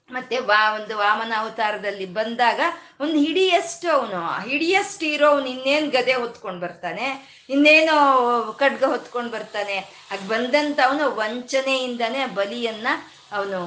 ಮತ್ತೆ 0.10 0.38
ವಾ, 0.40 0.60
ಒಂದು 0.72 0.98
ವಾಮನ 0.98 1.34
ಅವತಾರದಲ್ಲಿ 1.38 2.06
ಬಂದಾಗ 2.06 2.60
ಒಂದು 3.02 3.18
ಹಿಡಿಯಷ್ಟು 3.20 3.88
ಅವನು 3.92 4.20
ಹಿಡಿಯಷ್ಟು 4.50 5.06
ಇರೋ 5.06 5.28
ಅವನು 5.28 5.46
ಇನ್ನೇನು 5.46 5.90
ಗದೆ 5.90 6.14
ಹೊತ್ಕೊಂಡು 6.14 6.62
ಬರ್ತಾನೆ, 6.62 7.08
ಇನ್ನೇನೋ 7.50 7.98
ಖಡ್ಗ 8.60 8.84
ಹೊತ್ಕೊಂಡು 8.84 9.32
ಬರ್ತಾನೆ. 9.32 9.78
ಆಗ 10.12 10.20
ಬಂದಂತ 10.28 10.80
ಅವನು 10.86 11.16
ವಂಚನೆಯಿಂದನೇ 11.16 12.26
ಬಲಿಯನ್ನ 12.26 12.88
ಅವನು 13.32 13.60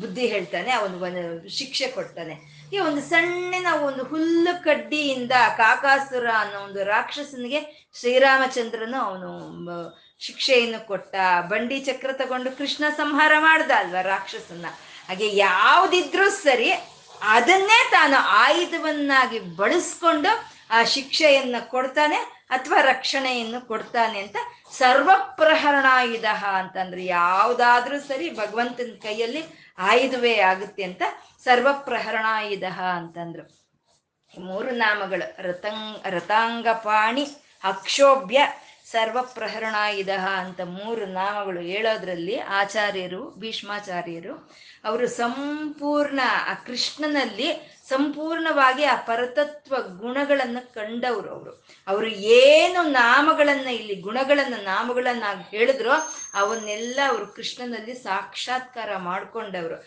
ಬುದ್ಧಿ 0.00 0.26
ಹೇಳ್ತಾನೆ, 0.26 0.70
ಅವನು 0.70 1.48
ಶಿಕ್ಷೆ 1.48 1.88
ಕೊಡ್ತಾನೆ. 1.88 2.59
ಈ 2.72 2.78
ಒಂದು 2.78 3.00
ಸಣ್ಣನ 3.02 3.68
ಒಂದು 3.82 4.02
ಹುಲ್ಲು 4.04 4.64
ಕಡ್ಡಿಯಿಂದ 4.64 5.34
ಕಾಕಾಸುರ 5.56 6.26
ಅನ್ನೋ 6.38 6.58
ಒಂದು 6.60 6.84
ರಾಕ್ಷಸನಿಗೆ 6.84 7.60
ಶ್ರೀರಾಮಚಂದ್ರನು 7.94 8.98
ಅವನು 9.00 9.30
ಶಿಕ್ಷೆಯನ್ನು 10.20 10.86
ಕೊಟ್ಟ. 10.86 11.14
ಬಂಡಿ 11.50 11.80
ಚಕ್ರ 11.80 12.10
ತಗೊಂಡು 12.12 12.50
ಕೃಷ್ಣ 12.58 12.84
ಸಂಹಾರ 12.96 13.32
ಮಾಡ್ದ 13.38 13.70
ಅಲ್ವಾ 13.78 14.00
ರಾಕ್ಷಸನ್ನ. 14.02 14.66
ಹಾಗೆ 15.08 15.28
ಯಾವುದಿದ್ರೂ 15.36 16.30
ಸರಿ 16.30 16.70
ಅದನ್ನೇ 17.34 17.78
ತಾನು 17.90 18.18
ಆಯುಧವನ್ನಾಗಿ 18.44 19.38
ಬಳಸ್ಕೊಂಡು 19.56 20.30
ಆ 20.70 20.80
ಶಿಕ್ಷೆಯನ್ನ 20.84 21.56
ಕೊಡ್ತಾನೆ 21.68 22.18
ಅಥವಾ 22.50 22.80
ರಕ್ಷಣೆಯನ್ನು 22.80 23.60
ಕೊಡ್ತಾನೆ 23.66 24.18
ಅಂತ 24.20 24.36
ಸರ್ವಪ್ರಹರಣಾಯುಧ 24.78 26.24
ಅಂತಂದ್ರೆ 26.52 27.04
ಯಾವ್ದಾದ್ರೂ 27.04 28.00
ಸರಿ 28.00 28.30
ಭಗವಂತನ 28.30 28.94
ಕೈಯಲ್ಲಿ 29.02 29.42
ಆಯುಧವೇ 29.80 30.34
ಆಗುತ್ತೆ 30.38 30.82
ಅಂತ 30.82 31.02
ಸರ್ವಪ್ರಹರಣಾಯುಧ 31.44 32.64
ಅಂತಂದ್ರು. 32.96 33.44
ಮೂರು 34.38 34.70
ನಾಮಗಳು, 34.70 35.42
ರತಂಗ್, 35.42 35.98
ರತಾಂಗಪಾಣಿ 36.10 37.24
ಅಕ್ಷೋಭ್ಯ 37.64 38.40
ಸರ್ವಪ್ರಹರಣಾಯುಧ 38.84 40.10
ಅಂತ 40.10 40.60
ಮೂರು 40.60 41.06
ನಾಮಗಳು 41.06 41.60
ಹೇಳೋದ್ರಲ್ಲಿ 41.60 42.38
ಆಚಾರ್ಯರು, 42.38 43.30
ಭೀಷ್ಮಾಚಾರ್ಯರು, 43.30 44.34
ಅವರು 44.84 45.08
ಸಂಪೂರ್ಣ 45.08 46.20
ಆ 46.50 46.54
ಕೃಷ್ಣನಲ್ಲಿ 46.54 47.79
ಸಂಪೂರ್ಣವಾಗಿ 47.90 48.84
ಆ 48.84 48.96
ಪರತತ್ವ 48.96 49.74
ಗುಣಗಳನ್ನು 49.98 50.74
ಕಂಡವರು 50.74 51.30
ಅವರು. 51.30 51.52
ಅವರು 51.86 52.08
ಏನು 52.08 52.82
ನಾಮಗಳನ್ನ 52.82 53.68
ಇಲ್ಲಿ 53.68 53.94
ಗುಣಗಳನ್ನ 53.94 54.54
ನಾಮಗಳನ್ನ 54.64 55.24
ಹೇಳಿದ್ರೋ 55.50 55.92
ಅವನ್ನೆಲ್ಲ 56.34 57.00
ಅವರು 57.08 57.26
ಕೃಷ್ಣನಲ್ಲಿ 57.26 57.94
ಸಾಕ್ಷಾತ್ಕಾರ 57.94 58.96
ಮಾಡ್ಕೊಂಡವರು. 58.96 59.78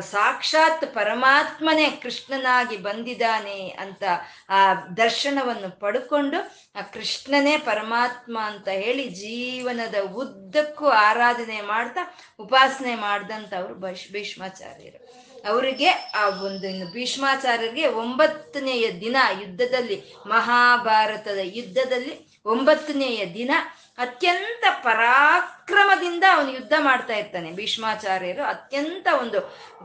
ಸಾಕ್ಷಾತ್ 0.00 0.94
ಪರಮಾತ್ಮನೇ 0.94 1.90
ಕೃಷ್ಣನಾಗಿ 1.90 2.76
ಬಂದಿದ್ದಾನೆ 2.76 3.68
ಅಂತ 3.68 4.02
ಆ 4.48 4.74
ದರ್ಶನವನ್ನು 4.74 5.80
ಪಡ್ಕೊಂಡು 5.80 6.38
ಆ 6.78 6.82
ಕೃಷ್ಣನೇ 6.82 7.58
ಪರಮಾತ್ಮ 7.58 8.38
ಅಂತ 8.42 8.68
ಹೇಳಿ 8.68 9.08
ಜೀವನದ 9.08 9.94
ಉದ್ದಕ್ಕೂ 10.12 10.86
ಆರಾಧನೆ 10.86 11.60
ಮಾಡ್ತಾ 11.60 12.00
ಉಪಾಸನೆ 12.38 12.94
ಮಾಡ್ದಂಥವ್ರು 12.94 13.74
ಅವರು 13.74 14.12
ಭೀಷ್ಮಾಚಾರ್ಯರು. 14.12 15.23
ಅವರಿಗೆ 15.50 15.88
ಆ 15.90 16.24
ಒಂದು 16.46 16.68
ಭೀಷ್ಮಾಚಾರ್ಯರಿಗೆ 16.92 17.86
ಒಂಬತ್ತನೆಯ 18.02 18.84
ದಿನ 19.00 19.16
ಯುದ್ಧದಲ್ಲಿ, 19.40 19.96
ಮಹಾಭಾರತದ 20.26 21.40
ಯುದ್ಧದಲ್ಲಿ 21.42 22.14
ಒಂಬತ್ತನೆಯ 22.46 23.20
ದಿನ 23.34 23.50
ಅತ್ಯಂತ 23.98 24.64
ಪರಾಕ್ರಮದಿಂದ 24.82 26.24
ಅವನು 26.34 26.50
ಯುದ್ಧ 26.52 26.74
ಮಾಡ್ತಾ 26.78 27.14
ಇರ್ತಾನೆ. 27.14 27.52
ಭೀಷ್ಮಾಚಾರ್ಯರು 27.52 28.42
ಅತ್ಯಂತ 28.44 29.06
ಒಂದು 29.20 29.40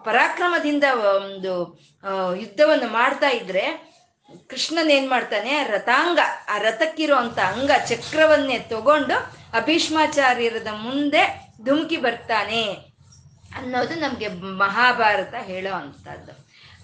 ಪರಾಕ್ರಮದಿಂದ 0.06 0.84
ಒಂದು 1.18 1.54
ಯುದ್ಧವನ್ನು 2.42 2.90
ಮಾಡ್ತಾ 2.92 3.30
ಇದ್ರೆ 3.30 3.66
ಕೃಷ್ಣನ್ 4.50 4.92
ಏನ್ 4.92 5.08
ಮಾಡ್ತಾನೆ, 5.10 5.54
ರಥಾಂಗ, 5.64 6.20
ಆ 6.50 6.58
ರಥಕ್ಕಿರುವಂತ 6.58 7.40
ಅಂಗ 7.40 7.72
ಚಕ್ರವನ್ನೇ 7.88 8.58
ತಗೊಂಡು 8.60 9.16
ಆ 9.58 9.60
ಭೀಷ್ಮಾಚಾರ್ಯರದ 9.60 10.72
ಮುಂದೆ 10.74 11.24
ಧುಮುಕಿ 11.66 11.98
ಬರ್ತಾನೆ. 11.98 12.89
ಅನ್ನೋದು 13.56 13.96
ನಮಗೆ 13.96 14.28
ಮಹಾಭಾರತ 14.28 15.34
ಹೇಳೋ 15.34 15.74
ಅಂಥದ್ದು. 15.74 16.32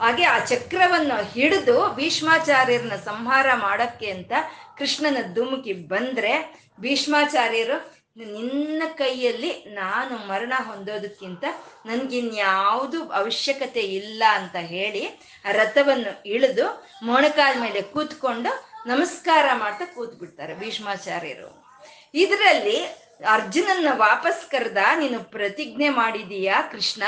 ಹಾಗೆ 0.03 0.23
ಆ 0.23 0.39
ಚಕ್ರವನ್ನು 0.39 1.31
ಹಿಡಿದು 1.31 1.95
ಭೀಷ್ಮಾಚಾರ್ಯರನ್ನ 1.95 2.95
ಸಂಹಾರ 2.95 3.45
ಮಾಡಕ್ಕೆ 3.55 4.11
ಅಂತ 4.11 4.31
ಕೃಷ್ಣನ 4.77 5.33
ಧುಮುಕಿ 5.33 5.73
ಬಂದ್ರೆ 5.73 6.63
ಭೀಷ್ಮಾಚಾರ್ಯರು, 6.79 7.95
ನಿನ್ನ 8.17 8.83
ಕೈಯಲ್ಲಿ 8.95 9.65
ನಾನು 9.67 10.27
ಮರಣ 10.27 10.53
ಹೊಂದೋದಕ್ಕಿಂತ 10.57 11.43
ನನ್ಗಿನ್ಯಾವುದು 11.85 13.11
ಅವಶ್ಯಕತೆ 13.11 13.79
ಇಲ್ಲ 13.79 14.23
ಅಂತ 14.31 14.55
ಹೇಳಿ 14.55 15.07
ಆ 15.45 15.51
ರಥವನ್ನು 15.51 16.23
ಇಳಿದು 16.25 16.87
ಮೊಣಕಾಲ 17.03 17.61
ಮೇಲೆ 17.61 17.81
ಕೂತ್ಕೊಂಡು 17.81 18.69
ನಮಸ್ಕಾರ 18.87 19.49
ಮಾಡ್ತಾ 19.53 19.85
ಕೂತ್ 19.85 20.19
ಬಿಡ್ತಾರೆ 20.19 20.55
ಭೀಷ್ಮಾಚಾರ್ಯರು. 20.55 21.65
ಇದರಲ್ಲಿ 22.13 23.04
ಅರ್ಜುನನ್ನ 23.23 23.87
ವಾಪಸ್ 23.91 24.51
ಕರೆದ, 24.51 24.77
ನೀನು 24.99 25.23
ಪ್ರತಿಜ್ಞೆ 25.23 25.89
ಮಾಡಿದೀಯಾ 25.89 26.61
ಕೃಷ್ಣ? 26.61 27.03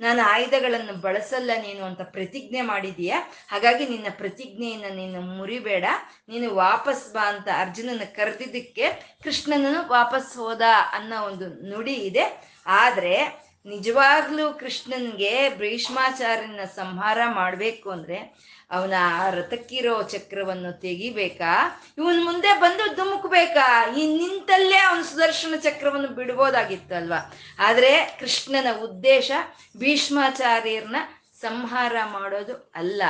ನಾನು 0.00 0.22
ಆಯುಧಗಳನ್ನು 0.22 1.00
ಬಳಸಲ್ಲ 1.00 1.50
ನೀನು 1.62 1.84
ಅಂತ 1.84 2.00
ಪ್ರತಿಜ್ಞೆ 2.02 2.60
ಮಾಡಿದೀಯಾ? 2.60 3.20
ಹಾಗಾಗಿ 3.48 3.86
ನಿನ್ನ 3.86 4.06
ಪ್ರತಿಜ್ಞೆಯನ್ನು 4.10 4.94
ನೀನು 4.94 5.20
ಮುರಿಬೇಡ. 5.20 5.84
ನೀನು 6.28 6.54
ವಾಪಸ್ 6.54 7.12
ಬಾ 7.12 7.28
ಅಂತ 7.28 7.48
ಅರ್ಜುನನ 7.56 8.04
ಕರೆದಿದ್ದಕ್ಕೆ 8.04 9.16
ಕೃಷ್ಣನನ್ನು 9.24 9.88
ವಾಪಸ್ 9.88 10.36
ಹೋದ 10.36 10.62
ಅನ್ನೋ 10.92 11.22
ಒಂದು 11.22 11.48
ನುಡಿ 11.48 11.92
ಇದೆ. 11.92 12.50
ಆದ್ರೆ 12.66 13.49
ನಿಜವಾಗ್ಲೂ 13.66 14.54
ಕೃಷ್ಣನ್ಗೆ 14.54 15.48
ಭೀಷ್ಮಾಚಾರ್ಯನ 15.48 16.60
ಸಂಹಾರ 16.76 17.18
ಮಾಡ್ಬೇಕು 17.34 17.90
ಅಂದ್ರೆ 17.90 18.50
ಅವನ 18.70 18.92
ಆ 19.00 19.30
ರಥಕ್ಕಿರೋ 19.30 20.02
ಚಕ್ರವನ್ನು 20.02 20.80
ತೆಗಿಬೇಕಾ? 20.80 21.82
ಇವನ್ 21.98 22.24
ಮುಂದೆ 22.24 22.60
ಬಂದು 22.60 22.96
ಧುಮುಕ್ಬೇಕಾ? 22.96 23.94
ಈ 23.94 24.18
ನಿಂತಲ್ಲೇ 24.18 24.76
ಅವನ 24.76 25.02
ಸುದರ್ಶನ 25.02 25.54
ಚಕ್ರವನ್ನು 25.56 26.08
ಬಿಡ್ಬೋದಾಗಿತ್ತು 26.08 26.94
ಅಲ್ವಾ 26.94 27.34
ಆದ್ರೆ 27.58 28.16
ಕೃಷ್ಣನ 28.20 28.66
ಉದ್ದೇಶ 28.82 29.30
ಭೀಷ್ಮಾಚಾರ್ಯರನ್ನ 29.76 30.96
ಸಂಹಾರ 31.40 31.96
ಮಾಡೋದು 32.04 32.72
ಅಲ್ಲ. 32.74 33.02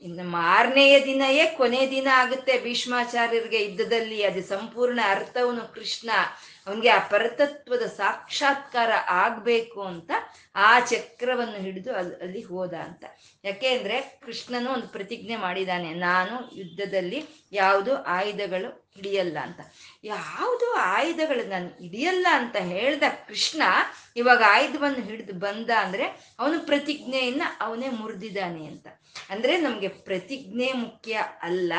ಇನ್ನು 0.00 0.24
ಮಾರನೆಯ 0.24 1.04
ದಿನಯೇ 1.04 1.46
ಕೊನೆ 1.46 1.90
ದಿನ 1.90 2.08
ಆಗುತ್ತೆ 2.12 2.58
ಭೀಷ್ಮಾಚಾರ್ಯರಿಗೆ 2.58 3.64
ಯುದ್ಧದಲ್ಲಿ. 3.64 4.24
ಅದು 4.24 4.42
ಸಂಪೂರ್ಣ 4.42 5.00
ಅರ್ಥವನು 5.08 5.74
ಕೃಷ್ಣ 5.74 6.10
ಅವನಿಗೆ 6.66 6.88
ಆ 6.88 6.98
ಪರತತ್ವದ 7.08 7.82
ಸಾಕ್ಷಾತ್ಕಾರ 7.82 8.90
ಆಗ್ಬೇಕು 9.08 9.82
ಅಂತ 9.82 10.10
ಆ 10.54 10.80
ಚಕ್ರವನ್ನು 10.80 11.56
ಹಿಡಿದು 11.56 11.96
ಅಲ್ಲಿ 11.96 12.16
ಅಲ್ಲಿ 12.16 12.42
ಹೋದ 12.42 12.74
ಅಂತ. 12.74 13.04
ಯಾಕೆ 13.44 13.78
ಅಂದ್ರೆ 13.78 14.00
ಕೃಷ್ಣನು 14.00 14.72
ಒಂದು 14.72 14.88
ಪ್ರತಿಜ್ಞೆ 14.88 15.36
ಮಾಡಿದ್ದಾನೆ 15.36 15.94
ನಾನು 15.94 16.56
ಯುದ್ಧದಲ್ಲಿ 16.56 17.24
ಯಾವುದು 17.52 17.96
ಆಯುಧಗಳು 17.96 18.90
ಹಿಡಿಯಲ್ಲ 18.94 19.38
ಅಂತ. 19.38 19.60
ಯಾವುದು 20.04 20.74
ಆಯುಧಗಳು 20.74 21.48
ನಾನು 21.48 21.68
ಹಿಡಿಯಲ್ಲ 21.68 22.26
ಅಂತ 22.30 22.56
ಹೇಳ್ದ 22.56 23.02
ಕೃಷ್ಣ 23.28 23.62
ಇವಾಗ 24.16 24.42
ಆಯುಧವನ್ನು 24.46 25.04
ಹಿಡಿದು 25.04 25.32
ಬಂದ 25.32 25.70
ಅಂದ್ರೆ 25.76 26.34
ಅವನು 26.38 26.60
ಪ್ರತಿಜ್ಞೆಯನ್ನ 26.60 27.42
ಅವನೇ 27.60 27.88
ಮುರಿದಿದ್ದಾನೆ 27.88 28.66
ಅಂತ. 28.66 28.86
ಅಂದ್ರೆ 29.30 29.56
ನಮ್ಗೆ 29.56 29.88
ಪ್ರತಿಜ್ಞೆ 29.88 30.72
ಮುಖ್ಯ 30.72 31.22
ಅಲ್ಲ 31.42 31.72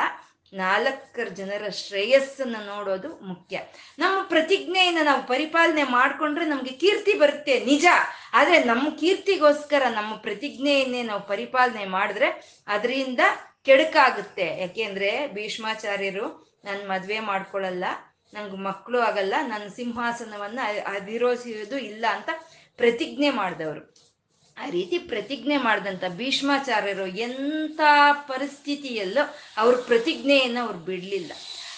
ನಾಲ್ಕರ 0.53 1.27
ಜನರ 1.27 1.69
ಶ್ರೇಯಸ್ಸನ್ನು 1.69 2.65
ನೋಡೋದು 2.65 3.09
ಮುಖ್ಯ. 3.27 3.59
ನಮ್ಮ 3.99 4.23
ಪ್ರತಿಜ್ಞೆಯನ್ನ 4.23 4.97
ನಾವು 5.03 5.27
ಪರಿಪಾಲನೆ 5.27 5.83
ಮಾಡಿಕೊಂಡ್ರೆ 5.83 6.45
ನಮ್ಗೆ 6.45 6.73
ಕೀರ್ತಿ 6.75 7.13
ಬರುತ್ತೆ, 7.13 7.59
ನಿಜ. 7.65 7.85
ಆದರೆ 8.33 8.63
ನಮ್ಮ 8.63 8.89
ಕೀರ್ತಿಗೋಸ್ಕರ 8.99 9.83
ನಮ್ಮ 9.89 10.15
ಪ್ರತಿಜ್ಞೆಯನ್ನೇ 10.15 11.03
ನಾವು 11.03 11.23
ಪರಿಪಾಲನೆ 11.27 11.85
ಮಾಡಿದ್ರೆ 11.85 12.29
ಅದರಿಂದ 12.67 13.19
ಕೆಡಕಾಗುತ್ತೆ. 13.65 14.59
ಯಾಕೆಂದ್ರೆ 14.61 15.27
ಭೀಷ್ಮಾಚಾರ್ಯರು 15.27 16.27
ನಾನು 16.63 16.87
ಮದುವೆ 16.87 17.19
ಮಾಡ್ಕೊಳ್ಳಲ್ಲ 17.19 17.85
ನಂಗೆ 18.33 18.57
ಮಕ್ಕಳು 18.57 18.99
ಆಗಲ್ಲ 18.99 19.35
ನನ್ನ 19.41 19.67
ಸಿಂಹಾಸನವನ್ನ 19.75 20.59
ಅಧಿರೋಹಿಸೋದು 20.85 21.77
ಇಲ್ಲ 21.77 22.05
ಅಂತ 22.09 22.29
ಪ್ರತಿಜ್ಞೆ 22.77 23.29
ಮಾಡಿದವರು. 23.29 24.10
ಆ 24.57 24.69
ರೀತಿ 24.69 24.97
ಪ್ರತಿಜ್ಞೆ 24.97 25.57
ಮಾಡಿದಂಥ 25.57 26.03
ಭೀಷ್ಮಾಚಾರ್ಯರು 26.07 27.07
ಎಂಥ 27.07 27.79
ಪರಿಸ್ಥಿತಿಯಲ್ಲೂ 28.13 29.35
ಅವ್ರ 29.57 29.75
ಪ್ರತಿಜ್ಞೆಯನ್ನು 29.75 30.61
ಅವ್ರು 30.65 30.79
ಬಿಡಲಿಲ್ಲ. 30.79 31.31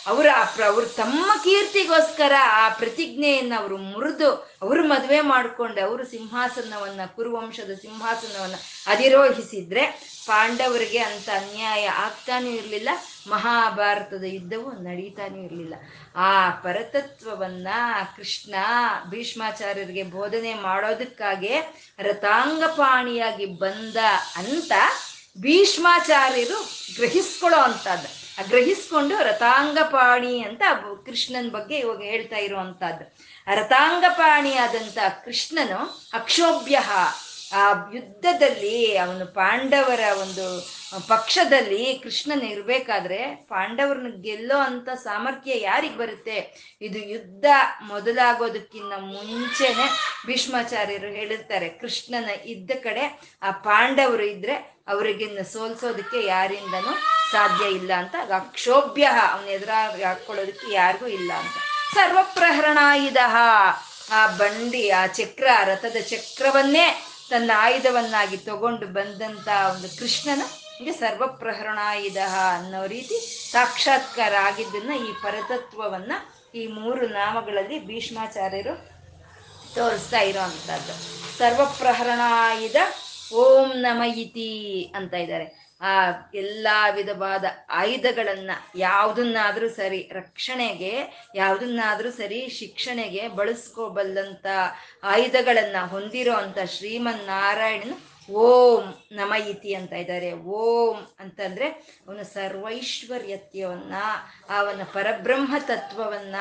ಅವರ 0.07 0.27
ಅವರು 0.65 0.85
ತಮ್ಮ 0.85 1.25
ಕೀರ್ತಿಗೋಸ್ಕರ 1.43 2.31
ಆ 2.41 2.69
ಪ್ರತಿಜ್ಞೆಯನ್ನು 2.69 3.61
ಅವರು 3.61 3.77
ಮುರಿದು 3.77 4.57
ಅವರು 4.61 4.87
ಮದುವೆ 4.87 5.21
ಮಾಡಿಕೊಂಡು, 5.21 5.81
ಅವರು 5.81 6.05
ಸಿಂಹಾಸನವನ್ನು, 6.05 7.15
ಕುರುವಂಶದ 7.15 7.71
ಸಿಂಹಾಸನವನ್ನು 7.81 8.57
ಅಧಿರೋಹಿಸಿದ್ರೆ 8.87 9.85
ಪಾಂಡವರಿಗೆ 10.27 10.97
ಅಂತ 10.97 11.29
ಅನ್ಯಾಯ 11.29 11.87
ಆಗ್ತಾನೂ 11.87 12.47
ಇರಲಿಲ್ಲ. 12.47 12.89
ಮಹಾಭಾರತದ 13.29 14.23
ಯುದ್ಧವು 14.23 14.71
ನಡೀತಾನೆ 14.71 15.43
ಇರಲಿಲ್ಲ. 15.43 15.73
ಆ 16.15 16.49
ಪರತತ್ವವನ್ನ 16.49 17.67
ಕೃಷ್ಣ 18.17 18.55
ಭೀಷ್ಮಾಚಾರ್ಯರಿಗೆ 19.09 20.03
ಬೋಧನೆ 20.03 20.53
ಮಾಡೋದಕ್ಕಾಗೆ 20.53 21.59
ರಥಾಂಗಪಾಣಿಯಾಗಿ 21.99 23.45
ಬಂದ 23.45 23.95
ಅಂತ 24.35 24.71
ಭೀಷ್ಮಾಚಾರ್ಯರು 25.41 26.71
ಗ್ರಹಿಸ್ಕೊಳ್ಳೋ 26.95 27.59
ಅಂತದ್ದು 27.59 28.23
ಗ್ರಹಿಸ್ಕೊಂಡು 28.49 29.17
ರಥಾಂಗಪಾಣಿ 29.23 30.43
ಅಂತ 30.43 30.61
ಕೃಷ್ಣನ 31.05 31.49
ಬಗ್ಗೆ 31.49 31.77
ಇವಾಗ 31.77 32.01
ಹೇಳ್ತಾ 32.01 32.35
ಇರುವಂತಹದ್ದು 32.35 33.15
ರಥಾಂಗಪಾಣಿಯಾದಂಥ 33.55 34.97
ಕೃಷ್ಣನು 35.25 36.09
ಅಕ್ಷೋಭ್ಯ 36.13 36.79
ಆ 37.53 37.89
ಯುದ್ಧದಲ್ಲಿ 37.93 38.97
ಅವನು 38.97 39.33
ಪಾಂಡವರ 39.33 39.99
ಒಂದು 40.21 40.45
ಪಕ್ಷದಲ್ಲಿ 41.07 41.99
ಕೃಷ್ಣನ್ 42.03 42.41
ಇರ್ಬೇಕಾದ್ರೆ 42.41 43.35
ಪಾಂಡವರನ್ನ 43.35 44.21
ಗೆಲ್ಲೋ 44.21 44.57
ಅಂತ 44.57 44.89
ಸಾಮರ್ಥ್ಯ 44.89 45.59
ಯಾರಿಗೆ 45.61 45.97
ಬರುತ್ತೆ? 45.97 46.37
ಇದು 46.81 46.99
ಯುದ್ಧ 46.99 47.45
ಮೊದಲಾಗೋದಕ್ಕಿಂತ 47.81 48.93
ಮುಂಚೆನೆ 48.99 49.87
ಭೀಷ್ಮಾಚಾರ್ಯರು 50.25 51.07
ಹೇಳಿರ್ತಾರೆ 51.07 51.69
ಕೃಷ್ಣನ 51.69 52.29
ಇದ್ದ 52.45 52.71
ಕಡೆ 52.83 53.35
ಆ 53.41 53.51
ಪಾಂಡವರು 53.51 54.23
ಇದ್ರೆ 54.23 54.55
ಅವರಿಗಿನ್ನ 54.87 55.41
ಸೋಲ್ಸೋದಕ್ಕೆ 55.41 56.25
ಯಾರಿಂದನೂ 56.25 56.93
ಸಾಧ್ಯ 57.31 57.65
ಇಲ್ಲ 57.65 57.93
ಅಂತ 57.93 58.15
ಅಕ್ಷೋಭ್ಯ 58.35 59.05
ಅವನ 59.31 59.47
ಎದುರ 59.47 59.69
ಹಾಕೊಳ್ಳೋದಕ್ಕೆ 60.05 60.73
ಯಾರಿಗೂ 60.73 61.07
ಇಲ್ಲ 61.07 61.33
ಅಂತ. 61.33 61.57
ಸರ್ವಪ್ರಹರಣಾಯಿದಹ 61.93 63.35
ಆ 64.11 64.27
ಬಂಡಿ, 64.27 64.89
ಆ 64.89 65.07
ಚಕ್ರ 65.07 65.47
ರಥದ 65.63 65.95
ಚಕ್ರವನ್ನೇ 66.09 67.03
ತನ್ನ 67.33 67.51
ಆಯುಧವನ್ನಾಗಿ 67.55 68.37
ತಗೊಂಡು 68.37 68.85
ಬಂದಂತ 68.87 69.47
ಒಂದು 69.47 69.99
ಕೃಷ್ಣನ 69.99 70.41
ಹೀಗೆ 70.77 70.93
ಸರ್ವಪ್ರಹರಣಾಯುಧ 70.93 72.17
ಅನ್ನೋ 72.55 72.87
ರೀತಿ 72.87 73.17
ಸಾಕ್ಷಾತ್ಕಾರ 73.51 74.33
ಆಗಿದ್ದನ್ನ 74.35 74.91
ಈ 75.07 75.13
ಪರತತ್ವವನ್ನ 75.23 76.11
ಈ 76.55 76.67
ಮೂರು 76.67 77.07
ನಾಮಗಳಲ್ಲಿ 77.07 77.85
ಭೀಷ್ಮಾಚಾರ್ಯರು 77.85 78.73
ತೋರಿಸ್ತಾ 79.75 80.19
ಇರೋ 80.19 80.39
ಅಂಥದ್ದು. 80.39 80.93
ಸರ್ವಪ್ರಹರಣಾಯುಧ 81.37 82.75
ಓಂ 83.33 83.69
ನಮಯಿತಿ 83.69 84.49
ಅಂತ 84.95 85.13
ಇದ್ದಾರೆ. 85.13 85.72
ಆ 85.83 85.93
ಎಲ್ಲ 86.33 86.67
ವಿಧವಾದ 86.95 87.45
ಆಯುಧಗಳನ್ನ 87.69 88.51
ಯಾವುದನ್ನಾದ್ರೂ 88.75 89.69
ಸರಿ 89.69 90.09
ರಕ್ಷಣೆಗೆ, 90.13 90.93
ಯಾವುದನ್ನಾದ್ರೂ 91.35 92.11
ಸರಿ 92.11 92.49
ಶಿಕ್ಷಣೆಗೆ 92.49 93.27
ಬಳಸ್ಕೋಬಲ್ಲಂತ 93.27 94.45
ಆಯುಧಗಳನ್ನ 95.03 95.75
ಹೊಂದಿರೋ 95.85 96.33
ಅಂತ 96.33 96.57
ಶ್ರೀಮನ್ನಾರಾಯಣನ್ 96.77 97.95
ಓಂ 98.31 98.83
ನಮ 99.11 99.33
ಇತಿ 99.49 99.73
ಅಂತ 99.73 99.93
ಇದ್ದಾರೆ. 99.93 100.33
ಓಂ 100.33 100.97
ಅಂತಂದ್ರೆ 101.19 101.67
ಅವನ 102.07 102.21
ಸರ್ವೈಶ್ವರ್ಯತ್ಯವನ್ನ 102.21 103.93
ಅವನ 104.49 104.81
ಪರಬ್ರಹ್ಮ 104.93 105.55
ತತ್ವವನ್ನ, 105.59 106.35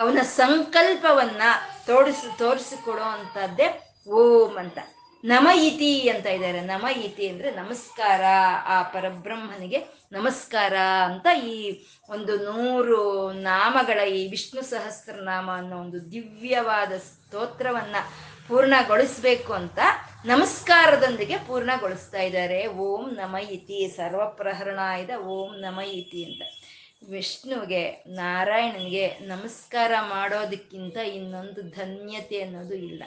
ಅವನ 0.00 0.18
ಸಂಕಲ್ಪವನ್ನ 0.22 1.42
ತೋರಿಸ್ 1.86 2.38
ತೋರಿಸಿಕೊಡೋ 2.38 3.08
ಅಂತದ್ದೇ 3.16 3.68
ಓಂ 4.08 4.56
ಅಂತ. 4.56 4.78
ನಮ 5.24 5.48
ಇತಿ 5.54 6.08
ಅಂತ 6.08 6.26
ಇದ್ದಾರೆ 6.26 6.60
ನಮ 6.60 6.86
ಇತಿ 7.04 7.28
ಅಂದ್ರೆ 7.28 7.50
ನಮಸ್ಕಾರ. 7.50 8.20
ಆ 8.64 8.82
ಪರಬ್ರಹ್ಮನಿಗೆ 8.82 9.84
ನಮಸ್ಕಾರ 10.12 10.76
ಅಂತ 11.04 11.26
ಈ 11.44 11.86
ಒಂದು 12.08 12.36
ನೂರು 12.38 13.32
ನಾಮಗಳ 13.32 14.00
ಈ 14.00 14.30
ವಿಷ್ಣು 14.30 14.62
ಸಹಸ್ರನಾಮ 14.62 15.50
ಅನ್ನೋ 15.52 15.76
ಒಂದು 15.76 16.12
ದಿವ್ಯವಾದ 16.12 16.92
ಸ್ತೋತ್ರವನ್ನ 16.92 17.96
ಪೂರ್ಣಗೊಳಿಸ್ಬೇಕು 18.48 19.52
ಅಂತ 19.52 19.78
ನಮಸ್ಕಾರದೊಂದಿಗೆ 20.24 21.36
ಪೂರ್ಣಗೊಳಿಸ್ತಾ 21.36 22.22
ಇದ್ದಾರೆ. 22.22 22.66
ಓಂ 22.66 23.10
ನಮ 23.10 23.36
ಇತಿ 23.50 23.96
ಓಂ 25.14 25.54
ನಮ 25.54 25.80
ಇತಿ 25.80 26.24
ಅಂತ. 26.24 26.42
ವಿಷ್ಣುವಿಗೆ 27.08 28.04
ನಾರಾಯಣನಿಗೆ 28.06 29.08
ನಮಸ್ಕಾರ 29.08 29.92
ಮಾಡೋದಕ್ಕಿಂತ 30.00 30.96
ಇನ್ನೊಂದು 30.96 31.62
ಧನ್ಯತೆ 31.62 32.40
ಅನ್ನೋದು 32.40 32.74
ಇಲ್ಲ. 32.74 33.02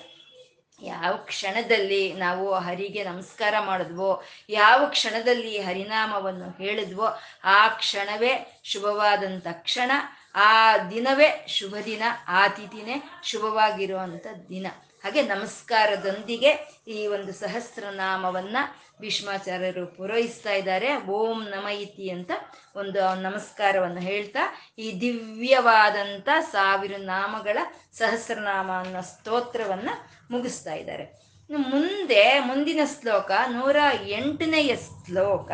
ಯಾವ 0.82 1.14
ಕ್ಷಣದಲ್ಲಿ 1.18 2.14
ನಾವು 2.14 2.54
ಹರಿಗೆ 2.54 3.04
ನಮಸ್ಕಾರ 3.04 3.56
ಮಾಡಿದ್ವೋ, 3.60 4.24
ಯಾವ 4.50 4.86
ಕ್ಷಣದಲ್ಲಿ 4.86 5.60
ಹರಿನಾಮವನ್ನು 5.60 6.58
ಹೇಳಿದ್ವೋ, 6.64 7.08
ಆ 7.44 7.68
ಕ್ಷಣವೇ 7.68 8.62
ಶುಭವಾದಂಥ 8.64 9.48
ಕ್ಷಣ, 9.52 9.92
ಆ 10.36 10.78
ದಿನವೇ 10.78 11.46
ಶುಭ 11.48 11.76
ದಿನ, 11.86 12.04
ಆ 12.28 12.48
ತಿಥಿನೇ 12.48 12.96
ಶುಭವಾಗಿರುವಂಥ 13.24 14.28
ದಿನ. 14.50 14.68
ಹಾಗೆ 15.04 15.22
ನಮಸ್ಕಾರದೊಂದಿಗೆ 15.22 16.82
ಈ 16.88 17.08
ಒಂದು 17.08 17.34
ಸಹಸ್ರನಾಮವನ್ನ 17.34 18.58
ಭೀಷ್ಮಾಚಾರ್ಯರು 19.02 19.88
ಪೂರೈಸ್ತಾ 19.88 20.52
ಇದ್ದಾರೆ. 20.52 20.96
ಓಂ 21.06 21.44
ನಮ 21.44 21.68
ಇತಿ 21.68 22.10
ಅಂತ 22.10 22.32
ಒಂದು 22.76 23.22
ನಮಸ್ಕಾರವನ್ನು 23.22 24.00
ಹೇಳ್ತಾ, 24.00 24.40
ಈ 24.80 25.02
ದಿವ್ಯವಾದಂಥ 25.02 26.30
ಸಾವಿರ 26.52 26.96
ನಾಮಗಳ 26.98 27.58
ಸಹಸ್ರನಾಮ 27.98 28.72
ಅನ್ನೋ 28.80 29.02
ಸ್ತೋತ್ರವನ್ನ 29.02 29.90
ಮುಗಿಸ್ತಾ 30.32 30.74
ಇದ್ದಾರೆ. 30.74 31.06
ಮುಂದೆ 31.50 32.40
ಮುಂದಿನ 32.40 32.80
ಶ್ಲೋಕ, 33.00 33.32
ನೂರ 33.48 33.78
ಎಂಟನೆಯ 34.08 34.76
ಶ್ಲೋಕ. 34.76 35.52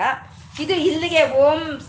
ಇದು 0.60 0.74
ಇಲ್ಲಿಗೆ 0.74 1.22
ಓಂ 1.38 1.80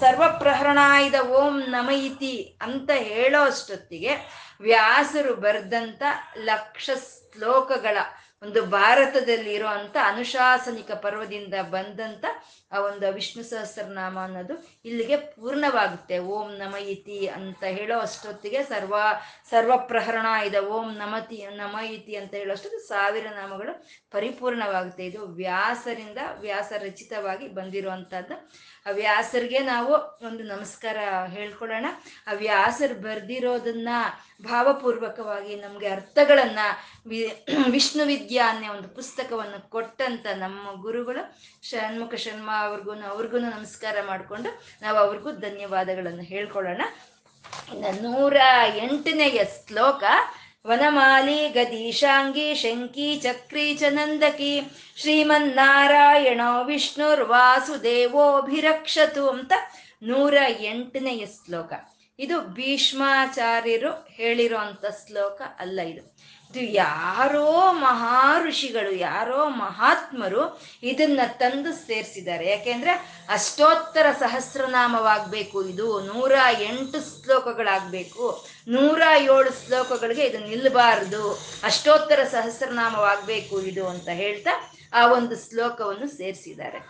ಸರ್ವಪ್ರಹರಣಾಯುಧ 0.00 1.18
ಓಂ 1.30 1.54
ನಮಯಿತಿ 1.66 2.58
ಅಂತ 2.62 2.90
ಹೇಳೋ 2.94 3.40
ಅಷ್ಟೊತ್ತಿಗೆ 3.44 4.12
ವ್ಯಾಸರು 4.60 5.34
ಬರೆದಂಥ 5.34 6.02
ಲಕ್ಷ 6.44 6.90
ಶ್ಲೋಕಗಳ 7.34 7.98
ಒಂದು 8.42 8.60
ಭಾರತದಲ್ಲಿ 8.62 9.52
ಇರುವಂಥ 9.54 9.96
ಅನುಶಾಸನಿಕ 10.02 10.90
ಪರ್ವದಿಂದ 10.92 11.54
ಬಂದಂತ 11.70 12.24
ಆ 12.72 12.80
ಒಂದು 12.80 13.12
ವಿಷ್ಣು 13.12 13.42
ಸಹಸ್ರನಾಮ 13.42 14.18
ಅನ್ನೋದು 14.18 14.54
ಇಲ್ಲಿಗೆ 14.84 15.16
ಪೂರ್ಣವಾಗುತ್ತೆ. 15.16 16.18
ಓಂ 16.18 16.50
ನಮ 16.50 16.76
ಇತಿ 16.76 17.26
ಅಂತ 17.26 17.64
ಹೇಳೋ 17.64 17.98
ಅಷ್ಟೊತ್ತಿಗೆ 17.98 18.62
ಸರ್ವ 18.62 18.94
ಸರ್ವಪ್ರಹರಣ 19.50 20.26
ಇದೆ. 20.44 20.58
ಓಂ 20.58 20.94
ನಮತಿ, 20.94 21.46
ನಮ 21.46 21.76
ಇತಿ 21.78 22.16
ಅಂತ 22.16 22.34
ಹೇಳೋ 22.34 22.52
ಅಷ್ಟೊತ್ತು 22.52 22.88
ಸಾವಿರ 22.88 23.26
ನಾಮಗಳು 23.26 23.86
ಪರಿಪೂರ್ಣವಾಗುತ್ತೆ. 24.10 25.06
ಇದು 25.06 25.26
ವ್ಯಾಸರಿಂದ 25.26 26.18
ವ್ಯಾಸ 26.40 26.72
ರಚಿತವಾಗಿ 26.78 27.48
ಬಂದಿರುವಂಥದ್ದು. 27.48 28.50
ಆ 28.86 28.90
ವ್ಯಾಸರಿಗೆ 28.90 29.58
ನಾವು 29.58 29.92
ಒಂದು 30.26 30.44
ನಮಸ್ಕಾರ 30.44 30.96
ಹೇಳ್ಕೊಳ್ಳೋಣ. 31.26 31.86
ಆ 32.26 32.32
ವ್ಯಾಸರು 32.32 32.94
ಬರ್ದಿರೋದನ್ನ 32.94 33.88
ಭಾವಪೂರ್ವಕವಾಗಿ 34.42 35.56
ನಮಗೆ 35.56 35.88
ಅರ್ಥಗಳನ್ನ 35.88 36.58
ವಿಷ್ಣು 37.70 38.04
ವಿದ್ಯಾ 38.04 38.44
ಅನ್ನೋ 38.52 38.72
ಒಂದು 38.74 38.88
ಪುಸ್ತಕವನ್ನು 38.88 39.70
ಕೊಟ್ಟಂತ 39.70 40.26
ನಮ್ಮ 40.36 40.82
ಗುರುಗಳು 40.82 41.22
ಷಣ್ಮುಖ 41.62 42.14
ಶರ್ಮ 42.14 42.50
ಅವ್ರಿಗೂ 42.64 42.92
ಅವ್ರಿಗೂ 42.92 43.38
ನಮಸ್ಕಾರ 43.38 43.96
ಮಾಡಿಕೊಂಡು 44.06 44.62
ನಾವು 44.82 44.98
ಅವ್ರಿಗೂ 44.98 45.32
ಧನ್ಯವಾದಗಳನ್ನು 45.32 46.22
ಹೇಳ್ಕೊಳ್ಳೋಣ. 46.22 46.82
ಇನ್ನು 47.72 48.02
ನೂರ 48.02 48.36
ಎಂಟನೆಯ 48.76 49.44
ಶ್ಲೋಕ. 49.44 50.04
ವನಮಾಲಿ 50.66 51.48
ಗದೀಶಾಂಗಿ 51.48 52.54
ಶಂಕಿ 52.54 53.20
ಚಕ್ರಿ 53.20 53.74
ಚ 53.74 53.82
ನಂದಕಿ 53.88 54.62
ಶ್ರೀಮನ್ನಾರಾಯಣ 54.96 56.40
ವಿಷ್ಣುರ್ವಾಸುದೇವೋಭಿರಕ್ಷತು 56.64 59.28
ಅಂತ 59.28 59.52
ನೂರ 60.02 60.34
ಎಂಟನೆಯ 60.60 61.26
ಶ್ಲೋಕ. 61.26 61.72
ಇದು 62.18 62.40
ಭೀಷ್ಮಾಚಾರ್ಯರು 62.40 64.06
ಹೇಳಿರೋ 64.10 64.56
ಶ್ಲೋಕ 65.06 65.42
ಅಲ್ಲ 65.58 65.80
ಇದು. 65.80 66.19
ಇದು 66.50 66.72
ಯಾರೋ 66.72 67.72
ಮಹಾ 67.72 68.44
ಋಷಿಗಳು 68.46 68.90
ಯಾರೋ 68.90 69.48
ಮಹಾತ್ಮರು 69.48 70.60
ಇದನ್ನ 70.82 71.20
ತಂದು 71.26 71.72
ಸೇರಿಸಿದ್ದಾರೆ. 71.72 72.50
ಯಾಕೆಂದ್ರೆ 72.50 72.90
ಅಷ್ಟೋತ್ತರ 73.28 74.06
ಸಹಸ್ರನಾಮವಾಗಬೇಕು, 74.18 75.64
ಇದು 75.64 76.00
ನೂರ 76.00 76.32
ಎಂಟು 76.60 77.22
ಶ್ಲೋಕಗಳಾಗಬೇಕು. 77.22 78.44
ನೂರ 78.68 79.02
ಏಳು 79.22 79.66
ಶ್ಲೋಕಗಳಿಗೆ 79.66 80.24
ಇದು 80.26 80.38
ನಿಲ್ಲಬಾರದು 80.38 81.40
ಅಷ್ಟೋತ್ತರ 81.62 82.24
ಸಹಸ್ರನಾಮವಾಗಬೇಕು 82.24 83.60
ಇದು 83.60 83.88
ಅಂತ 83.88 84.08
ಹೇಳ್ತಾ 84.08 84.72
ಆ 84.92 85.06
ಒಂದು 85.12 85.50
ಶ್ಲೋಕವನ್ನು 85.50 86.08
ಸೇರಿಸಿದ್ದಾರೆ. 86.16 86.80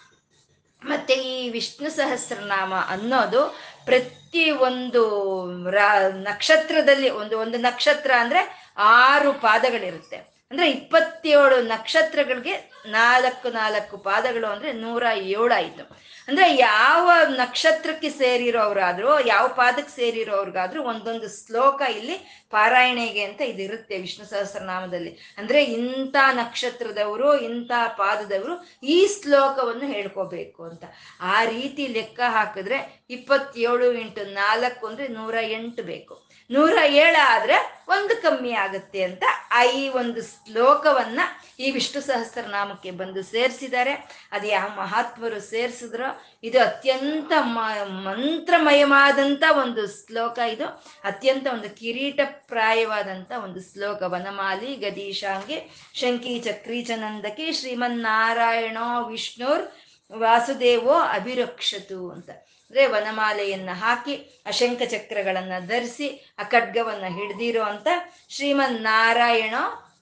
ಮತ್ತೆ 0.82 1.14
ಈ 1.14 1.50
ವಿಷ್ಣು 1.50 1.90
ಸಹಸ್ರನಾಮ 1.90 2.74
ಅನ್ನೋದು 2.88 3.56
ಪ್ರತಿ 3.84 4.50
ಒಂದು 4.50 5.02
ನಕ್ಷತ್ರದಲ್ಲಿ 6.22 7.10
ಒಂದು 7.10 7.38
ಒಂದು 7.38 7.58
ನಕ್ಷತ್ರ 7.58 8.10
ಅಂದ್ರೆ 8.18 8.59
ಆರು 8.76 9.32
ಪಾದಗಳಿರುತ್ತೆ. 9.32 10.16
ಅಂದ್ರೆ 10.50 10.70
ಇಪ್ಪತ್ತೇಳು 10.70 11.62
ನಕ್ಷತ್ರಗಳಿಗೆ 11.62 12.70
ನಾಲ್ಕು 12.86 13.48
ನಾಲ್ಕು 13.48 13.98
ಪಾದಗಳು 13.98 14.46
ಅಂದ್ರೆ 14.46 14.72
ನೂರ 14.72 15.02
ಏಳು 15.16 15.54
ಆಯ್ತು. 15.54 16.10
ಅಂದ್ರೆ 16.28 16.56
ಯಾವ 16.56 17.10
ನಕ್ಷತ್ರಕ್ಕೆ 17.26 18.10
ಸೇರಿರೋರಾದ್ರೂ 18.10 19.20
ಯಾವ 19.26 19.48
ಪಾದಕ್ಕೆ 19.48 19.96
ಸೇರಿರೋರ್ಗಾದ್ರೂ 19.96 20.82
ಒಂದೊಂದು 20.82 21.46
ಶ್ಲೋಕ 21.46 21.82
ಇಲ್ಲಿ 21.96 22.46
ಪಾರಾಯಣೆಗೆ 22.50 23.22
ಅಂತ 23.22 23.40
ಇದಿರುತ್ತೆ 23.40 23.98
ವಿಷ್ಣು 23.98 24.26
ಸಹಸ್ರನಾಮದಲ್ಲಿ. 24.26 25.18
ಅಂದ್ರೆ 25.38 25.64
ಇಂಥ 25.64 26.16
ನಕ್ಷತ್ರದವರು, 26.32 27.40
ಇಂಥ 27.40 27.70
ಪಾದದವರು 27.88 28.68
ಈ 28.82 29.08
ಶ್ಲೋಕವನ್ನು 29.22 29.86
ಹೇಳ್ಕೋಬೇಕು 29.86 30.64
ಅಂತ. 30.64 30.84
ಆ 31.20 31.44
ರೀತಿ 31.44 31.86
ಲೆಕ್ಕ 31.86 32.20
ಹಾಕಿದ್ರೆ 32.28 33.04
ಇಪ್ಪತ್ತೇಳು 33.10 33.92
ಇಂಟು 33.92 34.24
ನಾಲ್ಕು 34.24 34.86
ಅಂದ್ರೆ 34.86 35.08
ನೂರ 35.08 35.34
ಎಂಟು 35.34 35.82
ಬೇಕು. 35.82 36.29
ನೂರ 36.50 36.78
ಏಳು 36.86 37.26
ಆದ್ರೆ 37.26 37.80
ಒಂದು 37.88 38.22
ಕಮ್ಮಿ 38.22 38.52
ಆಗುತ್ತೆ 38.52 39.02
ಅಂತ 39.02 39.24
ಆ 39.52 39.64
ಈ 39.64 39.88
ಒಂದು 39.88 40.22
ಶ್ಲೋಕವನ್ನ 40.22 41.20
ಈ 41.58 41.70
ವಿಷ್ಣು 41.70 42.02
ಸಹಸ್ರನಾಮಕ್ಕೆ 42.02 42.90
ಬಂದು 42.90 43.22
ಸೇರಿಸಿದ್ದಾರೆ. 43.22 43.92
ಅದು 44.32 44.46
ಯಾವ 44.46 44.68
ಮಹಾತ್ಮರು 44.76 45.40
ಸೇರಿಸಿದ್ರು, 45.40 46.24
ಇದು 46.42 46.60
ಅತ್ಯಂತ 46.60 47.32
ಮ 47.40 47.58
ಮಂತ್ರಮಯವಾದಂಥ 47.82 49.42
ಒಂದು 49.62 49.86
ಶ್ಲೋಕ 49.86 50.38
ಇದು. 50.38 50.66
ಅತ್ಯಂತ 51.04 51.46
ಒಂದು 51.52 51.76
ಕಿರೀಟ 51.76 52.20
ಪ್ರಾಯವಾದಂಥ 52.24 53.32
ಒಂದು 53.44 53.60
ಶ್ಲೋಕ. 53.72 54.02
ವನಮಾಲಿ, 54.02 54.76
ಗದೀಶಾಂಗಿ, 54.76 55.70
ಶಂಕಿ 55.94 56.40
ಚಕ್ರೀಚನಂದಕಿ, 56.40 57.52
ಶ್ರೀಮನ್ನಾರಾಯಣೋ 57.52 59.04
ವಿಷ್ಣುರ್ 59.04 59.64
ವಾಸುದೇವೋ 60.14 60.92
ಅಭಿರಕ್ಷತು 60.92 62.10
ಅಂತ. 62.10 62.30
ಅಂದ್ರೆ 62.30 62.86
ವನಮಾಲೆಯನ್ನ 62.86 63.68
ಹಾಕಿ 63.72 64.42
ಅಶಂಕ 64.46 64.82
ಚಕ್ರಗಳನ್ನ 64.82 65.52
ಧರಿಸಿ, 65.66 66.32
ಆ 66.38 66.42
ಖಡ್ಗವನ್ನ 66.42 67.04
ಹಿಡ್ದಿರೋ 67.06 67.62
ಅಂತ 67.62 67.86
ಶ್ರೀಮನ್ 68.28 68.82
ನಾರಾಯಣ 68.82 69.54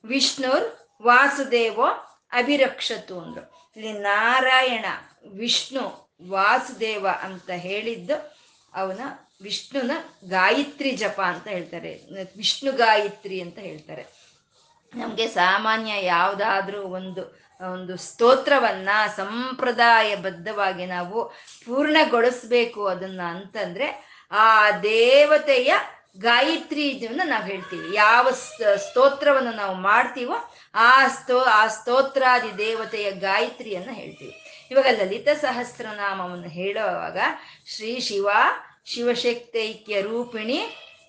ವಿಷ್ಣುರ್ 0.05 0.89
ವಾಸುದೇವೋ 1.03 1.87
ಅಭಿರಕ್ಷತು 2.33 3.21
ಅಂದ್ರು. 3.21 3.73
ಇಲ್ಲಿ 3.77 3.93
ನಾರಾಯಣ 3.93 4.85
ವಿಷ್ಣು 5.33 6.09
ವಾಸುದೇವ 6.29 7.07
ಅಂತ 7.09 7.51
ಹೇಳಿದ್ದು 7.51 8.37
ಅವನ 8.75 9.01
ವಿಷ್ಣುನ 9.43 9.91
ಗಾಯತ್ರಿ 10.29 10.91
ಜಪ 10.91 11.21
ಅಂತ 11.21 11.49
ಹೇಳ್ತಾರೆ. 11.49 12.01
ವಿಷ್ಣು 12.37 12.73
ಗಾಯತ್ರಿ 12.73 13.41
ಅಂತ 13.41 13.59
ಹೇಳ್ತಾರೆ. 13.59 14.07
ನಮಗೆ 14.95 15.29
ಸಾಮಾನ್ಯ 15.29 16.05
ಯಾವುದಾದ್ರೂ 16.05 16.83
ಒಂದು 16.83 17.39
ಒಂದು 17.73 17.97
ಸ್ತೋತ್ರವನ್ನ 17.97 18.89
ಸಂಪ್ರದಾಯಬದ್ಧವಾಗಿ 19.17 20.87
ನಾವು 20.87 21.29
ಪೂರ್ಣಗೊಳಿಸ್ಬೇಕು 21.67 22.87
ಅದನ್ನ 22.87 23.21
ಅಂತಂದ್ರೆ 23.23 24.19
ಆ 24.31 24.71
ದೇವತೆಯ 24.71 25.75
ಗಾಯತ್ರಿ 26.19 26.89
ಇದನ್ನು 26.89 27.29
ನಾವು 27.29 27.45
ಹೇಳ್ತೀವಿ. 27.45 27.95
ಯಾವ 27.95 28.31
ಸ್ತೋತ್ರವನ್ನು 28.77 29.53
ನಾವು 29.53 29.75
ಮಾಡ್ತೀವೋ 29.75 30.53
ಆ 30.75 31.07
ಸ್ತೋ, 31.07 31.39
ಆ 31.39 31.67
ಸ್ತೋತ್ರಾದಿ 31.67 32.59
ದೇವತೆಯ 32.59 33.11
ಗಾಯತ್ರಿಯನ್ನು 33.11 33.93
ಹೇಳ್ತೀವಿ. 33.93 34.67
ಇವಾಗ 34.71 34.87
ಲಲಿತ 34.87 35.29
ಸಹಸ್ರನಾಮವನ್ನು 35.41 36.49
ಹೇಳುವಾಗ 36.49 37.19
ಶ್ರೀ 37.67 38.01
ಶಿವ, 38.01 38.29
ಶಿವಶಕ್ತೈಕ್ಯ 38.85 40.01
ರೂಪಿಣಿ, 40.01 40.61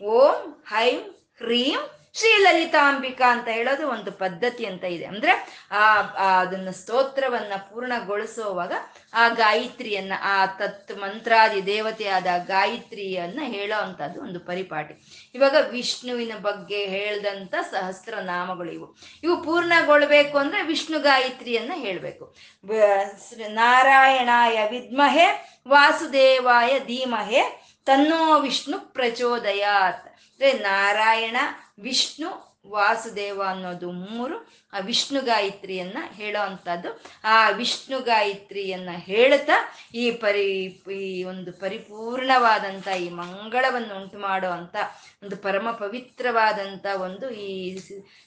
ಓಂ 0.03 0.63
ಹೈಂ 0.67 0.99
ಹ್ರೀಂ 1.37 1.98
ಶ್ರೀ 2.13 2.37
ಲಲಿತಾಂಬಿಕಾ 2.37 3.31
ಅಂತ 3.31 3.47
ಹೇಳೋದು 3.47 3.89
ಒಂದು 3.89 4.11
ಪದ್ಧತಿ 4.11 4.65
ಅಂತ 4.65 4.83
ಇದೆ. 4.83 5.05
ಅಂದ್ರೆ, 5.05 5.63
ಆ 5.71 6.01
ಅದನ್ನ 6.39 6.69
ಸ್ತೋತ್ರವನ್ನ 6.69 7.53
ಪೂರ್ಣಗೊಳಿಸುವಾಗ 7.57 8.73
ಆ 9.13 9.27
ಗಾಯತ್ರಿಯನ್ನ, 9.27 10.13
ಆ 10.21 10.45
ತತ್ 10.45 10.97
ಮಂತ್ರಾದಿ 10.97 11.65
ದೇವತೆಯಾದ 11.65 12.27
ಗಾಯತ್ರಿಯನ್ನ 12.45 13.39
ಹೇಳೋ 13.43 13.81
ಅಂತದ್ದು 13.81 14.21
ಒಂದು 14.21 14.39
ಪರಿಪಾಟಿ 14.39 14.93
ಇವಾಗ 15.35 15.55
ವಿಷ್ಣುವಿನ 15.69 16.31
ಬಗ್ಗೆ 16.41 16.85
ಹೇಳ್ದಂತ 16.85 17.55
ಸಹಸ್ರ 17.71 18.15
ನಾಮಗಳು 18.15 18.71
ಇವು. 18.71 18.97
ಇವು 19.23 19.43
ಪೂರ್ಣಗೊಳ್ಬೇಕು 19.43 20.37
ಅಂದ್ರೆ 20.37 20.61
ವಿಷ್ಣು 20.61 20.99
ಗಾಯತ್ರಿಯನ್ನ 20.99 21.71
ಹೇಳ್ಬೇಕು. 21.75 22.35
ನಾರಾಯಣಾಯ 23.47 24.67
ವಿದ್ಮಹೆ, 24.69 25.59
ವಾಸುದೇವಾಯ 25.67 26.79
ಧೀಮಹೆ, 26.79 27.69
ತನ್ನೋ 27.85 28.39
ವಿಷ್ಣು 28.39 28.93
ಪ್ರಚೋದಯಾತ್. 28.93 30.07
ಅಂದ್ರೆ 30.07 30.53
ನಾರಾಯಣ 30.53 31.37
ವಿಷ್ಣು 31.79 32.49
ವಾಸುದೇವ 32.67 33.43
ಅನ್ನೋದು 33.47 33.91
ಮೂರು, 33.91 34.47
ಆ 34.73 34.79
ವಿಷ್ಣು 34.79 35.21
ಗಾಯತ್ರಿಯನ್ನ 35.21 35.97
ಹೇಳೋ 36.11 36.43
ಅಂಥದ್ದು. 36.43 37.01
ಆ 37.23 37.49
ವಿಷ್ಣು 37.49 37.99
ಗಾಯತ್ರಿಯನ್ನ 37.99 38.89
ಹೇಳ್ತಾ 38.93 39.75
ಈ 39.93 40.11
ಪರಿ, 40.11 40.65
ಈ 40.91 41.23
ಒಂದು 41.23 41.53
ಪರಿಪೂರ್ಣವಾದಂಥ 41.53 42.87
ಈ 42.87 43.09
ಮಂಗಳವನ್ನು 43.09 44.01
ಉಂಟು 44.01 44.19
ಮಾಡೋ 44.19 44.49
ಅಂತ 44.49 44.75
ಒಂದು 45.23 45.37
ಪರಮ 45.37 45.71
ಪವಿತ್ರವಾದಂಥ 45.71 46.85
ಒಂದು 46.85 47.29
ಈ 47.29 47.79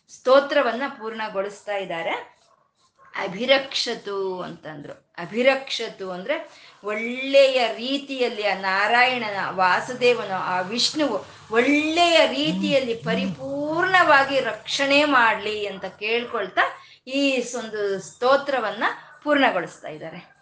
ಸ್ತೋತ್ರವನ್ನ 0.09 0.83
ಪೂರ್ಣಗೊಳಿಸ್ತಾ 0.99 1.77
ಇದ್ದಾರೆ. 1.77 2.43
ಅಭಿರಕ್ಷತು 3.23 4.43
ಅಂತಂದ್ರು. 4.43 5.02
ಅಭಿರಕ್ಷತು 5.19 6.11
ಅಂದ್ರೆ 6.11 6.63
ಒಳ್ಳೆಯ 6.85 7.67
ರೀತಿಯಲ್ಲಿ 7.75 8.47
ಆ 8.47 8.55
ನಾರಾಯಣನ 8.61 9.37
ವಾಸುದೇವನ, 9.51 10.31
ಆ 10.33 10.61
ವಿಷ್ಣುವು 10.61 11.27
ಒಳ್ಳೆಯ 11.51 12.27
ರೀತಿಯಲ್ಲಿ 12.27 12.95
ಪರಿಪೂರ್ಣವಾಗಿ 12.95 14.41
ರಕ್ಷಣೆ 14.41 15.05
ಮಾಡಲಿ 15.05 15.67
ಅಂತ 15.67 15.85
ಕೇಳ್ಕೊಳ್ತಾ 15.85 16.61
ಈ 17.07 17.41
ಒಂದು 17.57 18.01
ಸ್ತೋತ್ರವನ್ನ 18.01 18.85
ಪೂರ್ಣಗೊಳಿಸ್ತಾ 19.25 19.89
ಇದ್ದಾರೆ. 19.89 20.33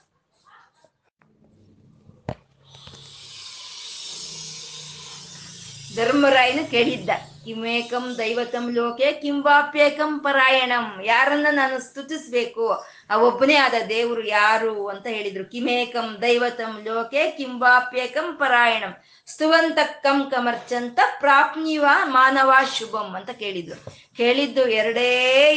ಧರ್ಮರಾಯನು 5.96 6.70
ಕೇಳಿದ್ದ. 6.70 7.10
ಕಿಮೇಕಂ 7.44 8.14
ದೈವತಂ 8.18 8.74
ಲೋಕೆ 8.74 9.12
ಕಿಂವಾಪ್ಯೇಕಂ 9.12 10.18
ಪರಾಯಣಂ. 10.18 11.02
ಯಾರನ್ನ 11.04 11.46
ನಾನು 11.50 11.80
ಸ್ತುತಿಸ್ಬೇಕು 11.80 12.68
ಆ 13.10 13.16
ಒಬ್ಬನೇ 13.16 13.54
ಆದ 13.54 13.74
ದೇವರು 13.88 14.26
ಯಾರು 14.26 14.88
ಅಂತ 14.88 15.06
ಹೇಳಿದ್ರು. 15.06 15.44
ಕಿಮೇಕಂ 15.44 16.18
ದೈವತಂ 16.22 16.84
ಲೋಕೆ 16.84 17.30
ಕಿಂವಾಪ್ಯೇಕಂ 17.30 18.36
ಪರಾಯಣಂ. 18.36 18.96
ಸ್ತುವಂತ 19.26 19.78
ಕಂ 20.02 20.30
ಕಮರ್ಚಂತ 20.30 21.00
ಪ್ರಾಪ್ನಿವ 21.20 21.84
ಮಾನವ 22.04 22.52
ಶುಭಂ 22.78 23.14
ಅಂತ 23.16 23.30
ಕೇಳಿದ್ರು. 23.30 23.90
ಕೇಳಿದ್ದು 24.16 24.68
ಎರಡೇ 24.68 25.08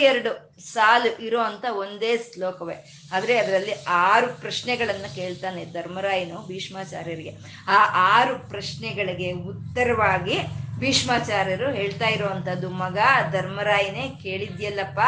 ಎರಡು 0.01 0.31
ಸಾಲು 0.73 1.21
ಇರೋ 1.21 1.39
ಅಂತ 1.39 1.65
ಒಂದೇ 1.65 2.17
ಶ್ಲೋಕವೇ. 2.17 2.75
ಆದ್ರೆ 3.13 3.37
ಅದರಲ್ಲಿ 3.37 3.73
ಆರು 3.87 4.41
ಪ್ರಶ್ನೆಗಳನ್ನ 4.41 5.05
ಕೇಳ್ತಾನೆ 5.15 5.65
ಧರ್ಮರಾಯನು 5.65 6.47
ಭೀಷ್ಮಾಚಾರ್ಯರಿಗೆ. 6.47 7.33
ಆ 7.67 7.79
ಆರು 8.19 8.49
ಪ್ರಶ್ನೆಗಳಿಗೆ 8.49 9.31
ಉತ್ತರವಾಗಿ 9.31 10.39
ಭೀಷ್ಮಾಚಾರ್ಯರು 10.83 11.67
ಹೇಳ್ತಾ 11.71 12.07
ಇರುವಂತದ್ದು, 12.07 12.69
ಮಗ, 12.69 12.97
ಧರ್ಮರಾಯನೇ 13.31 14.05
ಕೇಳಿದ್ಯಲ್ಲಪ್ಪ, 14.23 14.99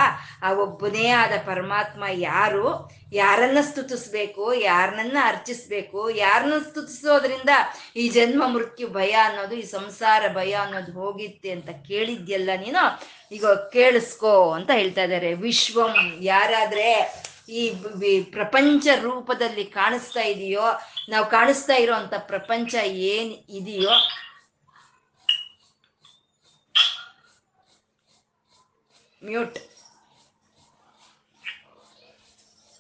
ಆ 0.44 0.50
ಒಬ್ಬನೇ 0.54 1.08
ಆದ 1.08 1.34
ಪರಮಾತ್ಮ 1.46 2.04
ಯಾರು? 2.12 2.66
ಯಾರನ್ನ 3.14 3.58
ಸ್ತುತಿಸ್ಬೇಕು? 3.62 4.46
ಯಾರನ್ನ 4.54 5.18
ಅರ್ಚಿಸ್ಬೇಕು? 5.22 6.10
ಯಾರನ್ನ 6.10 6.58
ಸ್ತುತಿಸೋದ್ರಿಂದ 6.70 7.52
ಈ 7.96 8.08
ಜನ್ಮ 8.08 8.48
ಮೃತ್ಯು 8.48 8.88
ಭಯ 8.88 9.12
ಅನ್ನೋದು, 9.12 9.56
ಈ 9.56 9.66
ಸಂಸಾರ 9.66 10.24
ಭಯ 10.34 10.54
ಅನ್ನೋದು 10.54 10.92
ಹೋಗಿತ್ತೆ 10.92 11.52
ಅಂತ 11.52 11.70
ಕೇಳಿದ್ಯಲ್ಲ 11.88 12.50
ನೀನು? 12.56 12.84
ಈಗ 13.36 13.46
ಕೇಳಿಸ್ಕೋ 13.46 14.34
ಅಂತ 14.52 14.72
ಹೇಳ್ತಾ 14.74 15.04
ಇದ್ದಾರೆ. 15.04 15.34
ವಿಶ್ವಂ, 15.34 15.94
ಯಾರಾದ್ರೆ 16.22 16.90
ಈ 17.50 17.64
ಪ್ರಪಂಚ 18.38 18.88
ರೂಪದಲ್ಲಿ 19.02 19.66
ಕಾಣಿಸ್ತಾ 19.80 20.24
ಇದೆಯೋ, 20.34 20.68
ನಾವು 21.10 21.26
ಕಾಣಿಸ್ತಾ 21.26 21.76
ಇರೋ 21.76 21.96
ಅಂತ 21.96 22.14
ಪ್ರಪಂಚ 22.18 22.76
ಏನ್ 23.10 23.34
ಇದೆಯೋ 23.50 23.96
ಮ್ಯೂಟ್. 29.26 29.58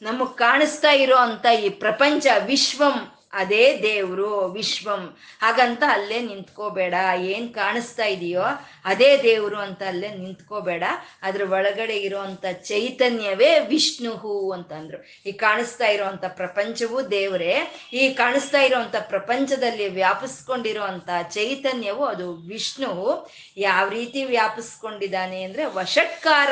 ನಮಗ್ 0.01 0.37
ಕಾಣಿಸ್ತಾ 0.37 0.91
ಇರೋ 0.91 1.15
ಅಂತ 1.15 1.45
ಈ 1.63 1.69
ಪ್ರಪಂಚ 1.69 2.27
ವಿಶ್ವಂ 2.45 2.95
ಅದೇ 3.35 3.79
ದೇವ್ರು, 3.83 4.39
ವಿಶ್ವಂ. 4.39 5.17
ಹಾಗಂತ 5.41 5.83
ಅಲ್ಲೇ 5.87 6.19
ನಿಂತ್ಕೋಬೇಡ. 6.19 6.93
ಏನ್ 7.17 7.53
ಕಾಣಿಸ್ತಾ 7.53 8.05
ಇದೆಯೋ 8.05 8.41
ಅದೇ 8.85 9.23
ದೇವ್ರು 9.23 9.59
ಅಂತ 9.59 9.83
ಅಲ್ಲೇ 9.83 10.09
ನಿಂತ್ಕೋಬೇಡ. 10.09 10.83
ಅದ್ರ 11.21 11.41
ಒಳಗಡೆ 11.49 11.97
ಇರುವಂತ 11.97 12.45
ಚೈತನ್ಯವೇ 12.53 13.59
ವಿಷ್ಣುಹು 13.59 14.51
ಅಂತಂದ್ರು. 14.51 15.29
ಈ 15.29 15.31
ಕಾಣಿಸ್ತಾ 15.31 15.87
ಇರೋವಂಥ 15.87 16.25
ಪ್ರಪಂಚವೂ 16.27 17.01
ದೇವರೇ. 17.01 17.55
ಈ 17.93 18.09
ಕಾಣಿಸ್ತಾ 18.09 18.61
ಇರೋಂಥ 18.61 18.95
ಪ್ರಪಂಚದಲ್ಲಿ 18.99 19.87
ವ್ಯಾಪಿಸ್ಕೊಂಡಿರುವಂತ 19.87 21.09
ಚೈತನ್ಯವು 21.31 22.05
ಅದು 22.05 22.33
ವಿಷ್ಣು 22.33 23.29
ಯಾವ 23.57 23.89
ರೀತಿ 23.89 24.23
ವ್ಯಾಪಿಸ್ಕೊಂಡಿದ್ದಾನೆ 24.23 25.43
ಅಂದ್ರೆ 25.43 25.65
ವಷಟ್ಕಾರ 25.65 26.49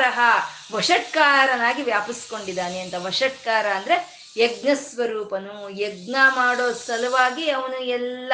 ವಶಟ್ಕಾರನಾಗಿ 0.74 1.82
ವ್ಯಾಪಿಸ್ಕೊಂಡಿದ್ದಾನೆ 1.82 2.80
ಅಂತ. 2.80 2.94
ವಷಟ್ಕಾರ 2.98 3.66
ಅಂದ್ರೆ 3.66 4.13
ಯಜ್ಞ 4.36 4.68
ಸ್ವರೂಪನು, 4.74 5.70
ಯಜ್ಞ 5.70 6.16
ಮಾಡೋ 6.28 6.72
ಸಲುವಾಗಿ 6.72 7.50
ಅವನು 7.50 7.78
ಎಲ್ಲ 7.78 8.32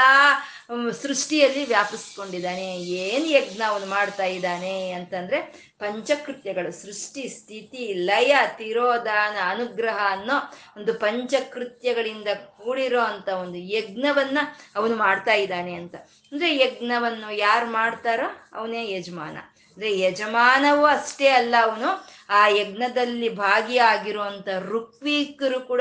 ಸೃಷ್ಟಿಯಲ್ಲಿ 0.92 1.64
ವ್ಯಾಪಿಸ್ಕೊಂಡಿದ್ದಾನೆ. 1.64 2.76
ಏನು 2.76 3.26
ಯಜ್ಞ 3.26 3.62
ಅವನು 3.66 3.86
ಮಾಡ್ತಾ 3.86 4.24
ಇದ್ದಾನೆ 4.24 4.90
ಅಂತಂದ್ರೆ 4.90 5.70
ಪಂಚಕೃತ್ಯಗಳು, 5.78 6.72
ಸೃಷ್ಟಿ, 6.72 7.28
ಸ್ಥಿತಿ, 7.28 7.94
ಲಯ, 7.94 8.36
ತಿರೋಧಾನ, 8.56 9.36
ಅನುಗ್ರಹ 9.44 9.98
ಅನ್ನೋ 10.10 10.52
ಒಂದು 10.76 10.94
ಪಂಚಕೃತ್ಯಗಳಿಂದ 10.94 12.28
ಕೂಡಿರೋ 12.34 13.00
ಅಂತ 13.00 13.28
ಒಂದು 13.28 13.58
ಯಜ್ಞವನ್ನ 13.58 14.38
ಅವನು 14.76 14.96
ಮಾಡ್ತಾ 14.96 15.32
ಇದ್ದಾನೆ 15.32 15.74
ಅಂತ. 15.74 15.94
ಅಂದ್ರೆ 16.32 16.56
ಯಜ್ಞವನ್ನು 16.56 17.36
ಯಾರು 17.36 17.66
ಮಾಡ್ತಾರೋ 17.66 18.50
ಅವನೇ 18.52 18.92
ಯಜಮಾನ. 18.92 19.49
ಅಂದ್ರೆ 19.72 20.00
ಯಜಮಾನವೂ 20.00 20.84
ಅಷ್ಟೇ 20.84 21.28
ಅಲ್ಲ 21.28 21.54
ಅವನು. 21.62 22.08
ಆ 22.30 22.48
ಯಜ್ಞದಲ್ಲಿ 22.48 23.28
ಭಾಗಿಯಾಗಿರುವಂತ 23.28 24.48
ಋಕ್ವೀಕರು 24.58 25.60
ಕೂಡ 25.60 25.80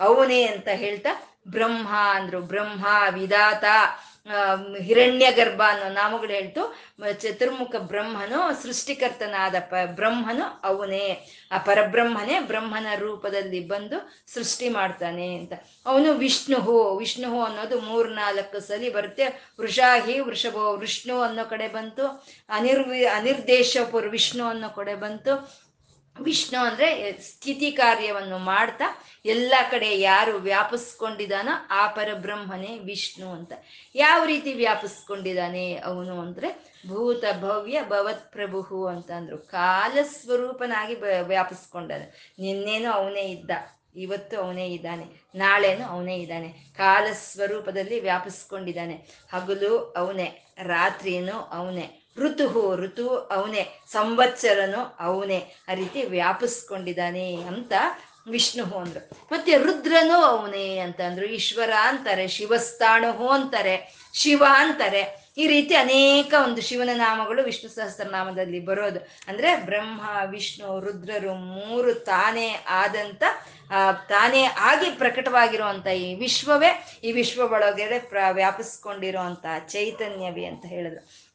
ಅವನೇ 0.00 0.46
ಅಂತ 0.46 0.68
ಹೇಳ್ತಾ 0.68 1.38
ಬ್ರಹ್ಮ 1.48 1.88
ಅಂದ್ರು. 2.10 2.40
ಬ್ರಹ್ಮ 2.40 2.86
ವಿಧಾತ. 3.10 3.64
ಹಿರಣ್ಯ 4.82 5.30
ಗರ್ಭ 5.30 5.62
ಅನ್ನೋ 5.68 5.88
ನಾಮಗಳು 5.92 6.28
ಹೇಳ್ತು. 6.28 6.62
ಚತುರ್ಮುಖ 7.12 7.76
ಬ್ರಹ್ಮನು 7.76 8.62
ಸೃಷ್ಟಿಕರ್ತನಾದ 8.62 9.54
ಪ, 9.60 9.74
ಬ್ರಹ್ಮನು 9.86 10.60
ಅವನೇ. 10.64 11.26
ಆ 11.52 11.58
ಪರಬ್ರಹ್ಮನೇ 11.58 12.40
ಬ್ರಹ್ಮನ 12.40 12.86
ರೂಪದಲ್ಲಿ 12.98 13.68
ಬಂದು 13.68 14.24
ಸೃಷ್ಟಿ 14.34 14.68
ಮಾಡ್ತಾನೆ 14.68 15.34
ಅಂತ. 15.34 15.52
ಅವನು 15.86 16.12
ವಿಷ್ಣುಹು 16.12 16.96
ವಿಷ್ಣುಹು 16.96 17.42
ಅನ್ನೋದು 17.42 17.80
ಮೂರ್ನಾಲ್ಕು 17.80 18.60
ಸಲಿ 18.60 18.90
ಬರುತ್ತೆ. 18.90 19.54
ವೃಷಾಹಿ, 19.60 20.20
ವೃಷಭೋ, 20.20 20.72
ವಿಷ್ಣು 20.76 21.20
ಅನ್ನೋ 21.20 21.44
ಕಡೆ 21.44 21.68
ಬಂತು. 21.68 22.06
ಅನಿರ್ವಿ 22.48 23.06
ಅನಿರ್ದೇಶಪುರ್ 23.06 24.08
ವಿಷ್ಣು 24.08 24.44
ಅನ್ನೋ 24.44 24.68
ಕಡೆ 24.68 24.94
ಬಂತು. 24.94 25.34
ವಿಷ್ಣು 26.18 26.64
ಅಂದ್ರೆ 26.64 27.12
ಸ್ಥಿತಿ 27.22 27.72
ಕಾರ್ಯವನ್ನು 27.72 28.38
ಮಾಡ್ತಾ 28.38 28.84
ಎಲ್ಲ 29.24 29.54
ಕಡೆ 29.70 30.00
ಯಾರು 30.00 30.36
ವ್ಯಾಪಿಸ್ಕೊಂಡಿದಾನೋ 30.36 31.66
ಆ 31.70 31.86
ಪರಬ್ರಹ್ಮನೇ 31.86 32.78
ವಿಷ್ಣು 32.78 33.32
ಅಂತ. 33.32 33.52
ಯಾವ 33.94 34.24
ರೀತಿ 34.24 34.54
ವ್ಯಾಪಿಸ್ಕೊಂಡಿದ್ದಾನೆ 34.54 35.76
ಅವನು 35.76 36.20
ಅಂದ್ರೆ 36.20 36.74
ಭೂತ 36.88 37.24
ಭವ್ಯ 37.40 37.82
ಭವತ್ 37.88 38.32
ಪ್ರಭು 38.32 38.86
ಅಂತ 38.86 39.10
ಅಂದ್ರು. 39.10 39.38
ಕಾಲ 39.38 39.98
ಸ್ವರೂಪನಾಗಿ 40.02 40.94
ವ್ಯಾಪಿಸ್ಕೊಂಡಾನೆ. 41.22 42.34
ನಿನ್ನೇನು 42.38 42.92
ಅವನೇ 42.92 43.22
ಇದ್ದ, 43.22 43.50
ಇವತ್ತು 43.96 44.40
ಅವನೇ 44.40 44.68
ಇದ್ದಾನೆ, 44.68 45.06
ನಾಳೆನು 45.34 45.84
ಅವನೇ 45.84 46.16
ಇದ್ದಾನೆ. 46.16 46.48
ಕಾಲ 46.76 47.06
ಸ್ವರೂಪದಲ್ಲಿ 47.12 48.00
ವ್ಯಾಪಿಸ್ಕೊಂಡಿದ್ದಾನೆ. 48.00 48.94
ಹಗಲು 49.32 49.78
ಅವನೇ, 49.78 50.54
ರಾತ್ರಿಯೂ 50.62 51.36
ಅವನೇ. 51.36 51.99
ಋತುಹು, 52.20 52.76
ಋತು 52.76 53.08
ಅವನೇ, 53.08 53.66
ಸಂವತ್ಸರನು 53.92 54.96
ಅವನೇ, 55.00 55.54
ಆ 55.68 55.74
ರೀತಿ 55.74 56.04
ವ್ಯಾಪಿಸ್ಕೊಂಡಿದ್ದಾನೆ 56.04 57.36
ಅಂತ 57.36 57.72
ವಿಷ್ಣು 58.30 58.78
ಅಂದ್ರು. 58.78 59.08
ಮತ್ತೆ 59.32 59.56
ರುದ್ರನು 59.56 60.14
ಅವನೇ 60.14 60.78
ಅಂತ 60.78 61.00
ಅಂದ್ರು. 61.00 61.26
ಈಶ್ವರ 61.26 61.70
ಅಂತಾರೆ, 61.80 62.28
ಶಿವಸ್ಥಾಣುಹು 62.28 63.28
ಅಂತಾರೆ, 63.28 63.94
ಶಿವ 64.14 64.44
ಅಂತಾರೆ. 64.48 65.30
ಈ 65.38 65.46
ರೀತಿ 65.46 65.74
ಅನೇಕ 65.74 66.34
ಒಂದು 66.44 66.62
ಶಿವನ 66.62 66.90
ನಾಮಗಳು 66.94 67.42
ವಿಷ್ಣು 67.42 67.70
ಸಹಸ್ರನಾಮದಲ್ಲಿ 67.70 68.60
ಬರೋದು. 68.60 69.00
ಅಂದ್ರೆ 69.28 69.56
ಬ್ರಹ್ಮ, 69.56 70.00
ವಿಷ್ಣು, 70.30 70.80
ರುದ್ರರು 70.80 71.34
ಮೂರು 71.34 71.94
ತಾನೇ 71.94 72.64
ಆದಂತ 72.68 73.22
ತಾನೇ 74.08 74.42
ಆಗಿ 74.42 74.90
ಪ್ರಕಟವಾಗಿರುವಂತ 74.90 75.86
ಈ 75.86 76.14
ವಿಶ್ವವೇ. 76.14 77.00
ಈ 77.04 77.12
ವಿಶ್ವ 77.12 77.52
ಒಳಗಡೆ 77.52 77.98
ಪ್ರ 77.98 78.16
ಚೈತನ್ಯವೇ 79.68 80.44
ಅಂತ 80.44 80.66
ಹೇಳಿದ್ರು. 80.66 81.29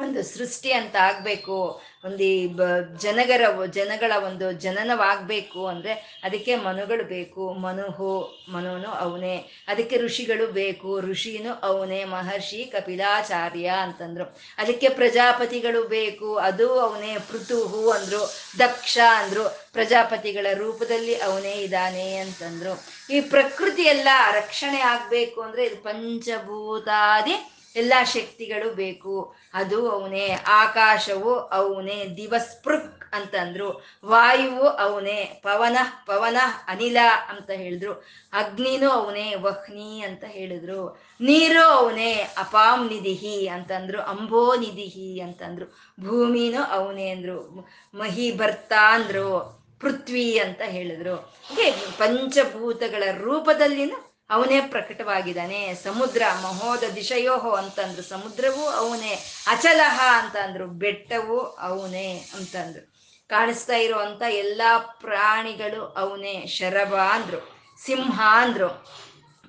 ಒಂದು 0.00 0.22
ಸೃಷ್ಟಿ 0.24 0.72
ಅಂತ 0.72 0.96
ಆಗಬೇಕು. 1.00 1.56
ಒಂದು 2.04 2.22
ಈ 2.22 2.46
ಬ 2.46 2.62
ಜನಗರ 3.00 3.42
ಜನಗಳ 3.70 4.12
ಒಂದು 4.24 4.52
ಜನನವಾಗಬೇಕು 4.52 5.66
ಅಂದರೆ 5.66 5.92
ಅದಕ್ಕೆ 6.24 6.56
ಮನುಗಳು 6.56 7.04
ಬೇಕು. 7.04 7.52
ಮನುಹು 7.54 8.10
ಮನುನು 8.48 8.88
ಅವನೇ. 8.88 9.34
ಅದಕ್ಕೆ 9.68 9.96
ಋಷಿಗಳು 9.96 10.46
ಬೇಕು. 10.52 11.00
ಋಷಿನೂ 11.00 11.52
ಅವನೇ. 11.62 12.04
ಮಹರ್ಷಿ 12.04 12.64
ಕಪಿಲಾಚಾರ್ಯ 12.64 13.68
ಅಂತಂದ್ರು. 13.82 14.24
ಅದಕ್ಕೆ 14.58 14.88
ಪ್ರಜಾಪತಿಗಳು 14.88 15.82
ಬೇಕು. 15.88 16.36
ಅದು 16.36 16.80
ಅವನೇ. 16.80 17.16
ಪೃಥುಹು 17.28 17.90
ಅಂದರು. 17.90 18.22
ದಕ್ಷ 18.58 18.98
ಅಂದರು. 19.16 19.44
ಪ್ರಜಾಪತಿಗಳ 19.72 20.46
ರೂಪದಲ್ಲಿ 20.54 21.14
ಅವನೇ 21.20 21.52
ಇದ್ದಾನೆ 21.52 22.16
ಅಂತಂದ್ರು. 22.16 22.74
ಈ 23.10 23.20
ಪ್ರಕೃತಿ 23.20 23.82
ಎಲ್ಲ 23.84 24.08
ರಕ್ಷಣೆ 24.32 24.80
ಆಗಬೇಕು 24.80 25.40
ಅಂದರೆ 25.40 25.64
ಇದು 25.66 25.76
ಪಂಚಭೂತಾದಿ 25.82 27.36
ಎಲ್ಲ 27.76 27.92
ಶಕ್ತಿಗಳು 28.04 28.74
ಬೇಕು. 28.74 29.34
ಅದು 29.54 29.90
ಅವನೇ, 29.90 30.36
ಆಕಾಶವು 30.46 31.34
ಅವನೇ 31.34 32.06
ದಿವಸ್ಪೃಕ್ 32.16 33.14
ಅಂತಂದ್ರು 33.14 33.84
ವಾಯುವು 34.04 34.68
ಅವನೇ, 34.68 35.40
ಪವನ 35.42 35.76
ಪವನ 36.06 36.36
ಅನಿಲ 36.66 36.96
ಅಂತ 37.28 37.50
ಹೇಳಿದ್ರು, 37.50 37.92
ಅಗ್ನಿನೂ 38.32 38.90
ಅವನೇ, 38.90 39.34
ವಹ್ನಿ 39.34 40.00
ಅಂತ 40.00 40.24
ಹೇಳಿದ್ರು, 40.24 40.98
ನೀರು 41.20 41.62
ಅವನೇ 41.62 42.12
ಅಪಾಮ್ 42.12 42.88
ನಿಧಿಹಿ 42.88 43.48
ಅಂತಂದ್ರು 43.48 44.02
ಅಂಬೋ 44.02 44.56
ನಿಧಿಹಿ 44.56 45.20
ಅಂತಂದ್ರು 45.20 45.66
ಭೂಮಿನೂ 46.00 46.62
ಅವನೇ 46.62 47.10
ಅಂದ್ರು, 47.10 47.68
ಮಹಿ 47.94 48.32
ಬರ್ತಾ 48.32 48.94
ಅಂದ್ರು, 48.94 49.60
ಪೃಥ್ವಿ 49.80 50.38
ಅಂತ 50.38 50.60
ಹೇಳಿದ್ರು. 50.60 51.16
ಹೀಗೆ 51.16 51.70
ಪಂಚಭೂತಗಳ 51.70 53.02
ರೂಪದಲ್ಲಿನ 53.12 53.92
ಅವನೇ 54.30 54.60
ಪ್ರಕಟವಾಗಿದ್ದಾನೆ. 54.60 55.74
ಸಮುದ್ರ 55.74 56.22
ಮಹೋದ 56.42 56.82
ದಿಶಯೋಹೋ 56.94 57.50
ಅಂತಂದ್ರು. 57.50 58.02
ಸಮುದ್ರವೂ 58.02 58.64
ಅವನೇ. 58.64 59.18
ಅಚಲಹ 59.46 60.00
ಅಂತಂದ್ರು. 60.24 60.66
ಬೆಟ್ಟವು 60.66 61.40
ಅವನೇ 61.40 62.24
ಅಂತಂದ್ರು. 62.36 62.92
ಕಾಣಿಸ್ತಾ 63.28 63.76
ಇರುವಂತ 63.76 64.22
ಎಲ್ಲಾ 64.22 64.78
ಪ್ರಾಣಿಗಳು 64.78 65.86
ಅವನೇ. 65.86 66.46
ಶರಭ 66.46 66.94
ಅಂದ್ರು. 66.94 67.60
ಸಿಂಹ 67.84 68.20
ಅಂದ್ರು. 68.24 68.68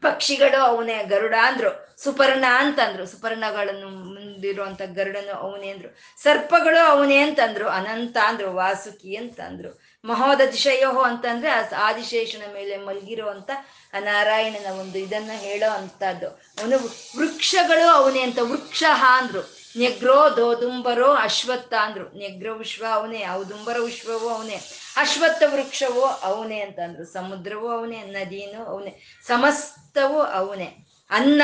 ಪಕ್ಷಿಗಳು 0.01 0.61
ಅವನೇ. 0.61 1.03
ಗರುಡ 1.03 1.35
ಅಂದ್ರು. 1.41 2.01
ಸುಪರ್ಣ 2.03 2.45
ಅಂತಂದ್ರು. 2.55 3.05
ಸುಪರ್ಣಗಳನ್ನು 3.05 3.89
ಮುಂದಿರುವಂತ 3.89 4.81
ಗರುಡನು 4.81 5.33
ಅವನೇ 5.33 5.69
ಅಂದ್ರು. 5.69 5.97
ಸರ್ಪಗಳು 6.23 6.85
ಅವನೇ 6.85 7.17
ಅಂತಂದ್ರು. 7.17 7.69
ಅನಂತ 7.69 8.17
ಅಂದ್ರು. 8.23 8.53
ವಾಸುಕಿ 8.53 9.15
ಅಂತಂದ್ರು. 9.15 9.81
ಮಹೋದ 10.05 10.41
ದಿಶಯೋಹೋ 10.51 11.01
ಅಂತಂದ್ರೆ 11.01 11.49
ಆದಿಶೇಷನ 11.75 12.53
ಮೇಲೆ 12.53 12.77
ಮಲಗಿರುವಂತ 12.77 13.51
ನಾರಾಯಣನ 13.99 14.71
ಒಂದು 14.71 14.97
ಇದನ್ನ 14.97 15.31
ಹೇಳೋ 15.33 15.71
ಅಂತದ್ದು 15.71 16.27
ಅವನು 16.27 16.77
ವೃಕ್ಷಗಳು 17.19 17.89
ಅವನೇ 17.89 18.21
ಅಂತ 18.21 18.39
ವೃಕ್ಷ 18.41 18.83
ಅಂದ್ರು. 19.07 19.61
ನೆಗ್ರೋ 19.77 20.29
ದೋದುಂಬರೋ 20.37 21.13
ಅಶ್ವತ್ಥ 21.13 21.73
ಅಂದ್ರು. 21.73 22.17
ನೆಗ್ರ 22.17 22.51
ವಿಶ್ವ 22.51 22.85
ಅವನೇ, 22.93 23.25
ಔದುಂಬರ 23.33 23.77
ವಿಶ್ವವು 23.77 24.29
ಅವನೇ, 24.29 24.59
ಅಶ್ವತ್ಥ 24.97 25.43
ವೃಕ್ಷವೋ 25.45 26.01
ಅವನೇ 26.01 26.59
ಅಂತಂದ್ರು 26.59 27.05
ಸಮುದ್ರವೂ 27.05 27.67
ಅವನೇ, 27.67 28.01
ನದಿನೂ 28.01 28.65
ಅವನೇ, 28.65 29.21
ಸಮಸ್ತವೂ 29.27 30.21
ಅವನೇ. 30.21 30.87
ಅನ್ನ 31.09 31.41